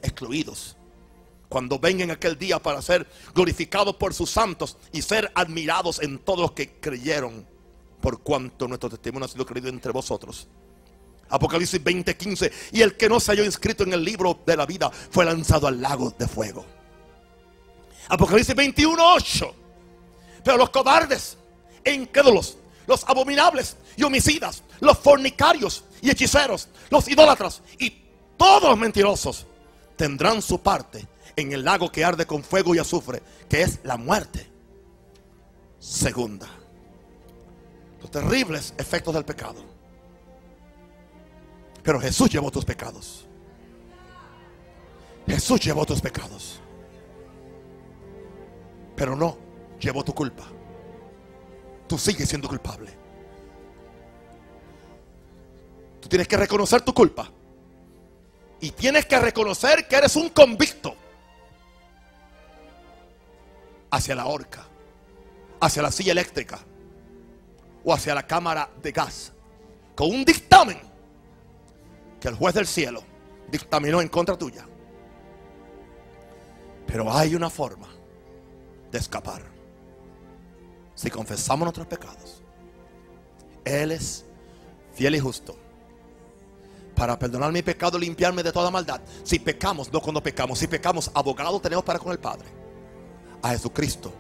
excluidos. 0.02 0.76
Cuando 1.48 1.78
vengan 1.78 2.10
aquel 2.10 2.38
día 2.38 2.60
para 2.60 2.80
ser 2.80 3.08
glorificados 3.34 3.96
por 3.96 4.14
sus 4.14 4.30
santos 4.30 4.76
y 4.92 5.02
ser 5.02 5.32
admirados 5.34 6.00
en 6.00 6.18
todos 6.18 6.40
los 6.40 6.52
que 6.52 6.78
creyeron, 6.78 7.46
por 8.00 8.20
cuanto 8.20 8.68
nuestro 8.68 8.88
testimonio 8.88 9.26
ha 9.26 9.28
sido 9.28 9.44
creído 9.44 9.68
entre 9.68 9.90
vosotros. 9.92 10.46
Apocalipsis 11.28 11.82
20:15. 11.82 12.52
Y 12.72 12.82
el 12.82 12.96
que 12.96 13.08
no 13.08 13.18
se 13.20 13.32
halló 13.32 13.44
inscrito 13.44 13.84
en 13.84 13.92
el 13.92 14.04
libro 14.04 14.38
de 14.46 14.56
la 14.56 14.66
vida 14.66 14.90
fue 14.90 15.24
lanzado 15.24 15.66
al 15.66 15.80
lago 15.80 16.14
de 16.18 16.28
fuego. 16.28 16.64
Apocalipsis 18.08 18.54
21:8. 18.54 19.54
Pero 20.44 20.56
los 20.56 20.70
cobardes 20.70 21.36
incrédulos, 21.84 22.58
los 22.86 23.04
abominables 23.08 23.76
y 23.96 24.02
homicidas, 24.02 24.62
los 24.80 24.98
fornicarios 24.98 25.84
y 26.02 26.10
hechiceros, 26.10 26.68
los 26.90 27.08
idólatras 27.08 27.62
y 27.78 27.90
todos 28.36 28.76
mentirosos 28.78 29.46
tendrán 30.00 30.40
su 30.40 30.62
parte 30.62 31.06
en 31.36 31.52
el 31.52 31.62
lago 31.62 31.92
que 31.92 32.02
arde 32.02 32.24
con 32.24 32.42
fuego 32.42 32.74
y 32.74 32.78
azufre, 32.78 33.22
que 33.50 33.60
es 33.60 33.80
la 33.82 33.98
muerte. 33.98 34.50
Segunda, 35.78 36.48
los 38.00 38.10
terribles 38.10 38.72
efectos 38.78 39.12
del 39.12 39.26
pecado. 39.26 39.62
Pero 41.82 42.00
Jesús 42.00 42.30
llevó 42.30 42.50
tus 42.50 42.64
pecados. 42.64 43.26
Jesús 45.26 45.60
llevó 45.60 45.84
tus 45.84 46.00
pecados. 46.00 46.62
Pero 48.96 49.14
no 49.14 49.36
llevó 49.78 50.02
tu 50.02 50.14
culpa. 50.14 50.44
Tú 51.86 51.98
sigues 51.98 52.26
siendo 52.26 52.48
culpable. 52.48 52.90
Tú 56.00 56.08
tienes 56.08 56.26
que 56.26 56.38
reconocer 56.38 56.80
tu 56.80 56.94
culpa. 56.94 57.30
Y 58.60 58.72
tienes 58.72 59.06
que 59.06 59.18
reconocer 59.18 59.88
que 59.88 59.96
eres 59.96 60.16
un 60.16 60.28
convicto 60.28 60.94
hacia 63.90 64.14
la 64.14 64.26
horca, 64.26 64.66
hacia 65.60 65.82
la 65.82 65.90
silla 65.90 66.12
eléctrica 66.12 66.58
o 67.84 67.94
hacia 67.94 68.14
la 68.14 68.26
cámara 68.26 68.70
de 68.82 68.92
gas. 68.92 69.32
Con 69.96 70.10
un 70.10 70.24
dictamen 70.24 70.78
que 72.20 72.28
el 72.28 72.34
juez 72.34 72.54
del 72.54 72.66
cielo 72.66 73.02
dictaminó 73.50 74.00
en 74.00 74.08
contra 74.08 74.36
tuya. 74.36 74.66
Pero 76.86 77.12
hay 77.12 77.34
una 77.34 77.48
forma 77.48 77.88
de 78.90 78.98
escapar. 78.98 79.42
Si 80.94 81.10
confesamos 81.10 81.64
nuestros 81.64 81.86
pecados, 81.86 82.42
Él 83.64 83.92
es 83.92 84.26
fiel 84.92 85.14
y 85.14 85.20
justo 85.20 85.56
para 87.00 87.18
perdonar 87.18 87.50
mi 87.50 87.62
pecado, 87.62 87.98
limpiarme 87.98 88.42
de 88.42 88.52
toda 88.52 88.70
maldad. 88.70 89.00
Si 89.24 89.38
pecamos, 89.38 89.90
no 89.90 90.02
cuando 90.02 90.22
pecamos, 90.22 90.58
si 90.58 90.66
pecamos, 90.66 91.10
abogado 91.14 91.58
tenemos 91.58 91.82
para 91.82 91.98
con 91.98 92.12
el 92.12 92.18
Padre. 92.18 92.46
A 93.40 93.52
Jesucristo, 93.52 94.12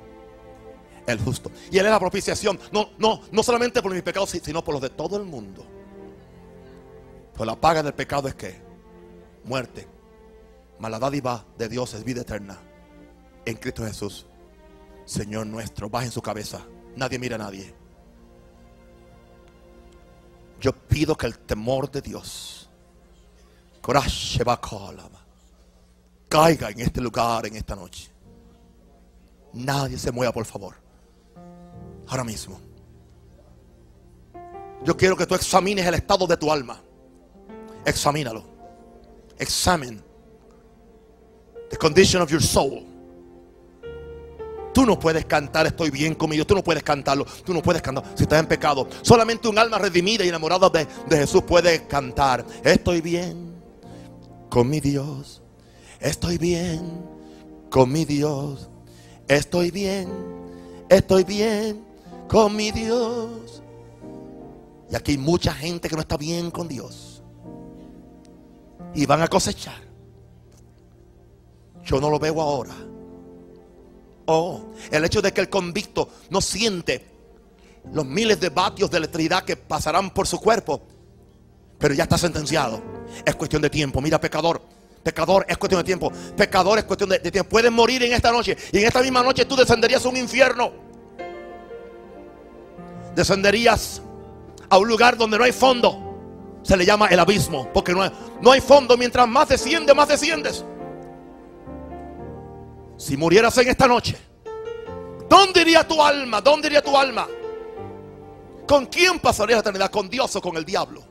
el 1.06 1.20
justo. 1.20 1.50
Y 1.70 1.76
Él 1.76 1.84
es 1.84 1.92
la 1.92 2.00
propiciación, 2.00 2.58
no, 2.72 2.88
no, 2.96 3.20
no 3.30 3.42
solamente 3.42 3.82
por 3.82 3.92
mis 3.92 4.00
pecados, 4.02 4.30
sino 4.30 4.64
por 4.64 4.72
los 4.72 4.80
de 4.80 4.88
todo 4.88 5.18
el 5.18 5.24
mundo. 5.24 5.62
Pues 7.34 7.46
la 7.46 7.54
paga 7.54 7.82
del 7.82 7.92
pecado 7.92 8.28
es 8.28 8.34
que 8.34 8.62
muerte. 9.44 9.86
Mas 10.78 10.90
la 10.90 10.98
dádiva 10.98 11.44
de 11.58 11.68
Dios 11.68 11.92
es 11.92 12.02
vida 12.02 12.22
eterna. 12.22 12.56
En 13.44 13.56
Cristo 13.56 13.84
Jesús, 13.84 14.24
Señor 15.04 15.46
nuestro. 15.46 15.90
Baja 15.90 16.06
en 16.06 16.12
su 16.12 16.22
cabeza. 16.22 16.66
Nadie 16.96 17.18
mira 17.18 17.34
a 17.34 17.40
nadie. 17.40 17.74
Yo 20.62 20.72
pido 20.72 21.14
que 21.14 21.26
el 21.26 21.38
temor 21.40 21.90
de 21.90 22.00
Dios 22.00 22.69
caiga 26.30 26.70
en 26.70 26.80
este 26.80 27.00
lugar 27.00 27.44
en 27.46 27.56
esta 27.56 27.74
noche. 27.74 28.10
Nadie 29.52 29.98
se 29.98 30.12
mueva, 30.12 30.32
por 30.32 30.46
favor. 30.46 30.76
Ahora 32.06 32.24
mismo. 32.24 32.58
Yo 34.84 34.96
quiero 34.96 35.16
que 35.16 35.26
tú 35.26 35.34
examines 35.34 35.84
el 35.84 35.94
estado 35.94 36.26
de 36.26 36.36
tu 36.36 36.50
alma. 36.50 36.80
Examínalo. 37.84 38.44
Examine 39.38 40.02
the 41.70 41.76
condition 41.76 42.22
of 42.22 42.30
your 42.30 42.42
soul. 42.42 42.86
Tú 44.72 44.86
no 44.86 44.98
puedes 44.98 45.24
cantar, 45.24 45.66
estoy 45.66 45.90
bien 45.90 46.14
conmigo. 46.14 46.46
Tú 46.46 46.54
no 46.54 46.62
puedes 46.62 46.82
cantarlo. 46.82 47.26
Tú 47.44 47.52
no 47.52 47.60
puedes 47.60 47.82
cantar 47.82 48.04
si 48.14 48.22
estás 48.22 48.38
en 48.38 48.46
pecado. 48.46 48.88
Solamente 49.02 49.48
un 49.48 49.58
alma 49.58 49.78
redimida 49.78 50.24
y 50.24 50.28
enamorada 50.28 50.70
de, 50.70 50.86
de 51.08 51.16
Jesús 51.16 51.42
puede 51.42 51.88
cantar. 51.88 52.44
Estoy 52.62 53.00
bien 53.00 53.49
con 54.50 54.68
mi 54.68 54.80
Dios. 54.80 55.40
Estoy 56.00 56.36
bien 56.36 57.08
con 57.70 57.90
mi 57.90 58.04
Dios. 58.04 58.68
Estoy 59.28 59.70
bien, 59.70 60.08
estoy 60.88 61.24
bien 61.24 61.84
con 62.28 62.54
mi 62.54 62.72
Dios. 62.72 63.62
Y 64.90 64.96
aquí 64.96 65.12
hay 65.12 65.18
mucha 65.18 65.54
gente 65.54 65.88
que 65.88 65.94
no 65.94 66.02
está 66.02 66.16
bien 66.16 66.50
con 66.50 66.68
Dios. 66.68 67.22
Y 68.94 69.06
van 69.06 69.22
a 69.22 69.28
cosechar. 69.28 69.80
Yo 71.84 72.00
no 72.00 72.10
lo 72.10 72.18
veo 72.18 72.40
ahora. 72.42 72.74
Oh, 74.26 74.60
el 74.90 75.04
hecho 75.04 75.22
de 75.22 75.32
que 75.32 75.40
el 75.40 75.48
convicto 75.48 76.08
no 76.28 76.40
siente 76.40 77.06
los 77.92 78.04
miles 78.04 78.38
de 78.40 78.50
vatios 78.50 78.90
de 78.90 78.98
electricidad 78.98 79.44
que 79.44 79.56
pasarán 79.56 80.10
por 80.10 80.26
su 80.26 80.40
cuerpo, 80.40 80.82
pero 81.78 81.94
ya 81.94 82.02
está 82.04 82.18
sentenciado. 82.18 82.99
Es 83.24 83.34
cuestión 83.34 83.62
de 83.62 83.70
tiempo. 83.70 84.00
Mira, 84.00 84.20
pecador. 84.20 84.62
Pecador 85.02 85.46
es 85.48 85.56
cuestión 85.56 85.80
de 85.80 85.84
tiempo. 85.84 86.12
Pecador 86.36 86.78
es 86.78 86.84
cuestión 86.84 87.10
de, 87.10 87.18
tiempo. 87.18 87.48
Puedes 87.48 87.70
morir 87.70 88.02
en 88.02 88.12
esta 88.12 88.30
noche. 88.30 88.56
Y 88.72 88.78
en 88.78 88.86
esta 88.86 89.02
misma 89.02 89.22
noche 89.22 89.44
tú 89.44 89.56
descenderías 89.56 90.04
a 90.04 90.08
un 90.08 90.16
infierno. 90.16 90.72
Descenderías 93.14 94.02
a 94.68 94.78
un 94.78 94.88
lugar 94.88 95.16
donde 95.16 95.38
no 95.38 95.44
hay 95.44 95.52
fondo. 95.52 96.06
Se 96.62 96.76
le 96.76 96.84
llama 96.84 97.06
el 97.06 97.18
abismo. 97.18 97.68
Porque 97.72 97.92
no 97.92 98.02
hay, 98.02 98.12
no 98.40 98.52
hay 98.52 98.60
fondo. 98.60 98.96
Mientras 98.96 99.26
más 99.26 99.48
desciende, 99.48 99.94
más 99.94 100.08
desciendes. 100.08 100.64
Si 102.96 103.16
murieras 103.16 103.56
en 103.56 103.68
esta 103.68 103.88
noche, 103.88 104.16
¿dónde 105.28 105.62
iría 105.62 105.88
tu 105.88 106.02
alma? 106.02 106.42
¿Dónde 106.42 106.68
iría 106.68 106.82
tu 106.82 106.94
alma? 106.94 107.26
¿Con 108.68 108.86
quién 108.86 109.18
pasarías 109.18 109.56
la 109.56 109.60
eternidad? 109.62 109.90
¿Con 109.90 110.10
Dios 110.10 110.36
o 110.36 110.42
con 110.42 110.56
el 110.56 110.64
diablo? 110.66 111.09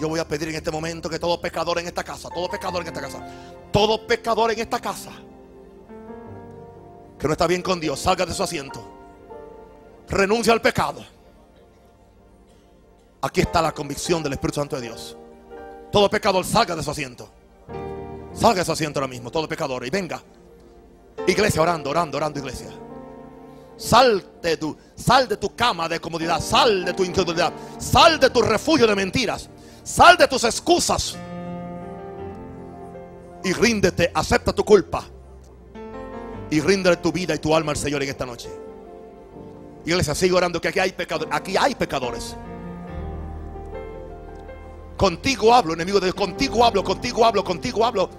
Yo 0.00 0.08
voy 0.08 0.18
a 0.18 0.26
pedir 0.26 0.48
en 0.48 0.54
este 0.54 0.70
momento 0.70 1.10
que 1.10 1.18
todo 1.18 1.38
pecador 1.38 1.78
en 1.78 1.86
esta 1.86 2.02
casa, 2.02 2.30
todo 2.30 2.48
pecador 2.48 2.80
en 2.80 2.88
esta 2.88 3.02
casa, 3.02 3.18
todo 3.70 4.06
pecador 4.06 4.50
en 4.50 4.58
esta 4.58 4.80
casa, 4.80 5.10
que 7.18 7.26
no 7.26 7.32
está 7.32 7.46
bien 7.46 7.60
con 7.60 7.78
Dios, 7.78 8.00
salga 8.00 8.24
de 8.24 8.32
su 8.32 8.42
asiento. 8.42 8.82
Renuncia 10.08 10.54
al 10.54 10.62
pecado. 10.62 11.04
Aquí 13.20 13.42
está 13.42 13.60
la 13.60 13.72
convicción 13.72 14.22
del 14.22 14.32
Espíritu 14.32 14.60
Santo 14.60 14.76
de 14.76 14.82
Dios. 14.82 15.18
Todo 15.92 16.08
pecador 16.08 16.46
salga 16.46 16.74
de 16.74 16.82
su 16.82 16.90
asiento. 16.90 17.28
Salga 18.32 18.60
de 18.60 18.64
su 18.64 18.72
asiento 18.72 19.00
ahora 19.00 19.08
mismo, 19.08 19.30
todo 19.30 19.46
pecador. 19.46 19.86
Y 19.86 19.90
venga. 19.90 20.22
Iglesia, 21.26 21.60
orando, 21.60 21.90
orando, 21.90 22.16
orando, 22.16 22.38
iglesia. 22.38 22.70
Sal 23.76 24.24
de, 24.40 24.56
tu, 24.56 24.74
sal 24.96 25.28
de 25.28 25.36
tu 25.36 25.54
cama 25.54 25.90
de 25.90 26.00
comodidad. 26.00 26.40
Sal 26.40 26.86
de 26.86 26.94
tu 26.94 27.04
incredulidad. 27.04 27.52
Sal 27.78 28.18
de 28.18 28.30
tu 28.30 28.40
refugio 28.40 28.86
de 28.86 28.96
mentiras. 28.96 29.49
Sal 29.82 30.16
de 30.16 30.28
tus 30.28 30.44
excusas. 30.44 31.16
Y 33.44 33.52
ríndete. 33.52 34.10
Acepta 34.14 34.52
tu 34.52 34.64
culpa. 34.64 35.04
Y 36.50 36.60
ríndele 36.60 36.96
tu 36.96 37.12
vida 37.12 37.34
y 37.34 37.38
tu 37.38 37.54
alma 37.54 37.72
al 37.72 37.78
Señor 37.78 38.02
en 38.02 38.08
esta 38.08 38.26
noche. 38.26 38.50
Iglesia, 39.84 40.14
sigue 40.14 40.34
orando 40.34 40.60
que 40.60 40.68
aquí 40.68 40.78
hay 40.78 40.92
pecadores. 40.92 41.34
Aquí 41.34 41.56
hay 41.56 41.74
pecadores. 41.74 42.36
Contigo 44.96 45.54
hablo, 45.54 45.72
enemigo 45.72 45.98
de 45.98 46.06
Dios. 46.06 46.14
Contigo 46.14 46.64
hablo, 46.64 46.84
contigo 46.84 47.24
hablo, 47.24 47.42
contigo 47.42 47.84
hablo. 47.84 48.10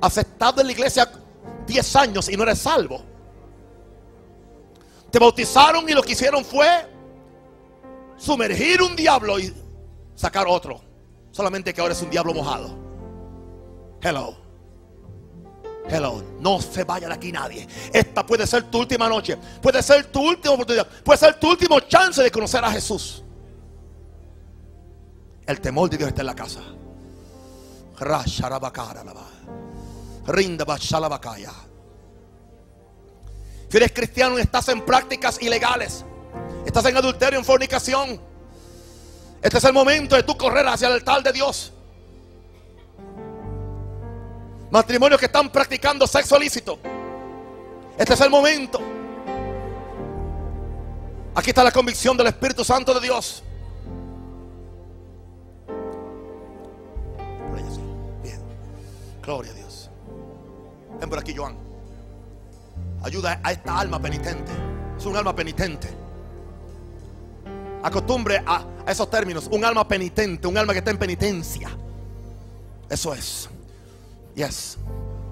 Has 0.00 0.16
estado 0.16 0.60
en 0.60 0.68
la 0.68 0.72
iglesia 0.72 1.10
10 1.66 1.96
años 1.96 2.28
y 2.28 2.36
no 2.36 2.44
eres 2.44 2.60
salvo. 2.60 3.02
Te 5.10 5.18
bautizaron 5.18 5.88
y 5.88 5.92
lo 5.92 6.02
que 6.02 6.12
hicieron 6.12 6.44
fue 6.44 6.66
sumergir 8.16 8.82
un 8.82 8.96
diablo 8.96 9.38
y 9.38 9.54
sacar 10.14 10.46
otro. 10.48 10.80
Solamente 11.34 11.74
que 11.74 11.80
ahora 11.80 11.94
es 11.94 12.00
un 12.00 12.10
diablo 12.10 12.32
mojado. 12.32 12.70
Hello. 14.00 14.36
Hello. 15.88 16.22
No 16.38 16.60
se 16.60 16.84
vaya 16.84 17.08
de 17.08 17.14
aquí 17.14 17.32
nadie. 17.32 17.66
Esta 17.92 18.24
puede 18.24 18.46
ser 18.46 18.70
tu 18.70 18.78
última 18.78 19.08
noche. 19.08 19.36
Puede 19.60 19.82
ser 19.82 20.12
tu 20.12 20.20
última 20.28 20.54
oportunidad. 20.54 20.86
Puede 21.02 21.18
ser 21.18 21.40
tu 21.40 21.50
último 21.50 21.80
chance 21.80 22.22
de 22.22 22.30
conocer 22.30 22.64
a 22.64 22.70
Jesús. 22.70 23.24
El 25.44 25.60
temor 25.60 25.90
de 25.90 25.96
Dios 25.96 26.10
está 26.10 26.22
en 26.22 26.26
la 26.26 26.36
casa. 26.36 26.60
Si 33.68 33.76
eres 33.76 33.92
cristiano 33.92 34.38
y 34.38 34.42
estás 34.42 34.68
en 34.68 34.84
prácticas 34.86 35.42
ilegales, 35.42 36.04
estás 36.64 36.84
en 36.84 36.96
adulterio, 36.96 37.40
en 37.40 37.44
fornicación, 37.44 38.20
este 39.44 39.58
es 39.58 39.64
el 39.64 39.74
momento 39.74 40.16
de 40.16 40.22
tú 40.22 40.38
correr 40.38 40.66
hacia 40.66 40.88
el 40.88 40.94
altar 40.94 41.22
de 41.22 41.30
Dios. 41.30 41.70
Matrimonios 44.70 45.20
que 45.20 45.26
están 45.26 45.50
practicando 45.50 46.06
sexo 46.06 46.38
ilícito. 46.38 46.78
Este 47.98 48.14
es 48.14 48.20
el 48.22 48.30
momento. 48.30 48.80
Aquí 51.34 51.50
está 51.50 51.62
la 51.62 51.70
convicción 51.72 52.16
del 52.16 52.28
Espíritu 52.28 52.64
Santo 52.64 52.94
de 52.94 53.00
Dios. 53.00 53.42
Bien. 58.22 58.40
Gloria 59.22 59.52
a 59.52 59.54
Dios. 59.56 59.90
Ven 61.00 61.10
por 61.10 61.18
aquí, 61.18 61.36
Joan. 61.36 61.54
Ayuda 63.02 63.38
a 63.42 63.52
esta 63.52 63.78
alma 63.78 64.00
penitente. 64.00 64.52
Es 64.96 65.04
un 65.04 65.14
alma 65.14 65.36
penitente. 65.36 66.03
Acostumbre 67.84 68.42
a, 68.46 68.64
esos 68.88 69.10
términos. 69.10 69.46
Un 69.50 69.62
alma 69.62 69.86
penitente. 69.86 70.48
Un 70.48 70.56
alma 70.56 70.72
que 70.72 70.78
está 70.78 70.90
en 70.90 70.98
penitencia. 70.98 71.68
Eso 72.88 73.14
es. 73.14 73.48
Yes. 74.34 74.78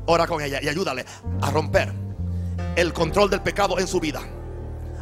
Ora 0.05 0.27
con 0.27 0.43
ella 0.43 0.61
y 0.63 0.69
ayúdale 0.69 1.07
a 1.41 1.51
romper 1.51 1.93
el 2.77 2.93
control 2.93 3.31
del 3.31 3.41
pecado 3.41 3.79
en 3.79 3.89
su 3.89 3.99
vida. 4.01 4.21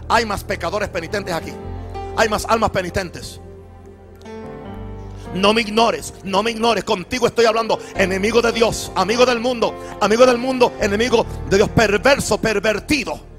Hay 0.09 0.25
más 0.27 0.45
pecadores 0.45 0.89
penitentes 0.91 1.35
aquí. 1.35 1.53
Hay 2.17 2.29
más 2.29 2.45
almas 2.45 2.71
penitentes. 2.71 3.41
No 5.35 5.53
me 5.53 5.63
ignores, 5.63 6.15
no 6.23 6.45
me 6.45 6.53
ignores. 6.53 6.85
Contigo 6.85 7.27
estoy 7.27 7.47
hablando. 7.47 7.81
Enemigo 7.97 8.41
de 8.43 8.53
Dios, 8.53 8.93
amigo 8.95 9.27
del 9.27 9.41
mundo, 9.41 9.75
amigo 10.01 10.25
del 10.25 10.39
mundo, 10.39 10.73
enemigo 10.81 11.27
de 11.49 11.57
Dios, 11.57 11.69
perverso, 11.71 12.41
pervertido. 12.41 13.30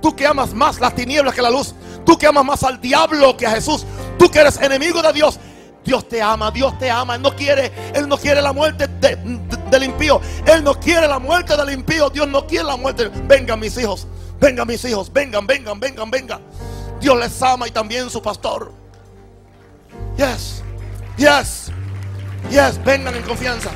Tú 0.00 0.14
que 0.14 0.26
amas 0.26 0.54
más 0.54 0.80
las 0.80 0.94
tinieblas 0.94 1.34
que 1.34 1.42
la 1.42 1.50
luz. 1.50 1.74
Tú 2.04 2.16
que 2.16 2.26
amas 2.26 2.44
más 2.44 2.62
al 2.62 2.80
diablo 2.80 3.36
que 3.36 3.46
a 3.46 3.50
Jesús. 3.50 3.84
Tú 4.18 4.30
que 4.30 4.40
eres 4.40 4.60
enemigo 4.60 5.02
de 5.02 5.12
Dios. 5.12 5.38
Dios 5.84 6.08
te 6.08 6.20
ama, 6.20 6.50
Dios 6.50 6.78
te 6.78 6.90
ama. 6.90 7.16
Él 7.16 7.22
no 7.22 7.34
quiere, 7.34 7.72
Él 7.94 8.08
no 8.08 8.18
quiere 8.18 8.42
la 8.42 8.52
muerte 8.52 8.86
de, 8.86 9.16
de, 9.16 9.56
del 9.70 9.84
impío. 9.84 10.20
Él 10.46 10.62
no 10.62 10.78
quiere 10.78 11.08
la 11.08 11.18
muerte 11.18 11.56
del 11.56 11.70
impío. 11.70 12.10
Dios 12.10 12.28
no 12.28 12.46
quiere 12.46 12.64
la 12.64 12.76
muerte. 12.76 13.10
Vengan 13.26 13.58
mis 13.58 13.76
hijos, 13.78 14.06
vengan 14.40 14.66
mis 14.66 14.84
hijos, 14.84 15.12
vengan, 15.12 15.46
vengan, 15.46 15.80
vengan, 15.80 16.10
vengan. 16.10 16.40
Dios 17.00 17.18
les 17.18 17.42
ama 17.42 17.66
y 17.66 17.70
también 17.70 18.10
su 18.10 18.20
pastor. 18.20 18.72
Yes, 20.16 20.62
yes, 21.16 21.70
yes. 22.50 22.82
Vengan 22.84 23.14
en 23.14 23.22
confianza. 23.22 23.70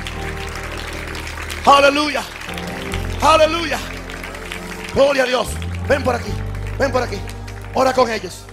Aleluya, 1.65 2.21
aleluya. 3.21 3.79
Gloria 4.93 5.23
a 5.23 5.25
Dios. 5.25 5.47
Ven 5.87 6.03
por 6.03 6.15
aquí, 6.15 6.31
ven 6.79 6.91
por 6.91 7.03
aquí. 7.03 7.17
Ora 7.73 7.93
con 7.93 8.09
ellos. 8.09 8.45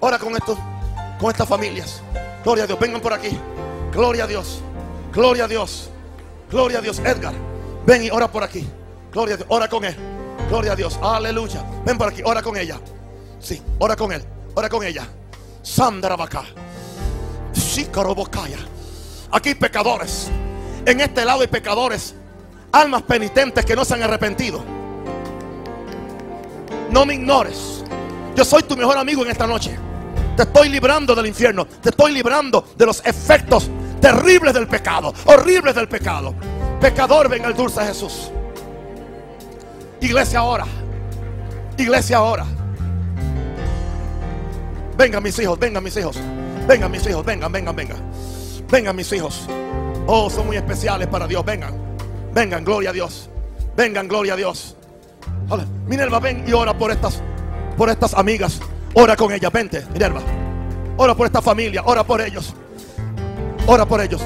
Ora 0.00 0.18
con 0.18 0.34
estos, 0.34 0.58
con 1.18 1.30
estas 1.30 1.48
familias. 1.48 2.02
Gloria 2.44 2.64
a 2.64 2.66
Dios, 2.66 2.78
vengan 2.78 3.00
por 3.00 3.12
aquí. 3.12 3.38
Gloria 3.92 4.24
a 4.24 4.26
Dios. 4.26 4.60
Gloria 5.12 5.44
a 5.44 5.48
Dios. 5.48 5.90
Gloria 6.50 6.78
a 6.78 6.80
Dios. 6.82 6.98
Edgar, 6.98 7.34
ven 7.86 8.04
y 8.04 8.10
ora 8.10 8.30
por 8.30 8.44
aquí. 8.44 8.68
Gloria 9.12 9.34
a 9.34 9.36
Dios. 9.38 9.48
Ora 9.50 9.68
con 9.68 9.84
él. 9.84 9.96
Gloria 10.48 10.72
a 10.72 10.76
Dios. 10.76 10.98
Aleluya. 11.02 11.64
Ven 11.84 11.96
por 11.96 12.08
aquí. 12.08 12.22
Ora 12.24 12.42
con 12.42 12.56
ella. 12.56 12.78
Sí, 13.40 13.62
ora 13.78 13.96
con 13.96 14.12
él. 14.12 14.22
Ora 14.54 14.68
con 14.68 14.84
ella. 14.84 15.06
Sandra 15.62 16.16
Bacá. 16.16 16.44
Sicarobocaya. 17.52 18.58
Aquí 19.32 19.54
pecadores. 19.54 20.28
En 20.84 21.00
este 21.00 21.24
lado 21.24 21.40
hay 21.40 21.48
pecadores. 21.48 22.14
Almas 22.72 23.02
penitentes 23.02 23.64
que 23.64 23.74
no 23.74 23.84
se 23.84 23.94
han 23.94 24.02
arrepentido. 24.02 24.75
No 26.90 27.04
me 27.04 27.14
ignores. 27.14 27.84
Yo 28.34 28.44
soy 28.44 28.62
tu 28.62 28.76
mejor 28.76 28.96
amigo 28.98 29.24
en 29.24 29.30
esta 29.30 29.46
noche. 29.46 29.76
Te 30.36 30.42
estoy 30.42 30.68
librando 30.68 31.14
del 31.14 31.26
infierno. 31.26 31.66
Te 31.66 31.90
estoy 31.90 32.12
librando 32.12 32.64
de 32.76 32.86
los 32.86 33.04
efectos 33.04 33.70
terribles 34.00 34.52
del 34.54 34.66
pecado. 34.68 35.12
Horribles 35.24 35.74
del 35.74 35.88
pecado. 35.88 36.34
Pecador, 36.80 37.28
ven 37.28 37.44
al 37.44 37.54
dulce 37.54 37.80
Jesús. 37.84 38.30
Iglesia 40.00 40.40
ahora. 40.40 40.66
Iglesia 41.78 42.18
ahora. 42.18 42.44
Vengan 44.96 45.22
mis 45.22 45.38
hijos, 45.38 45.58
vengan 45.58 45.82
mis 45.82 45.96
hijos. 45.96 46.18
Vengan 46.66 46.90
mis 46.90 47.06
hijos, 47.06 47.24
vengan, 47.24 47.52
vengan, 47.52 47.74
vengan. 47.74 47.98
Vengan 48.70 48.96
mis 48.96 49.12
hijos. 49.12 49.46
Oh, 50.06 50.28
son 50.30 50.46
muy 50.46 50.56
especiales 50.56 51.06
para 51.08 51.26
Dios. 51.26 51.44
Vengan. 51.44 51.74
Vengan, 52.32 52.64
gloria 52.64 52.90
a 52.90 52.92
Dios. 52.92 53.28
Vengan, 53.76 54.08
gloria 54.08 54.34
a 54.34 54.36
Dios. 54.36 54.76
Minerva, 55.86 56.18
ven 56.18 56.44
y 56.46 56.52
ora 56.52 56.76
por 56.76 56.90
estas, 56.90 57.22
por 57.76 57.88
estas 57.88 58.14
amigas. 58.14 58.60
Ora 58.94 59.16
con 59.16 59.32
ellas, 59.32 59.52
vente, 59.52 59.84
Minerva. 59.92 60.20
Ora 60.96 61.14
por 61.14 61.26
esta 61.26 61.42
familia, 61.42 61.82
ora 61.84 62.02
por 62.04 62.20
ellos. 62.20 62.54
Ora 63.66 63.86
por 63.86 64.00
ellos. 64.00 64.22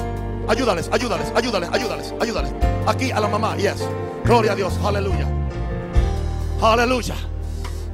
Ayúdales, 0.47 0.89
ayúdales, 0.91 1.31
ayúdales, 1.35 1.69
ayúdales, 1.71 2.13
ayúdales. 2.19 2.53
Aquí 2.87 3.11
a 3.11 3.19
la 3.19 3.27
mamá, 3.27 3.55
yes. 3.57 3.87
Gloria 4.23 4.53
a 4.53 4.55
Dios, 4.55 4.73
aleluya. 4.83 5.27
Aleluya. 6.61 7.15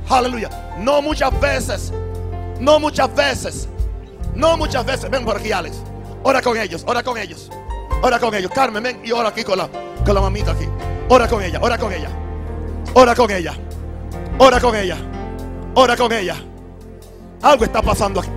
Aleluya. 0.10 0.50
No 0.80 1.02
muchas 1.02 1.38
veces 1.40 1.92
No 2.60 2.80
muchas 2.80 3.14
veces. 3.16 3.68
No 4.36 4.58
muchas 4.58 4.86
veces. 4.86 5.10
Ven 5.10 5.26
por 5.26 5.38
aquí, 5.38 5.52
Alex. 5.52 5.78
Ora 6.24 6.42
con 6.42 6.58
ellos, 6.58 6.84
ora 6.88 7.04
con 7.04 7.18
ellos. 7.18 7.50
Ora 8.02 8.20
con 8.20 8.34
ellos. 8.34 8.52
Carmen, 8.54 8.84
ven 8.84 9.02
y 9.04 9.12
ora 9.12 9.30
aquí 9.30 9.44
con 9.44 9.58
la, 9.58 9.70
con 10.06 10.14
la 10.14 10.22
mamita 10.22 10.52
aquí. 10.52 10.66
Ora 11.10 11.28
con 11.28 11.42
ella, 11.44 11.60
ora 11.62 11.78
con 11.78 11.94
ella. 11.94 12.10
Ora 12.94 13.16
con 13.16 13.30
ella. 13.32 13.54
Ora 14.40 14.60
con 14.60 14.76
ella. 14.76 14.98
Ora 15.76 15.96
con 15.96 16.12
ella. 16.12 16.36
Algo 17.42 17.64
está 17.64 17.82
pasando 17.82 18.20
aquí. 18.20 18.30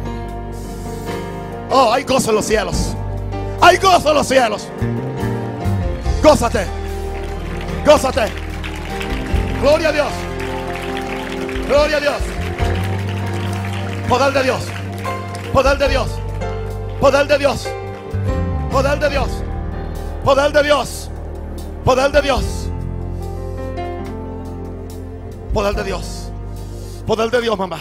Oh, 1.71 1.93
hay 1.93 2.05
gozo 2.05 2.31
en 2.31 2.37
los 2.37 2.45
cielos. 2.45 2.95
Hay 3.61 3.77
gozo 3.77 4.11
en 4.11 4.15
los 4.15 4.27
cielos. 4.27 4.69
Gózate. 6.23 6.67
Gózate. 7.87 8.25
Gloria 9.61 9.89
a 9.89 9.93
Dios. 9.93 10.13
Gloria 11.67 11.97
a 11.97 12.01
Dios. 12.01 12.23
Poder 14.09 14.33
de 14.33 14.43
Dios. 14.43 14.63
Poder 15.53 15.79
de 15.79 15.89
Dios. 15.89 16.09
Poder 17.01 17.27
de 17.27 17.39
Dios. 17.39 17.69
Poder 18.71 18.99
de 18.99 19.09
Dios. 19.11 19.29
Poder 20.25 20.53
de 20.53 20.63
Dios. 20.63 21.11
Poder 21.85 22.13
de 22.13 22.23
Dios. 22.23 22.70
Poder 25.53 25.75
de 25.75 25.85
Dios. 25.85 26.31
Poder 27.07 27.31
de 27.31 27.41
Dios, 27.41 27.59
mamá. 27.59 27.79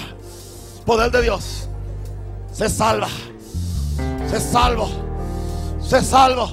Poder 0.85 1.11
de 1.11 1.21
Dios. 1.21 1.69
Se 2.51 2.67
salva. 2.67 3.07
Se 4.29 4.39
salvo. 4.39 4.89
Se 5.81 6.01
salvo. 6.01 6.49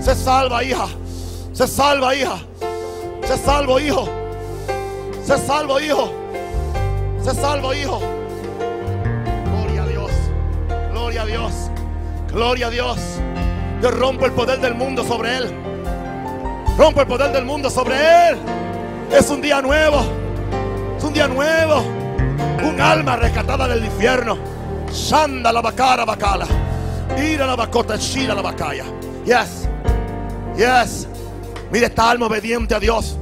Se 0.00 0.14
salva, 0.14 0.64
hija. 0.64 0.86
Se 1.52 1.66
salva, 1.66 2.14
hija. 2.14 2.38
Se 3.24 3.36
salvo, 3.36 3.78
hijo. 3.78 4.08
Se 5.24 5.38
salvo, 5.38 5.80
hijo. 5.80 6.12
Se 7.22 7.34
salvo, 7.34 7.74
hijo. 7.74 8.00
Gloria 9.44 9.82
a 9.82 9.86
Dios. 9.86 10.10
Gloria 10.92 11.22
a 11.22 11.26
Dios. 11.26 11.52
Gloria 12.32 12.66
a 12.66 12.70
Dios. 12.70 12.98
Yo 13.82 13.90
rompo 13.92 14.26
el 14.26 14.32
poder 14.32 14.60
del 14.60 14.74
mundo 14.74 15.04
sobre 15.04 15.36
él. 15.36 15.54
Rompo 16.76 17.00
el 17.00 17.06
poder 17.06 17.32
del 17.32 17.44
mundo 17.44 17.70
sobre 17.70 17.94
él. 18.30 18.38
Es 19.10 19.30
un 19.30 19.40
día 19.40 19.62
nuevo. 19.62 20.02
Es 20.96 21.04
un 21.04 21.12
día 21.12 21.28
nuevo. 21.28 21.82
Un 22.62 22.80
alma 22.80 23.16
rescatada 23.16 23.66
del 23.68 23.84
infierno. 23.84 24.36
Shanda 24.92 25.52
la 25.52 25.62
bacara 25.62 26.04
bacala. 26.04 26.46
Ira 27.16 27.46
la 27.46 27.56
bacota, 27.56 27.96
shira 27.96 28.34
la 28.34 28.42
bacaya. 28.42 28.84
Yes. 29.24 29.68
Yes. 30.56 31.08
Mira 31.70 31.86
esta 31.86 32.10
alma 32.10 32.26
obediente 32.26 32.74
a 32.74 32.80
Dios. 32.80 33.18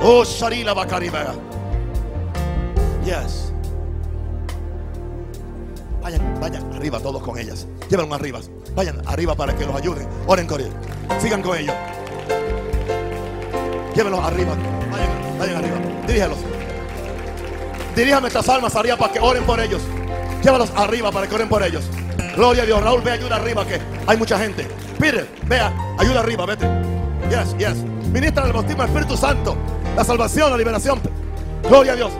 Oh, 0.00 0.24
Sharila 0.24 0.74
Bacaribega. 0.74 1.34
Yes. 3.04 3.52
Vayan, 6.02 6.40
vayan 6.40 6.72
arriba 6.74 7.00
todos 7.00 7.22
con 7.22 7.38
ellas. 7.38 7.66
Llévenlos 7.88 8.18
arriba. 8.18 8.40
Vayan 8.74 9.00
arriba 9.06 9.34
para 9.34 9.56
que 9.56 9.64
los 9.64 9.74
ayuden. 9.74 10.06
Oren 10.26 10.46
con 10.46 10.60
ellos. 10.60 10.74
Sigan 11.20 11.42
con 11.42 11.56
ellos. 11.56 11.74
Llévenlos 13.94 14.20
arriba. 14.20 14.54
Vayan, 15.38 15.56
arriba. 15.56 15.76
Dirígelos. 16.06 16.38
Diríjame 17.94 18.28
estas 18.28 18.48
almas 18.48 18.74
arriba 18.76 18.96
para 18.96 19.12
que 19.12 19.20
oren 19.20 19.44
por 19.44 19.58
ellos. 19.60 19.82
Llévalos 20.42 20.70
arriba 20.76 21.10
para 21.10 21.26
que 21.26 21.34
oren 21.34 21.48
por 21.48 21.62
ellos. 21.62 21.84
Gloria 22.36 22.62
a 22.62 22.66
Dios. 22.66 22.82
Raúl, 22.82 23.00
ve 23.02 23.12
ayuda 23.12 23.36
arriba 23.36 23.66
que 23.66 23.80
hay 24.06 24.16
mucha 24.16 24.38
gente. 24.38 24.66
Pide, 25.00 25.26
vea, 25.46 25.72
ayuda 25.98 26.20
arriba, 26.20 26.46
vete. 26.46 26.66
Yes, 27.30 27.56
yes. 27.58 27.76
Ministra 28.12 28.44
del 28.44 28.52
bautismo 28.52 28.84
Espíritu 28.84 29.16
Santo. 29.16 29.56
La 29.96 30.04
salvación, 30.04 30.50
la 30.50 30.58
liberación. 30.58 31.00
Gloria 31.62 31.92
a 31.92 31.96
Dios. 31.96 32.12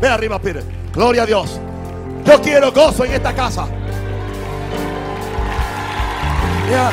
Ve 0.00 0.08
arriba, 0.08 0.38
pide. 0.40 0.62
Gloria 0.92 1.22
a 1.22 1.26
Dios. 1.26 1.60
Yo 2.24 2.42
quiero 2.42 2.72
gozo 2.72 3.04
en 3.04 3.12
esta 3.12 3.32
casa. 3.32 3.66
Yes. 6.68 6.92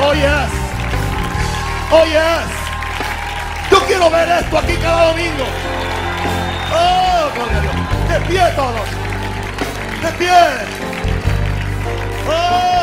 Oh, 0.00 0.12
yes. 0.12 0.50
Oh, 1.92 2.04
yes. 2.04 2.65
Yo 3.70 3.78
quiero 3.86 4.10
ver 4.10 4.28
esto 4.28 4.58
aquí 4.58 4.74
cada 4.76 5.08
domingo. 5.08 5.44
Oh, 6.72 7.28
gloria 7.34 7.56
a 7.56 7.60
Dios. 7.60 7.74
De 8.08 8.20
pie 8.26 8.40
todos. 8.54 8.88
De 10.02 10.12
pie. 10.18 10.30
Oh. 12.28 12.76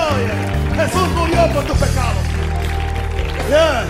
Jesús 0.76 1.07
murió 1.10 1.47
por 1.53 1.64
tus 1.65 1.77
pecados. 1.77 2.23
Yes. 3.49 3.88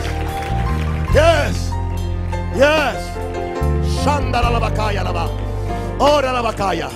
Yes. 1.13 1.71
Yes. 2.55 4.03
Shandara 4.03 4.49
la 4.49 4.59
bacaya 4.59 5.03
la 5.03 5.11
va. 5.11 5.27
Ora 5.99 6.33
la 6.33 6.41
bacaya. 6.41 6.89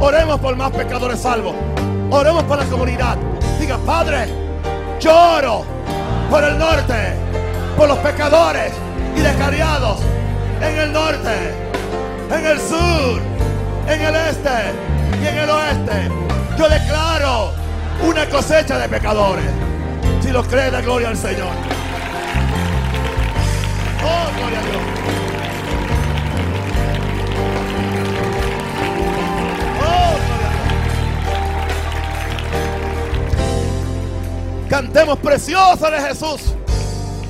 Oremos 0.00 0.38
por 0.40 0.56
más 0.56 0.70
pecadores 0.72 1.20
salvos. 1.20 1.54
Oremos 2.10 2.44
por 2.44 2.58
la 2.58 2.64
comunidad. 2.66 3.16
Diga, 3.58 3.78
Padre, 3.78 4.28
lloro 5.00 5.64
por 6.30 6.44
el 6.44 6.58
norte, 6.58 7.14
por 7.76 7.88
los 7.88 7.98
pecadores 7.98 8.72
y 9.16 9.20
descarriados 9.20 10.00
en 10.60 10.78
el 10.78 10.92
norte, 10.92 11.54
en 12.30 12.46
el 12.46 12.58
sur, 12.58 13.20
en 13.88 14.00
el 14.00 14.14
este 14.14 14.72
y 15.22 15.26
en 15.26 15.38
el 15.38 15.50
oeste. 15.50 16.08
Yo 16.58 16.68
declaro 16.68 17.52
una 18.02 18.28
cosecha 18.28 18.78
de 18.78 18.88
pecadores. 18.88 19.44
Si 20.22 20.30
lo 20.30 20.42
cree, 20.44 20.70
da 20.70 20.80
gloria 20.80 21.08
al 21.08 21.16
Señor. 21.16 21.48
Oh, 24.04 24.26
gloria 24.36 24.58
a 24.58 24.62
Dios. 24.62 24.82
Oh. 29.84 30.16
Cantemos 34.68 35.18
precioso 35.18 35.90
de 35.90 36.00
Jesús. 36.00 36.54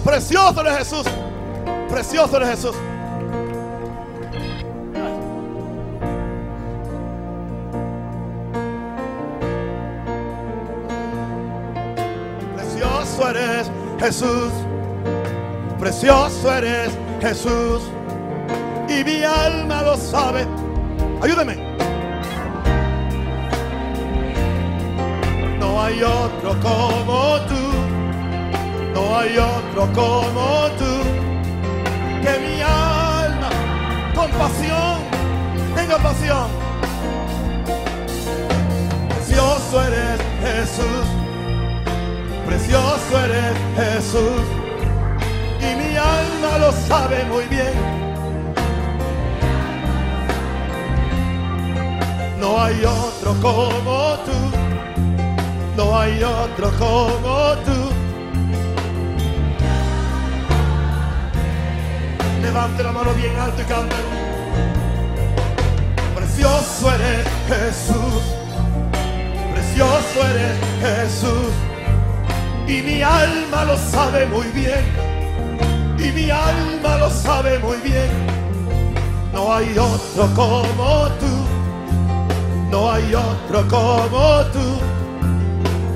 Precioso 0.04 0.62
de 0.62 0.70
Jesús. 0.72 1.06
Precioso 1.92 2.38
de 2.40 2.46
Jesús. 2.46 2.74
Precioso 12.56 13.28
eres 13.28 13.70
Jesús. 14.00 14.52
Precioso 15.78 16.54
eres 16.54 16.90
Jesús. 17.20 17.82
Y 18.88 19.04
mi 19.04 19.22
alma 19.22 19.82
lo 19.82 19.98
sabe. 19.98 20.46
Ayúdame. 21.20 21.56
No 25.60 25.82
hay 25.82 26.02
otro 26.02 26.58
como 26.62 27.38
tú. 27.48 28.94
No 28.94 29.18
hay 29.18 29.36
otro 29.36 29.92
como 29.92 30.68
tú. 30.78 31.11
Que 32.22 32.38
mi 32.38 32.62
alma 32.62 33.50
con 34.14 34.30
pasión 34.30 34.98
tenga 35.74 35.98
pasión. 35.98 36.48
Precioso 39.08 39.82
eres 39.82 40.20
Jesús. 40.44 41.06
Precioso 42.46 43.24
eres 43.24 43.56
Jesús. 43.76 44.42
Y 45.60 45.74
mi 45.80 45.96
alma 45.96 46.58
lo 46.58 46.72
sabe 46.72 47.24
muy 47.24 47.44
bien. 47.46 47.74
No 52.38 52.60
hay 52.62 52.84
otro 52.84 53.34
como 53.40 54.14
tú. 54.26 54.38
No 55.76 55.98
hay 55.98 56.22
otro 56.22 56.70
como 56.78 57.54
tú. 57.64 57.91
Levante 62.52 62.82
la 62.82 62.92
mano 62.92 63.14
bien 63.14 63.34
alto 63.38 63.62
y 63.62 63.64
cante. 63.64 63.96
Precioso 66.14 66.92
eres 66.92 67.26
Jesús. 67.48 68.22
Precioso 69.54 70.28
eres 70.28 70.58
Jesús. 70.82 71.54
Y 72.68 72.82
mi 72.82 73.00
alma 73.00 73.64
lo 73.64 73.78
sabe 73.78 74.26
muy 74.26 74.48
bien. 74.48 74.84
Y 75.98 76.12
mi 76.12 76.30
alma 76.30 76.98
lo 76.98 77.08
sabe 77.08 77.58
muy 77.58 77.78
bien. 77.78 78.10
No 79.32 79.54
hay 79.54 79.74
otro 79.78 80.28
como 80.34 81.08
tú. 81.20 81.46
No 82.70 82.92
hay 82.92 83.14
otro 83.14 83.66
como 83.66 84.44
tú. 84.52 84.78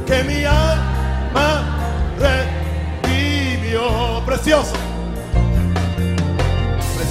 Que 0.07 0.25
mi 0.25 0.47
alma 0.47 1.77
redimió. 2.19 4.23
Precioso. 4.25 4.86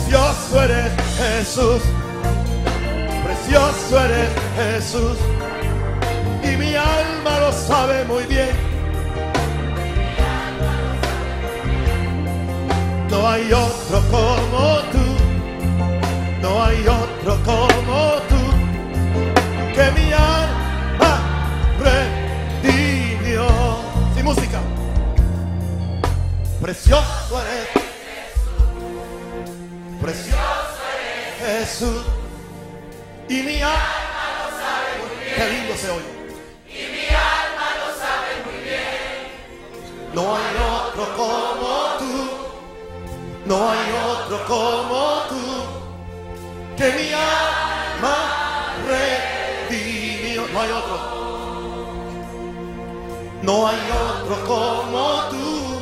Precioso 0.06 0.62
eres 0.62 0.92
Jesús, 1.18 1.82
precioso 3.24 4.06
eres 4.06 4.30
Jesús. 4.56 5.18
Y 6.44 6.56
mi 6.58 6.76
alma 6.76 7.40
lo 7.40 7.52
sabe 7.52 8.06
muy 8.06 8.24
bien. 8.26 8.52
No 13.10 13.28
hay 13.28 13.52
otro 13.52 14.02
como 14.12 14.78
tú, 14.92 15.06
no 16.40 16.64
hay 16.64 16.86
otro 16.88 17.44
como 17.44 18.12
tú, 18.30 18.42
que 19.74 19.92
mi 20.00 20.14
alma 20.14 21.20
redimió. 22.62 23.48
Sin 24.14 24.24
música. 24.24 24.60
Precioso 26.62 27.42
eres 27.42 27.85
Precioso 30.06 30.38
eres 31.42 31.70
Jesús. 31.70 32.04
Y 33.28 33.42
mi 33.42 33.60
alma 33.60 34.26
lo 34.38 34.46
sabe 34.62 34.90
muy 35.02 35.16
bien. 35.18 35.36
Qué 35.36 35.46
lindo 35.50 35.76
se 35.76 35.90
oye. 35.90 36.12
Y 36.70 36.82
mi 36.94 37.08
alma 37.08 37.68
lo 37.82 37.88
sabe 37.98 38.32
muy 38.46 38.60
bien. 38.64 39.24
No 40.14 40.36
hay 40.36 40.56
otro 40.78 41.04
como 41.18 41.70
tú. 41.98 42.16
No 43.48 43.72
hay 43.72 43.86
otro 44.08 44.46
como 44.46 45.02
tú. 45.28 45.44
Que 46.78 46.88
mi 46.92 47.12
alma 47.12 48.18
redimió. 48.88 50.46
No 50.54 50.62
hay 50.62 50.70
otro. 50.70 50.98
No 53.42 53.68
hay 53.68 53.80
otro 53.90 54.36
como 54.46 55.24
tú. 55.32 55.82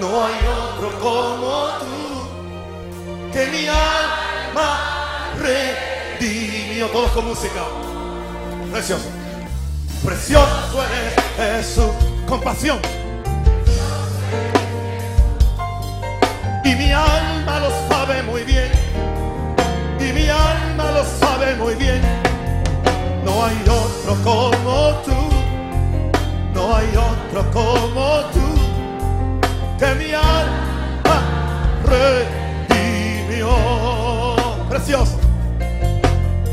No 0.00 0.24
hay 0.24 0.34
otro 0.58 0.88
como 0.98 1.68
tú. 1.78 2.11
Que 3.32 3.46
mi 3.46 3.66
alma 3.66 5.32
redimió. 5.40 6.86
Todos 6.88 7.10
con 7.12 7.28
música. 7.28 7.62
Precioso. 8.70 9.08
Precioso 10.04 10.84
eres 11.38 11.64
Jesús. 11.64 11.90
Compasión. 12.28 12.78
Y 16.62 16.74
mi 16.74 16.92
alma 16.92 17.60
lo 17.60 17.70
sabe 17.88 18.22
muy 18.22 18.42
bien. 18.42 18.70
Y 19.98 20.12
mi 20.12 20.28
alma 20.28 20.90
lo 20.92 21.04
sabe 21.04 21.56
muy 21.56 21.74
bien. 21.76 22.02
No 23.24 23.46
hay 23.46 23.56
otro 23.62 24.14
como 24.22 25.02
tú. 25.06 25.16
No 26.52 26.76
hay 26.76 26.88
otro 26.96 27.50
como 27.50 28.20
tú. 28.34 29.78
Que 29.78 29.94
mi 29.94 30.12
alma 30.12 31.22
redimió. 31.86 32.41
Precioso. 34.84 35.16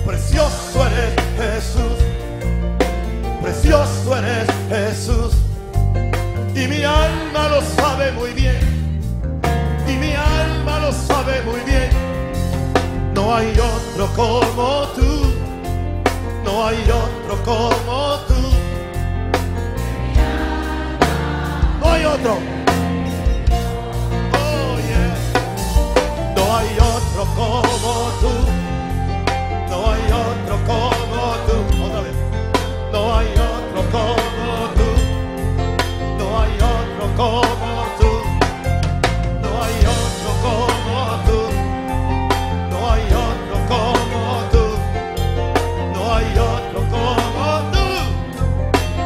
Precioso 0.05 0.85
eres 0.85 1.15
Jesús. 1.35 1.97
Precioso 3.41 4.17
eres 4.17 4.47
Jesús. 4.69 5.33
Y 6.53 6.67
mi 6.67 6.83
alma 6.83 7.49
lo 7.49 7.61
sabe 7.63 8.11
muy 8.11 8.29
bien. 8.33 8.59
Y 9.87 9.93
mi 9.93 10.13
alma 10.13 10.77
lo 10.79 10.91
sabe 10.91 11.41
muy 11.41 11.59
bien. 11.61 11.89
No 13.15 13.33
hay 13.35 13.51
otro 13.57 14.07
como 14.15 14.87
tú. 14.89 15.33
No 16.45 16.67
hay 16.67 16.77
otro 16.83 17.43
como 17.43 18.19
tú. 18.27 18.35
No 21.79 21.91
hay 21.91 22.05
otro. 22.05 22.37
Oh. 24.33 24.77
No 26.35 26.57
hay 26.57 26.77
otro 26.77 26.98
como 27.25 27.61
tú. 28.21 28.31
No 29.69 29.91
hay 29.91 30.03
otro 30.11 30.55
como 30.65 31.21
tú. 31.47 31.83
Otra 31.83 32.01
vez. 32.01 32.15
No 32.91 33.17
hay 33.17 33.27
otro 33.27 33.81
como 33.91 34.55
tú. 34.77 34.89
No 36.17 36.39
hay 36.39 36.53
otro 36.55 37.05
como 37.17 37.85
tú. 37.99 38.11
No 39.41 39.49
hay 39.63 39.77
otro 39.95 40.31
como 40.43 40.97
tú. 41.25 41.39
No 42.71 42.79
hay 42.91 43.05
otro 43.25 43.59
como 43.67 44.33
tú. 44.51 44.63
No 45.91 46.13
hay 46.13 46.27
otro 46.37 46.79
como 46.89 47.53
tú. 47.71 47.85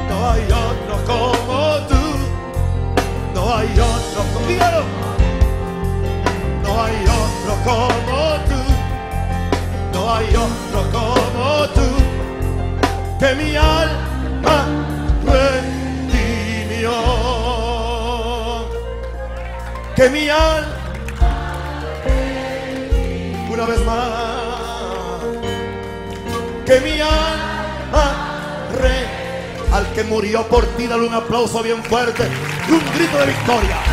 No 0.09 0.15
hay 0.29 0.45
otro 0.51 0.95
como 1.07 1.61
tú. 1.87 2.01
No 3.33 3.55
hay 3.55 3.71
otro 3.79 4.21
como 4.33 4.47
dígalo. 4.47 4.92
Hay 10.15 10.27
otro 10.35 10.91
como 10.91 11.67
tú. 11.69 11.89
Que 13.19 13.35
mi 13.35 13.55
alma 13.55 14.67
redimió. 15.25 16.91
Que 19.95 20.09
mi 20.09 20.29
alma 20.29 20.83
una 23.49 23.65
vez 23.65 23.85
más. 23.85 24.09
Que 26.65 26.79
mi 26.79 26.99
alma 26.99 28.67
re 28.79 29.07
al 29.71 29.91
que 29.93 30.03
murió 30.03 30.47
por 30.47 30.65
ti, 30.77 30.85
dale 30.85 31.07
un 31.07 31.13
aplauso 31.13 31.63
bien 31.63 31.83
fuerte 31.83 32.27
y 32.69 32.71
un 32.71 32.81
grito 32.95 33.17
de 33.17 33.25
victoria. 33.25 33.92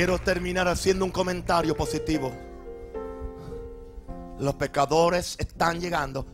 Quiero 0.00 0.18
terminar 0.18 0.66
haciendo 0.66 1.04
un 1.04 1.10
comentario 1.10 1.76
positivo. 1.76 2.32
Los 4.38 4.54
pecadores 4.54 5.36
están 5.38 5.78
llegando. 5.78 6.24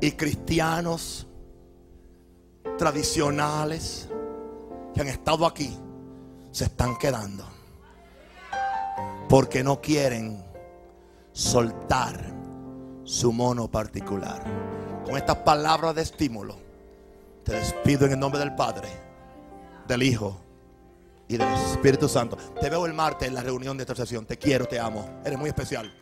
Y 0.00 0.12
cristianos 0.12 1.26
tradicionales 2.78 4.08
que 4.94 5.00
han 5.00 5.08
estado 5.08 5.46
aquí 5.46 5.76
se 6.52 6.66
están 6.66 6.96
quedando. 6.96 7.44
Porque 9.28 9.64
no 9.64 9.80
quieren 9.80 10.44
soltar 11.32 12.24
su 13.02 13.32
mono 13.32 13.68
particular. 13.68 14.44
Con 15.04 15.16
estas 15.16 15.38
palabras 15.38 15.96
de 15.96 16.02
estímulo, 16.02 16.54
te 17.42 17.56
despido 17.56 18.06
en 18.06 18.12
el 18.12 18.20
nombre 18.20 18.38
del 18.38 18.54
Padre, 18.54 18.88
del 19.88 20.04
Hijo 20.04 20.47
y 21.28 21.36
del 21.36 21.48
Espíritu 21.52 22.08
Santo. 22.08 22.36
Te 22.60 22.70
veo 22.70 22.86
el 22.86 22.94
martes 22.94 23.28
en 23.28 23.34
la 23.34 23.42
reunión 23.42 23.76
de 23.76 23.82
intercesión. 23.82 24.26
Te 24.26 24.36
quiero, 24.36 24.66
te 24.66 24.80
amo. 24.80 25.20
Eres 25.24 25.38
muy 25.38 25.48
especial. 25.48 25.92